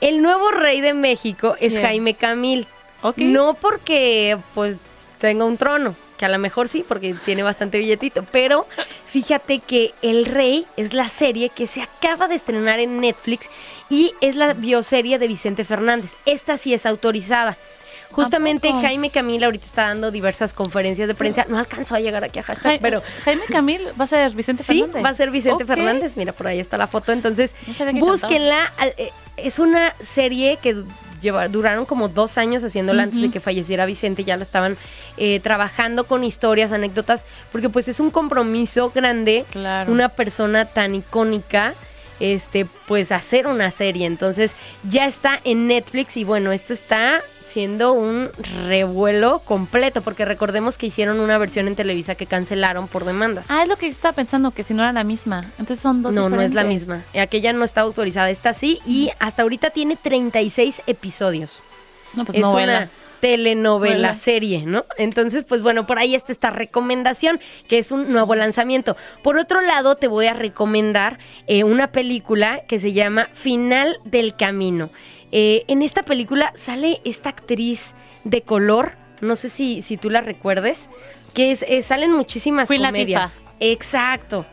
El 0.00 0.22
nuevo 0.22 0.50
rey 0.50 0.80
de 0.80 0.94
México 0.94 1.56
es. 1.60 1.78
Jaime 1.78 2.14
Camil. 2.14 2.66
Ok. 3.02 3.18
No 3.18 3.54
porque 3.54 4.38
pues 4.54 4.76
tenga 5.18 5.44
un 5.44 5.56
trono, 5.56 5.94
que 6.18 6.24
a 6.24 6.28
lo 6.28 6.38
mejor 6.38 6.68
sí, 6.68 6.84
porque 6.86 7.14
tiene 7.24 7.42
bastante 7.42 7.78
billetito, 7.78 8.24
pero 8.30 8.66
fíjate 9.06 9.60
que 9.60 9.94
El 10.02 10.26
Rey 10.26 10.66
es 10.76 10.94
la 10.94 11.08
serie 11.08 11.50
que 11.50 11.66
se 11.66 11.82
acaba 11.82 12.28
de 12.28 12.34
estrenar 12.34 12.80
en 12.80 13.00
Netflix 13.00 13.50
y 13.88 14.12
es 14.20 14.36
la 14.36 14.54
bioserie 14.54 15.18
de 15.18 15.28
Vicente 15.28 15.64
Fernández. 15.64 16.14
Esta 16.26 16.56
sí 16.56 16.74
es 16.74 16.86
autorizada. 16.86 17.56
Justamente? 18.12 18.72
Jaime 18.72 19.10
Camil 19.10 19.44
ahorita 19.44 19.64
está 19.66 19.82
dando 19.88 20.10
diversas 20.10 20.52
conferencias 20.52 21.08
de 21.08 21.14
prensa. 21.14 21.46
No 21.48 21.58
alcanzó 21.58 21.94
a 21.94 22.00
llegar 22.00 22.24
aquí 22.24 22.38
a 22.38 22.42
hashtag, 22.42 22.80
pero 22.80 23.02
Jaime 23.24 23.42
Camil 23.48 23.82
va 23.98 24.04
a 24.04 24.06
ser 24.08 24.30
Vicente 24.32 24.62
Sí, 24.62 24.80
Fernández. 24.80 25.04
va 25.04 25.08
a 25.10 25.14
ser 25.14 25.30
Vicente. 25.30 25.64
Fernández. 25.64 26.16
Mira, 26.16 26.32
por 26.32 26.46
ahí 26.46 26.60
está 26.60 26.76
la 26.76 26.86
foto. 26.86 27.12
Entonces, 27.12 27.54
No 27.92 28.00
búsquenla. 28.00 28.72
Al- 28.76 28.94
eh, 28.96 29.10
Es 29.36 29.58
una 29.58 29.94
serie 30.04 30.58
que 30.62 30.84
lleva- 31.22 31.48
duraron 31.48 31.86
como 31.86 32.08
dos 32.08 32.36
años 32.36 32.62
haciéndola 32.62 33.04
antes 33.04 33.22
de 33.22 33.30
que 33.30 33.40
falleciera 33.40 33.86
Vicente. 33.86 34.22
Ya 34.24 34.36
la 34.36 34.42
estaban 34.42 34.76
eh, 35.16 35.40
trabajando 35.40 36.04
con 36.04 36.24
historias, 36.24 36.72
anécdotas, 36.72 37.24
porque 37.52 37.68
pues 37.70 37.88
es 37.88 38.00
un 38.00 38.10
compromiso 38.10 38.90
grande. 38.94 39.44
Claro. 39.50 39.90
Una 39.92 40.10
persona 40.10 40.66
tan 40.66 40.94
icónica. 40.94 41.74
Este, 42.18 42.66
pues 42.86 43.12
hacer 43.12 43.46
una 43.46 43.70
serie. 43.70 44.04
Entonces, 44.04 44.52
ya 44.86 45.06
está 45.06 45.40
en 45.44 45.66
Netflix. 45.68 46.18
Y 46.18 46.24
bueno, 46.24 46.52
esto 46.52 46.74
está 46.74 47.22
siendo 47.50 47.92
un 47.92 48.30
revuelo 48.66 49.40
completo. 49.40 50.02
Porque 50.02 50.24
recordemos 50.24 50.78
que 50.78 50.86
hicieron 50.86 51.20
una 51.20 51.38
versión 51.38 51.68
en 51.68 51.76
Televisa 51.76 52.14
que 52.14 52.26
cancelaron 52.26 52.88
por 52.88 53.04
demandas. 53.04 53.46
Ah, 53.50 53.62
es 53.62 53.68
lo 53.68 53.76
que 53.76 53.86
yo 53.86 53.92
estaba 53.92 54.14
pensando, 54.14 54.50
que 54.50 54.62
si 54.62 54.74
no 54.74 54.82
era 54.82 54.92
la 54.92 55.04
misma. 55.04 55.44
Entonces 55.58 55.80
son 55.80 56.02
dos 56.02 56.14
No, 56.14 56.28
no 56.28 56.40
es 56.40 56.54
la 56.54 56.64
misma. 56.64 57.02
Aquella 57.20 57.52
no 57.52 57.64
está 57.64 57.82
autorizada, 57.82 58.30
esta 58.30 58.54
sí. 58.54 58.80
Y 58.86 59.10
hasta 59.18 59.42
ahorita 59.42 59.70
tiene 59.70 59.96
36 59.96 60.82
episodios. 60.86 61.60
No, 62.14 62.24
pues 62.24 62.36
es 62.36 62.42
novela. 62.42 62.78
una 62.78 62.88
telenovela 63.20 63.94
Novela. 63.96 64.14
serie, 64.14 64.62
¿no? 64.64 64.84
Entonces, 64.96 65.44
pues 65.44 65.62
bueno, 65.62 65.86
por 65.86 65.98
ahí 65.98 66.14
está 66.14 66.32
esta 66.32 66.50
recomendación, 66.50 67.38
que 67.68 67.78
es 67.78 67.92
un 67.92 68.10
nuevo 68.10 68.34
lanzamiento. 68.34 68.96
Por 69.22 69.36
otro 69.38 69.60
lado, 69.60 69.94
te 69.96 70.08
voy 70.08 70.26
a 70.26 70.32
recomendar 70.32 71.18
eh, 71.46 71.64
una 71.64 71.92
película 71.92 72.62
que 72.66 72.80
se 72.80 72.92
llama 72.92 73.28
Final 73.32 73.98
del 74.04 74.34
Camino. 74.34 74.90
Eh, 75.32 75.64
en 75.68 75.82
esta 75.82 76.02
película 76.02 76.52
sale 76.56 77.00
esta 77.04 77.28
actriz 77.28 77.94
de 78.24 78.42
color, 78.42 78.92
no 79.20 79.36
sé 79.36 79.48
si, 79.48 79.82
si 79.82 79.96
tú 79.96 80.10
la 80.10 80.20
recuerdes, 80.20 80.88
que 81.34 81.52
es, 81.52 81.64
eh, 81.68 81.82
salen 81.82 82.12
muchísimas 82.12 82.68
Queen 82.68 82.84
comedias. 82.84 83.34
Latifah. 83.34 83.54
Exacto. 83.60 84.46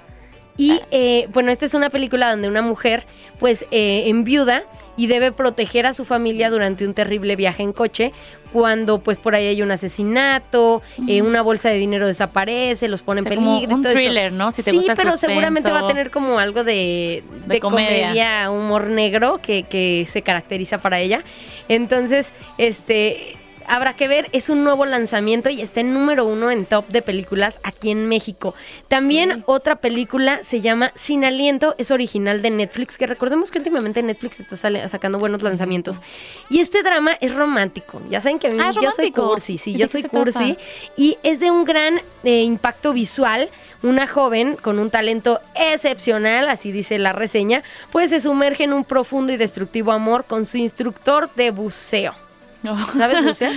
Y 0.55 0.81
eh, 0.91 1.27
bueno, 1.33 1.51
esta 1.51 1.65
es 1.65 1.73
una 1.73 1.89
película 1.89 2.31
donde 2.31 2.47
una 2.47 2.63
mujer 2.63 3.05
pues 3.39 3.65
enviuda 3.69 4.63
y 4.95 5.05
debe 5.05 5.31
proteger 5.31 5.85
a 5.85 5.93
su 5.93 6.03
familia 6.03 6.49
durante 6.49 6.85
un 6.85 6.95
terrible 6.95 7.35
viaje 7.35 7.61
en 7.61 7.73
coche 7.73 8.11
cuando 8.51 8.99
pues 8.99 9.17
por 9.17 9.35
ahí 9.35 9.47
hay 9.47 9.61
un 9.61 9.71
asesinato, 9.71 10.81
eh, 11.07 11.21
una 11.21 11.41
bolsa 11.41 11.69
de 11.69 11.75
dinero 11.77 12.07
desaparece, 12.07 12.87
los 12.87 13.01
pone 13.01 13.21
O 13.21 13.23
sea, 13.23 13.33
en 13.33 13.39
peligro. 13.43 13.75
un 13.75 13.81
todo 13.83 13.91
esto. 13.93 14.03
thriller, 14.03 14.31
¿no? 14.33 14.51
Si 14.51 14.63
te 14.63 14.71
sí, 14.71 14.77
gusta 14.77 14.95
pero 14.95 15.17
seguramente 15.17 15.71
va 15.71 15.79
a 15.79 15.87
tener 15.87 16.11
como 16.11 16.39
algo 16.39 16.63
de, 16.63 17.23
De 17.45 17.55
de 17.55 17.59
comedia. 17.59 18.07
comedia, 18.07 18.51
humor 18.51 18.87
negro 18.87 19.39
que, 19.41 19.63
que 19.63 20.07
se 20.09 20.21
caracteriza 20.21 20.77
para 20.79 20.99
ella. 20.99 21.23
Entonces, 21.67 22.33
este... 22.57 23.37
Habrá 23.67 23.93
que 23.93 24.07
ver, 24.07 24.29
es 24.31 24.49
un 24.49 24.63
nuevo 24.63 24.85
lanzamiento 24.85 25.49
y 25.49 25.61
está 25.61 25.81
en 25.81 25.93
número 25.93 26.25
uno 26.25 26.49
en 26.51 26.65
top 26.65 26.87
de 26.87 27.01
películas 27.01 27.59
aquí 27.63 27.91
en 27.91 28.07
México. 28.07 28.55
También 28.87 29.43
otra 29.45 29.75
película 29.75 30.39
se 30.43 30.61
llama 30.61 30.91
Sin 30.95 31.25
Aliento, 31.25 31.75
es 31.77 31.91
original 31.91 32.41
de 32.41 32.49
Netflix, 32.49 32.97
que 32.97 33.07
recordemos 33.07 33.51
que 33.51 33.57
últimamente 33.57 34.01
Netflix 34.01 34.39
está 34.39 34.55
sale- 34.55 34.87
sacando 34.87 35.19
buenos 35.19 35.43
lanzamientos. 35.43 36.01
Y 36.49 36.59
este 36.61 36.81
drama 36.81 37.11
es 37.19 37.35
romántico. 37.35 38.01
Ya 38.09 38.21
saben 38.21 38.39
que 38.39 38.47
a 38.47 38.51
mí 38.51 38.57
Ah, 38.61 38.69
¿es 38.69 38.77
yo 38.77 38.89
soy 38.91 39.11
cursi, 39.11 39.57
sí, 39.57 39.73
¿De 39.73 39.79
yo 39.79 39.87
soy 39.87 40.03
cursi. 40.03 40.53
trata? 40.55 40.61
Y 40.95 41.17
es 41.23 41.39
de 41.41 41.51
un 41.51 41.65
gran 41.65 41.99
eh, 42.23 42.41
impacto 42.43 42.93
visual. 42.93 43.49
Una 43.83 44.07
joven 44.07 44.55
con 44.55 44.79
un 44.79 44.89
talento 44.89 45.39
excepcional, 45.53 46.49
así 46.49 46.71
dice 46.71 46.97
la 46.97 47.13
reseña, 47.13 47.63
pues 47.91 48.09
se 48.09 48.19
sumerge 48.21 48.63
en 48.63 48.73
un 48.73 48.83
profundo 48.85 49.31
y 49.33 49.37
destructivo 49.37 49.91
amor 49.91 50.25
con 50.25 50.45
su 50.47 50.57
instructor 50.57 51.29
de 51.35 51.51
buceo. 51.51 52.15
No. 52.63 52.75
¿Sabes 52.97 53.23
bucear? 53.23 53.53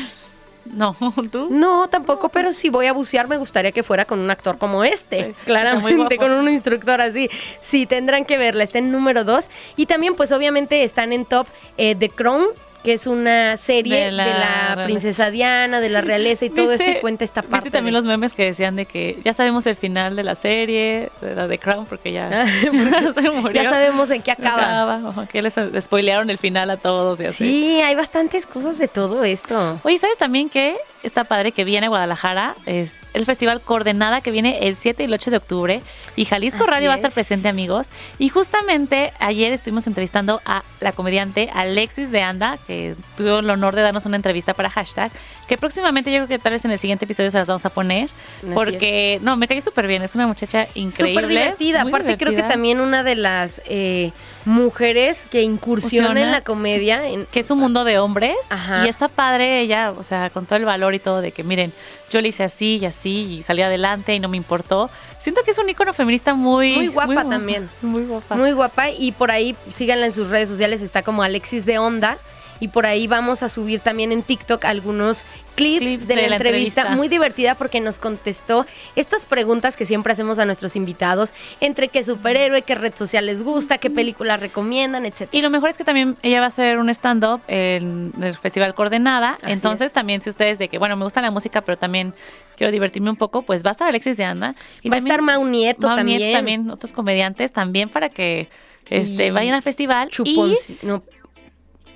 No, 0.64 0.94
¿tú? 1.32 1.48
No, 1.50 1.88
tampoco, 1.88 2.28
pero 2.28 2.52
si 2.52 2.68
voy 2.68 2.86
a 2.86 2.92
bucear 2.92 3.28
me 3.28 3.38
gustaría 3.38 3.72
que 3.72 3.82
fuera 3.82 4.04
con 4.04 4.18
un 4.20 4.30
actor 4.30 4.58
como 4.58 4.84
este. 4.84 5.28
Sí, 5.28 5.34
claramente, 5.44 6.16
con 6.16 6.32
un 6.32 6.48
instructor 6.48 7.00
así. 7.00 7.28
Sí, 7.60 7.86
tendrán 7.86 8.24
que 8.24 8.38
verla, 8.38 8.64
está 8.64 8.78
en 8.78 8.92
número 8.92 9.24
2. 9.24 9.48
Y 9.76 9.86
también, 9.86 10.14
pues 10.14 10.32
obviamente 10.32 10.84
están 10.84 11.12
en 11.12 11.24
top 11.24 11.46
eh, 11.76 11.94
The 11.94 12.10
Crown, 12.10 12.48
que 12.82 12.94
es 12.94 13.06
una 13.06 13.56
serie 13.58 13.96
De 13.96 14.04
de 14.06 14.10
la 14.12 14.80
princesa 14.84 15.30
Diana, 15.30 15.80
de 15.80 15.88
la 15.90 16.00
realeza 16.00 16.44
y 16.46 16.50
todo 16.50 16.72
esto 16.72 16.84
y 16.84 16.86
¿Viste- 16.86 17.00
cuenta 17.00 17.24
esta 17.24 17.42
parte. 17.42 17.56
¿Viste 17.56 17.70
también 17.70 17.92
de- 17.92 17.98
los 17.98 18.06
memes 18.06 18.32
que 18.32 18.44
decían 18.44 18.76
de 18.76 18.86
que 18.86 19.18
ya 19.24 19.32
sabemos 19.34 19.66
el 19.66 19.76
final 19.76 20.16
de 20.16 20.22
la 20.24 20.34
serie, 20.34 21.10
de 21.20 21.34
la 21.34 21.46
de 21.46 21.58
Crown, 21.58 21.86
porque 21.86 22.12
ya, 22.12 22.30
Ah, 22.42 22.46
se 23.14 23.30
murió? 23.30 23.62
Ya 23.62 23.68
sabemos 23.70 24.10
en 24.10 24.22
qué 24.22 24.30
acaba. 24.32 24.94
Acaba, 24.94 25.26
que 25.26 25.42
les 25.42 25.54
spoilearon 25.80 26.30
el 26.30 26.38
final 26.38 26.70
a 26.70 26.76
todos 26.78 27.20
y 27.20 27.26
así. 27.26 27.44
Sí, 27.44 27.80
hay 27.82 27.94
bastantes 27.94 28.46
cosas 28.46 28.78
de 28.78 28.88
todo 28.88 29.24
esto. 29.24 29.78
Oye, 29.82 29.98
¿sabes 29.98 30.16
también 30.18 30.48
que 30.48 30.76
está 31.02 31.24
padre 31.24 31.52
que 31.52 31.64
viene 31.64 31.86
a 31.86 31.88
Guadalajara? 31.90 32.54
Es 32.66 32.96
el 33.12 33.26
festival 33.26 33.60
Coordenada 33.60 34.20
que 34.20 34.30
viene 34.30 34.66
el 34.68 34.76
7 34.76 35.02
y 35.02 35.06
el 35.06 35.12
8 35.12 35.30
de 35.32 35.36
octubre 35.36 35.82
y 36.16 36.24
Jalisco 36.24 36.62
Así 36.62 36.70
Radio 36.70 36.88
va 36.88 36.94
a 36.94 36.96
estar 36.96 37.08
es. 37.10 37.14
presente, 37.14 37.48
amigos. 37.48 37.88
Y 38.18 38.28
justamente 38.28 39.12
ayer 39.18 39.52
estuvimos 39.52 39.86
entrevistando 39.86 40.40
a 40.44 40.62
la 40.80 40.92
comediante 40.92 41.50
Alexis 41.52 42.10
de 42.10 42.22
Anda, 42.22 42.56
que 42.70 42.94
tuvo 43.16 43.40
el 43.40 43.50
honor 43.50 43.74
de 43.74 43.82
darnos 43.82 44.06
una 44.06 44.14
entrevista 44.14 44.54
para 44.54 44.70
hashtag, 44.70 45.10
que 45.48 45.58
próximamente 45.58 46.12
yo 46.12 46.18
creo 46.18 46.28
que 46.28 46.38
tal 46.38 46.52
vez 46.52 46.64
en 46.64 46.70
el 46.70 46.78
siguiente 46.78 47.04
episodio 47.04 47.28
se 47.32 47.38
las 47.38 47.48
vamos 47.48 47.66
a 47.66 47.70
poner, 47.70 48.04
Así 48.04 48.52
porque 48.54 49.18
no, 49.22 49.36
me 49.36 49.48
cayó 49.48 49.60
súper 49.60 49.88
bien, 49.88 50.02
es 50.02 50.14
una 50.14 50.28
muchacha 50.28 50.68
increíble. 50.74 51.14
Súper 51.14 51.26
divertida. 51.28 51.82
muy 51.82 51.90
Aparte, 51.92 52.16
creo 52.16 52.32
que 52.32 52.44
también 52.44 52.80
una 52.80 53.02
de 53.02 53.16
las 53.16 53.60
eh, 53.66 54.12
mujeres 54.44 55.24
que 55.32 55.42
incursiona 55.42 56.20
en 56.22 56.30
la 56.30 56.42
comedia. 56.42 57.08
en- 57.08 57.26
que 57.26 57.40
es 57.40 57.50
un 57.50 57.58
mundo 57.58 57.82
de 57.82 57.98
hombres 57.98 58.36
Ajá. 58.50 58.86
y 58.86 58.88
está 58.88 59.08
padre 59.08 59.60
ella, 59.60 59.90
o 59.96 60.04
sea, 60.04 60.30
con 60.30 60.46
todo 60.46 60.56
el 60.56 60.64
valor 60.64 60.94
y 60.94 61.00
todo 61.00 61.20
de 61.20 61.32
que 61.32 61.42
miren, 61.42 61.72
yo 62.12 62.20
le 62.20 62.28
hice 62.28 62.44
así 62.44 62.78
y 62.80 62.86
así 62.86 63.38
y 63.38 63.42
salí 63.42 63.62
adelante 63.62 64.14
y 64.14 64.20
no 64.20 64.28
me 64.28 64.36
importó. 64.36 64.90
Siento 65.18 65.42
que 65.44 65.50
es 65.50 65.58
un 65.58 65.68
icono 65.68 65.92
feminista 65.92 66.34
muy 66.34 66.74
Muy 66.74 66.86
guapa 66.88 67.12
guapa, 67.14 67.28
también. 67.30 67.68
Muy 67.82 68.02
guapa. 68.04 68.36
Muy 68.36 68.52
guapa. 68.52 68.90
Y 68.90 69.12
por 69.12 69.30
ahí, 69.30 69.54
síganla 69.76 70.06
en 70.06 70.12
sus 70.12 70.28
redes 70.28 70.48
sociales, 70.48 70.80
está 70.80 71.02
como 71.02 71.22
Alexis 71.22 71.66
de 71.66 71.78
Onda. 71.78 72.16
Y 72.60 72.68
por 72.68 72.86
ahí 72.86 73.06
vamos 73.06 73.42
a 73.42 73.48
subir 73.48 73.80
también 73.80 74.12
en 74.12 74.22
TikTok 74.22 74.64
algunos 74.66 75.24
clips, 75.56 75.80
Clips 75.80 76.08
de, 76.08 76.16
la, 76.16 76.22
de 76.22 76.28
la 76.28 76.36
entrevista. 76.36 76.82
entrevista. 76.82 76.96
Muy 76.96 77.08
divertida 77.08 77.54
porque 77.54 77.80
nos 77.80 77.98
contestó 77.98 78.66
estas 78.96 79.26
preguntas 79.26 79.76
que 79.76 79.86
siempre 79.86 80.12
hacemos 80.12 80.38
a 80.38 80.44
nuestros 80.44 80.76
invitados. 80.76 81.32
Entre 81.60 81.88
qué 81.88 82.04
superhéroe, 82.04 82.62
qué 82.62 82.74
red 82.74 82.94
social 82.94 83.26
les 83.26 83.42
gusta, 83.42 83.78
qué 83.78 83.90
película 83.90 84.36
recomiendan, 84.36 85.06
etc. 85.06 85.28
Y 85.32 85.42
lo 85.42 85.50
mejor 85.50 85.70
es 85.70 85.78
que 85.78 85.84
también 85.84 86.16
ella 86.22 86.40
va 86.40 86.46
a 86.46 86.48
hacer 86.48 86.78
un 86.78 86.88
stand-up 86.90 87.40
en 87.48 88.12
el 88.22 88.36
Festival 88.36 88.74
Coordenada. 88.74 89.38
Así 89.42 89.52
Entonces 89.52 89.86
es. 89.88 89.92
también 89.92 90.20
si 90.20 90.30
ustedes 90.30 90.58
de 90.58 90.68
que, 90.68 90.78
bueno, 90.78 90.96
me 90.96 91.04
gusta 91.04 91.20
la 91.20 91.30
música, 91.30 91.62
pero 91.62 91.78
también 91.78 92.14
quiero 92.56 92.70
divertirme 92.72 93.10
un 93.10 93.16
poco, 93.16 93.42
pues 93.42 93.64
va 93.64 93.70
a 93.70 93.72
estar 93.72 93.88
Alexis 93.88 94.16
de 94.16 94.24
Anda. 94.24 94.54
Y 94.82 94.90
Va 94.90 94.96
a 94.96 94.98
estar 94.98 95.22
Mau 95.22 95.44
Nieto 95.46 95.86
Mau 95.86 95.96
también. 95.96 96.18
Nieto 96.18 96.36
también, 96.36 96.70
otros 96.70 96.92
comediantes 96.92 97.52
también 97.52 97.88
para 97.88 98.10
que 98.10 98.48
este, 98.90 99.30
vayan 99.30 99.54
al 99.54 99.62
festival. 99.62 100.10
Chupón, 100.10 100.52
y 100.52 100.86
no, 100.86 101.02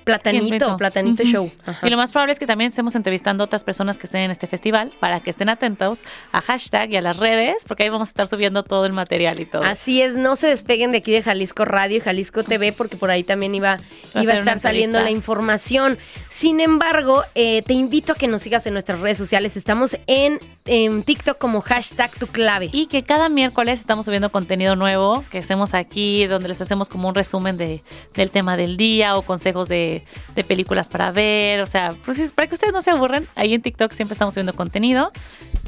Platanito, 0.05 0.77
Platanito. 0.77 1.23
Show. 1.23 1.51
Ajá. 1.65 1.85
Y 1.85 1.89
lo 1.89 1.97
más 1.97 2.11
probable 2.11 2.31
es 2.31 2.39
que 2.39 2.45
también 2.45 2.69
estemos 2.69 2.95
entrevistando 2.95 3.43
a 3.43 3.45
otras 3.45 3.63
personas 3.63 3.97
que 3.97 4.07
estén 4.07 4.21
en 4.21 4.31
este 4.31 4.47
festival 4.47 4.91
para 4.99 5.19
que 5.19 5.31
estén 5.31 5.49
atentos 5.49 5.99
a 6.31 6.41
hashtag 6.41 6.93
y 6.93 6.97
a 6.97 7.01
las 7.01 7.17
redes, 7.17 7.65
porque 7.67 7.83
ahí 7.83 7.89
vamos 7.89 8.07
a 8.07 8.11
estar 8.11 8.27
subiendo 8.27 8.63
todo 8.63 8.85
el 8.85 8.93
material 8.93 9.39
y 9.39 9.45
todo. 9.45 9.63
Así 9.63 10.01
es, 10.01 10.15
no 10.15 10.35
se 10.35 10.47
despeguen 10.47 10.91
de 10.91 10.99
aquí 10.99 11.11
de 11.11 11.23
Jalisco 11.23 11.65
Radio 11.65 11.97
y 11.97 11.99
Jalisco 11.99 12.43
TV 12.43 12.71
porque 12.71 12.97
por 12.97 13.09
ahí 13.09 13.23
también 13.23 13.55
iba, 13.55 13.77
Va 14.15 14.23
iba 14.23 14.33
a 14.33 14.37
estar 14.37 14.59
saliendo 14.59 15.01
la 15.01 15.09
información. 15.09 15.97
Sin 16.29 16.59
embargo, 16.59 17.23
eh, 17.33 17.63
te 17.63 17.73
invito 17.73 18.13
a 18.13 18.15
que 18.15 18.27
nos 18.27 18.43
sigas 18.43 18.65
en 18.67 18.73
nuestras 18.73 18.99
redes 18.99 19.17
sociales. 19.17 19.57
Estamos 19.57 19.97
en, 20.07 20.39
en 20.65 21.03
TikTok 21.03 21.37
como 21.37 21.61
hashtag 21.61 22.11
tu 22.19 22.27
clave. 22.27 22.69
Y 22.71 22.87
que 22.87 23.03
cada 23.03 23.29
miércoles 23.29 23.79
estamos 23.79 24.05
subiendo 24.05 24.31
contenido 24.31 24.75
nuevo 24.75 25.23
que 25.31 25.39
hacemos 25.39 25.73
aquí, 25.73 26.27
donde 26.27 26.47
les 26.47 26.61
hacemos 26.61 26.89
como 26.89 27.09
un 27.09 27.15
resumen 27.15 27.57
de, 27.57 27.83
del 28.13 28.31
tema 28.31 28.57
del 28.57 28.77
día 28.77 29.17
o 29.17 29.23
consejos 29.23 29.67
de, 29.67 29.94
de 30.35 30.43
películas 30.43 30.89
para 30.89 31.11
ver. 31.11 31.61
O 31.61 31.67
sea, 31.67 31.91
pues 32.05 32.19
es 32.19 32.31
para 32.31 32.47
que 32.47 32.55
ustedes 32.55 32.73
no 32.73 32.81
se 32.81 32.91
aburran, 32.91 33.27
ahí 33.35 33.53
en 33.53 33.61
TikTok 33.61 33.91
siempre 33.93 34.13
estamos 34.13 34.33
subiendo 34.33 34.55
contenido. 34.55 35.11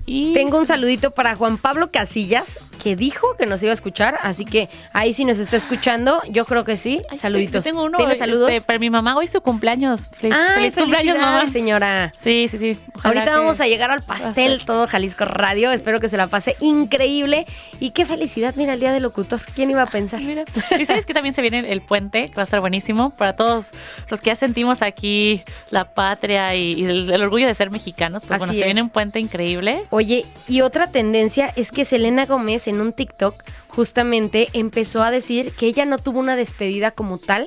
Y 0.10 0.34
Tengo 0.34 0.58
un 0.58 0.66
saludito 0.66 1.12
para 1.12 1.36
Juan 1.36 1.58
Pablo 1.58 1.92
Casillas, 1.92 2.60
que 2.82 2.96
dijo 2.96 3.36
que 3.38 3.46
nos 3.46 3.62
iba 3.62 3.72
a 3.72 3.74
escuchar, 3.74 4.18
así 4.24 4.46
que 4.46 4.70
ahí 4.94 5.12
si 5.12 5.26
nos 5.26 5.38
está 5.38 5.58
escuchando, 5.58 6.22
yo 6.30 6.46
creo 6.46 6.64
que 6.64 6.78
sí. 6.78 7.02
Ay, 7.10 7.18
Saluditos. 7.18 7.66
yo 7.66 7.72
Tengo 7.72 7.84
uno 7.84 7.98
¿Tiene 7.98 8.16
saludos? 8.18 8.50
este, 8.52 8.66
para 8.66 8.80
mi 8.80 8.90
mamá, 8.90 9.18
hoy 9.18 9.28
su 9.28 9.42
cumpleaños. 9.42 10.10
Feliz, 10.14 10.38
Ay, 10.38 10.56
feliz 10.56 10.76
cumpleaños, 10.76 11.18
mamá. 11.20 11.50
señora. 11.50 12.14
Sí, 12.22 12.48
sí, 12.50 12.58
sí. 12.58 12.80
Ojalá 12.96 13.04
Ahorita 13.10 13.26
que- 13.26 13.38
vamos 13.38 13.60
a 13.60 13.68
llegar 13.68 13.92
al 13.92 14.04
pastel, 14.04 14.64
todo 14.66 14.88
Jalisco 14.88 15.26
Radio. 15.26 15.72
Espero 15.74 16.00
que 16.00 16.08
se 16.08 16.16
la 16.16 16.28
pase 16.28 16.56
increíble. 16.62 17.46
Y 17.82 17.90
qué 17.92 18.06
felicidad, 18.06 18.54
mira, 18.56 18.76
el 18.76 18.80
día 18.80 18.94
del 18.94 19.04
locutor. 19.04 19.42
¿Quién 19.56 19.72
iba 19.72 19.82
a 19.82 19.88
pensar? 19.88 20.22
Mira. 20.22 20.46
Y 20.80 20.86
sabes 20.86 21.06
que 21.06 21.14
también 21.14 21.34
se 21.34 21.42
viene 21.42 21.60
el, 21.60 21.66
el 21.66 21.82
puente, 21.82 22.30
que 22.30 22.36
va 22.36 22.44
a 22.44 22.46
estar 22.46 22.62
buenísimo 22.62 23.10
para 23.10 23.36
todos 23.36 23.72
los 24.10 24.17
que 24.22 24.30
ya 24.32 24.36
sentimos 24.36 24.82
aquí 24.82 25.44
la 25.70 25.94
patria 25.94 26.56
y, 26.56 26.74
y 26.74 26.86
el, 26.86 27.10
el 27.10 27.22
orgullo 27.22 27.48
de 27.48 27.54
ser 27.54 27.72
mexicanos. 27.72 28.24
Pues 28.28 28.40
bueno, 28.40 28.54
se 28.54 28.64
viene 28.66 28.82
un 28.82 28.90
puente 28.90 29.20
increíble. 29.20 29.84
Oye, 29.90 30.26
y 30.48 30.62
otra 30.62 30.92
tendencia 30.92 31.52
es 31.56 31.72
que 31.72 31.86
Selena 31.86 32.26
Gómez 32.26 32.68
en 32.68 32.82
un 32.82 32.94
TikTok 32.94 33.44
justamente 33.70 34.50
empezó 34.54 35.04
a 35.04 35.12
decir 35.12 35.52
que 35.52 35.68
ella 35.68 35.86
no 35.86 35.98
tuvo 35.98 36.20
una 36.20 36.36
despedida 36.36 36.92
como 36.92 37.18
tal 37.18 37.46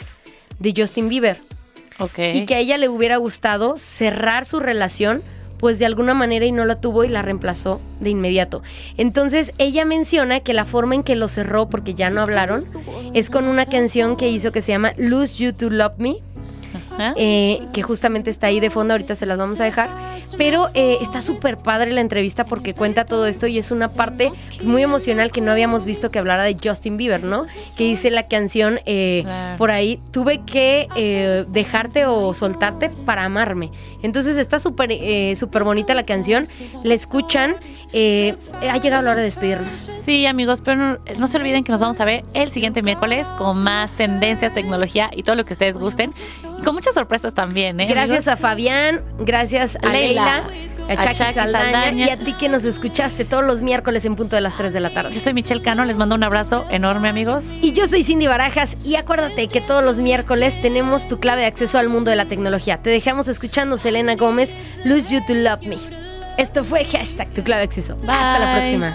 de 0.58 0.74
Justin 0.76 1.08
Bieber 1.08 1.40
Ok. 1.98 2.18
y 2.34 2.46
que 2.46 2.54
a 2.54 2.58
ella 2.58 2.76
le 2.78 2.88
hubiera 2.88 3.16
gustado 3.16 3.76
cerrar 3.76 4.46
su 4.46 4.60
relación 4.60 5.22
pues 5.58 5.78
de 5.78 5.84
alguna 5.84 6.14
manera 6.14 6.46
y 6.46 6.52
no 6.52 6.64
la 6.64 6.80
tuvo 6.80 7.04
y 7.04 7.08
la 7.08 7.20
reemplazó 7.20 7.82
de 8.00 8.08
inmediato. 8.08 8.62
Entonces 8.96 9.52
ella 9.58 9.84
menciona 9.84 10.40
que 10.40 10.54
la 10.54 10.64
forma 10.64 10.94
en 10.94 11.02
que 11.02 11.16
lo 11.16 11.28
cerró, 11.28 11.68
porque 11.68 11.92
ya 11.92 12.08
no 12.08 12.22
hablaron, 12.22 12.62
es 13.12 13.28
con 13.28 13.46
una 13.46 13.66
canción 13.66 14.16
que 14.16 14.28
hizo 14.28 14.52
que 14.52 14.62
se 14.62 14.72
llama 14.72 14.94
Lose 14.96 15.36
You 15.36 15.52
to 15.52 15.68
Love 15.68 15.98
Me, 15.98 16.16
Ajá. 17.00 17.14
eh, 17.16 17.60
que 17.72 17.82
justamente 17.82 18.30
está 18.30 18.48
ahí 18.48 18.60
de 18.60 18.70
fondo, 18.70 18.94
ahorita 18.94 19.14
se 19.14 19.26
las 19.26 19.38
vamos 19.38 19.60
a 19.60 19.64
dejar. 19.64 19.88
Pero 20.38 20.68
eh, 20.74 20.98
está 21.00 21.22
súper 21.22 21.56
padre 21.56 21.90
la 21.92 22.00
entrevista 22.00 22.44
porque 22.44 22.74
cuenta 22.74 23.04
todo 23.04 23.26
esto 23.26 23.46
y 23.46 23.58
es 23.58 23.70
una 23.70 23.88
parte 23.88 24.28
pues, 24.28 24.64
muy 24.64 24.82
emocional 24.82 25.30
que 25.30 25.40
no 25.40 25.50
habíamos 25.52 25.84
visto 25.84 26.10
que 26.10 26.18
hablara 26.18 26.44
de 26.44 26.56
Justin 26.62 26.96
Bieber, 26.96 27.24
¿no? 27.24 27.44
Que 27.76 27.84
dice 27.84 28.10
la 28.10 28.26
canción 28.28 28.80
eh, 28.86 29.22
Claro. 29.24 29.58
por 29.58 29.70
ahí, 29.70 30.00
tuve 30.12 30.42
que 30.44 30.88
eh, 30.96 31.42
dejarte 31.52 32.06
o 32.06 32.32
soltarte 32.34 32.90
para 32.90 33.24
amarme. 33.24 33.70
Entonces 34.02 34.36
está 34.36 34.58
súper 34.60 34.90
eh, 34.92 35.34
súper 35.36 35.64
bonita 35.64 35.94
la 35.94 36.04
canción, 36.04 36.44
la 36.84 36.94
escuchan, 36.94 37.56
eh, 37.92 38.34
ha 38.62 38.78
llegado 38.78 39.02
la 39.02 39.10
hora 39.12 39.18
de 39.20 39.24
despedirnos. 39.24 39.74
Sí, 40.00 40.26
amigos, 40.26 40.60
pero 40.62 40.76
no, 40.76 40.98
no 41.18 41.28
se 41.28 41.36
olviden 41.36 41.64
que 41.64 41.72
nos 41.72 41.80
vamos 41.80 42.00
a 42.00 42.04
ver 42.04 42.22
el 42.34 42.50
siguiente 42.50 42.82
miércoles 42.82 43.26
con 43.38 43.62
más 43.62 43.92
tendencias, 43.92 44.54
tecnología 44.54 45.10
y 45.14 45.22
todo 45.22 45.36
lo 45.36 45.44
que 45.44 45.52
ustedes 45.52 45.76
gusten. 45.76 46.10
Y 46.60 46.64
con 46.64 46.74
muchas 46.74 46.94
sorpresas 46.94 47.34
también, 47.34 47.80
¿eh? 47.80 47.86
Gracias 47.86 48.28
a 48.28 48.36
Fabián, 48.36 49.02
gracias 49.18 49.76
a 49.82 49.86
Leila, 49.86 50.44
a 50.88 50.92
a 50.92 51.14
Saldaña, 51.14 52.06
y 52.06 52.10
a 52.10 52.18
ti 52.18 52.34
que 52.34 52.48
nos 52.48 52.64
escuchaste 52.64 53.24
todos 53.24 53.44
los 53.44 53.62
miércoles 53.62 54.04
en 54.04 54.16
punto 54.16 54.36
de 54.36 54.42
las 54.42 54.56
3 54.56 54.72
de 54.72 54.80
la 54.80 54.90
tarde. 54.90 55.12
Yo 55.14 55.20
soy 55.20 55.32
Michelle 55.32 55.62
Cano, 55.62 55.84
les 55.84 55.96
mando 55.96 56.14
un 56.14 56.22
abrazo 56.22 56.66
enorme, 56.70 57.08
amigos. 57.08 57.46
Y 57.62 57.72
yo 57.72 57.86
soy 57.88 58.04
Cindy 58.04 58.26
Barajas 58.26 58.76
y 58.84 58.96
acuérdate 58.96 59.48
que 59.48 59.60
todos 59.60 59.82
los 59.84 59.98
miércoles 59.98 60.60
tenemos 60.60 61.08
tu 61.08 61.18
clave 61.18 61.42
de 61.42 61.46
acceso 61.46 61.78
al 61.78 61.88
mundo 61.88 62.10
de 62.10 62.16
la 62.16 62.26
tecnología. 62.26 62.78
Te 62.82 62.90
dejamos 62.90 63.28
escuchando 63.28 63.78
Selena 63.78 64.16
Gómez, 64.16 64.54
Lose 64.84 65.08
You 65.08 65.20
to 65.26 65.34
Love 65.34 65.66
Me. 65.66 65.78
Esto 66.36 66.64
fue 66.64 66.84
hashtag 66.84 67.28
tu 67.30 67.42
clave 67.42 67.60
de 67.60 67.68
acceso. 67.68 67.94
Hasta 67.94 68.38
la 68.38 68.54
próxima. 68.56 68.94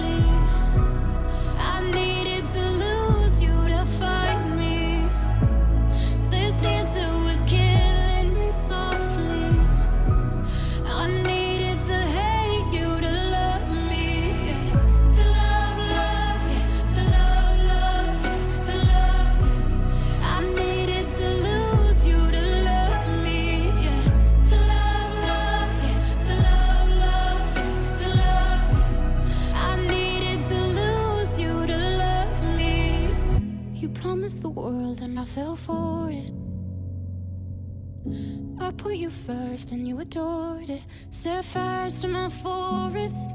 Adored 40.01 40.69
it. 40.69 40.81
Set 41.11 41.45
fires 41.45 42.01
to 42.01 42.07
my 42.07 42.27
forest 42.27 43.31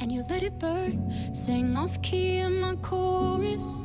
and 0.00 0.10
you 0.10 0.24
let 0.30 0.42
it 0.42 0.58
burn. 0.58 1.12
Sang 1.34 1.76
off 1.76 2.00
key 2.02 2.38
in 2.38 2.60
my 2.60 2.74
chorus. 2.76 3.82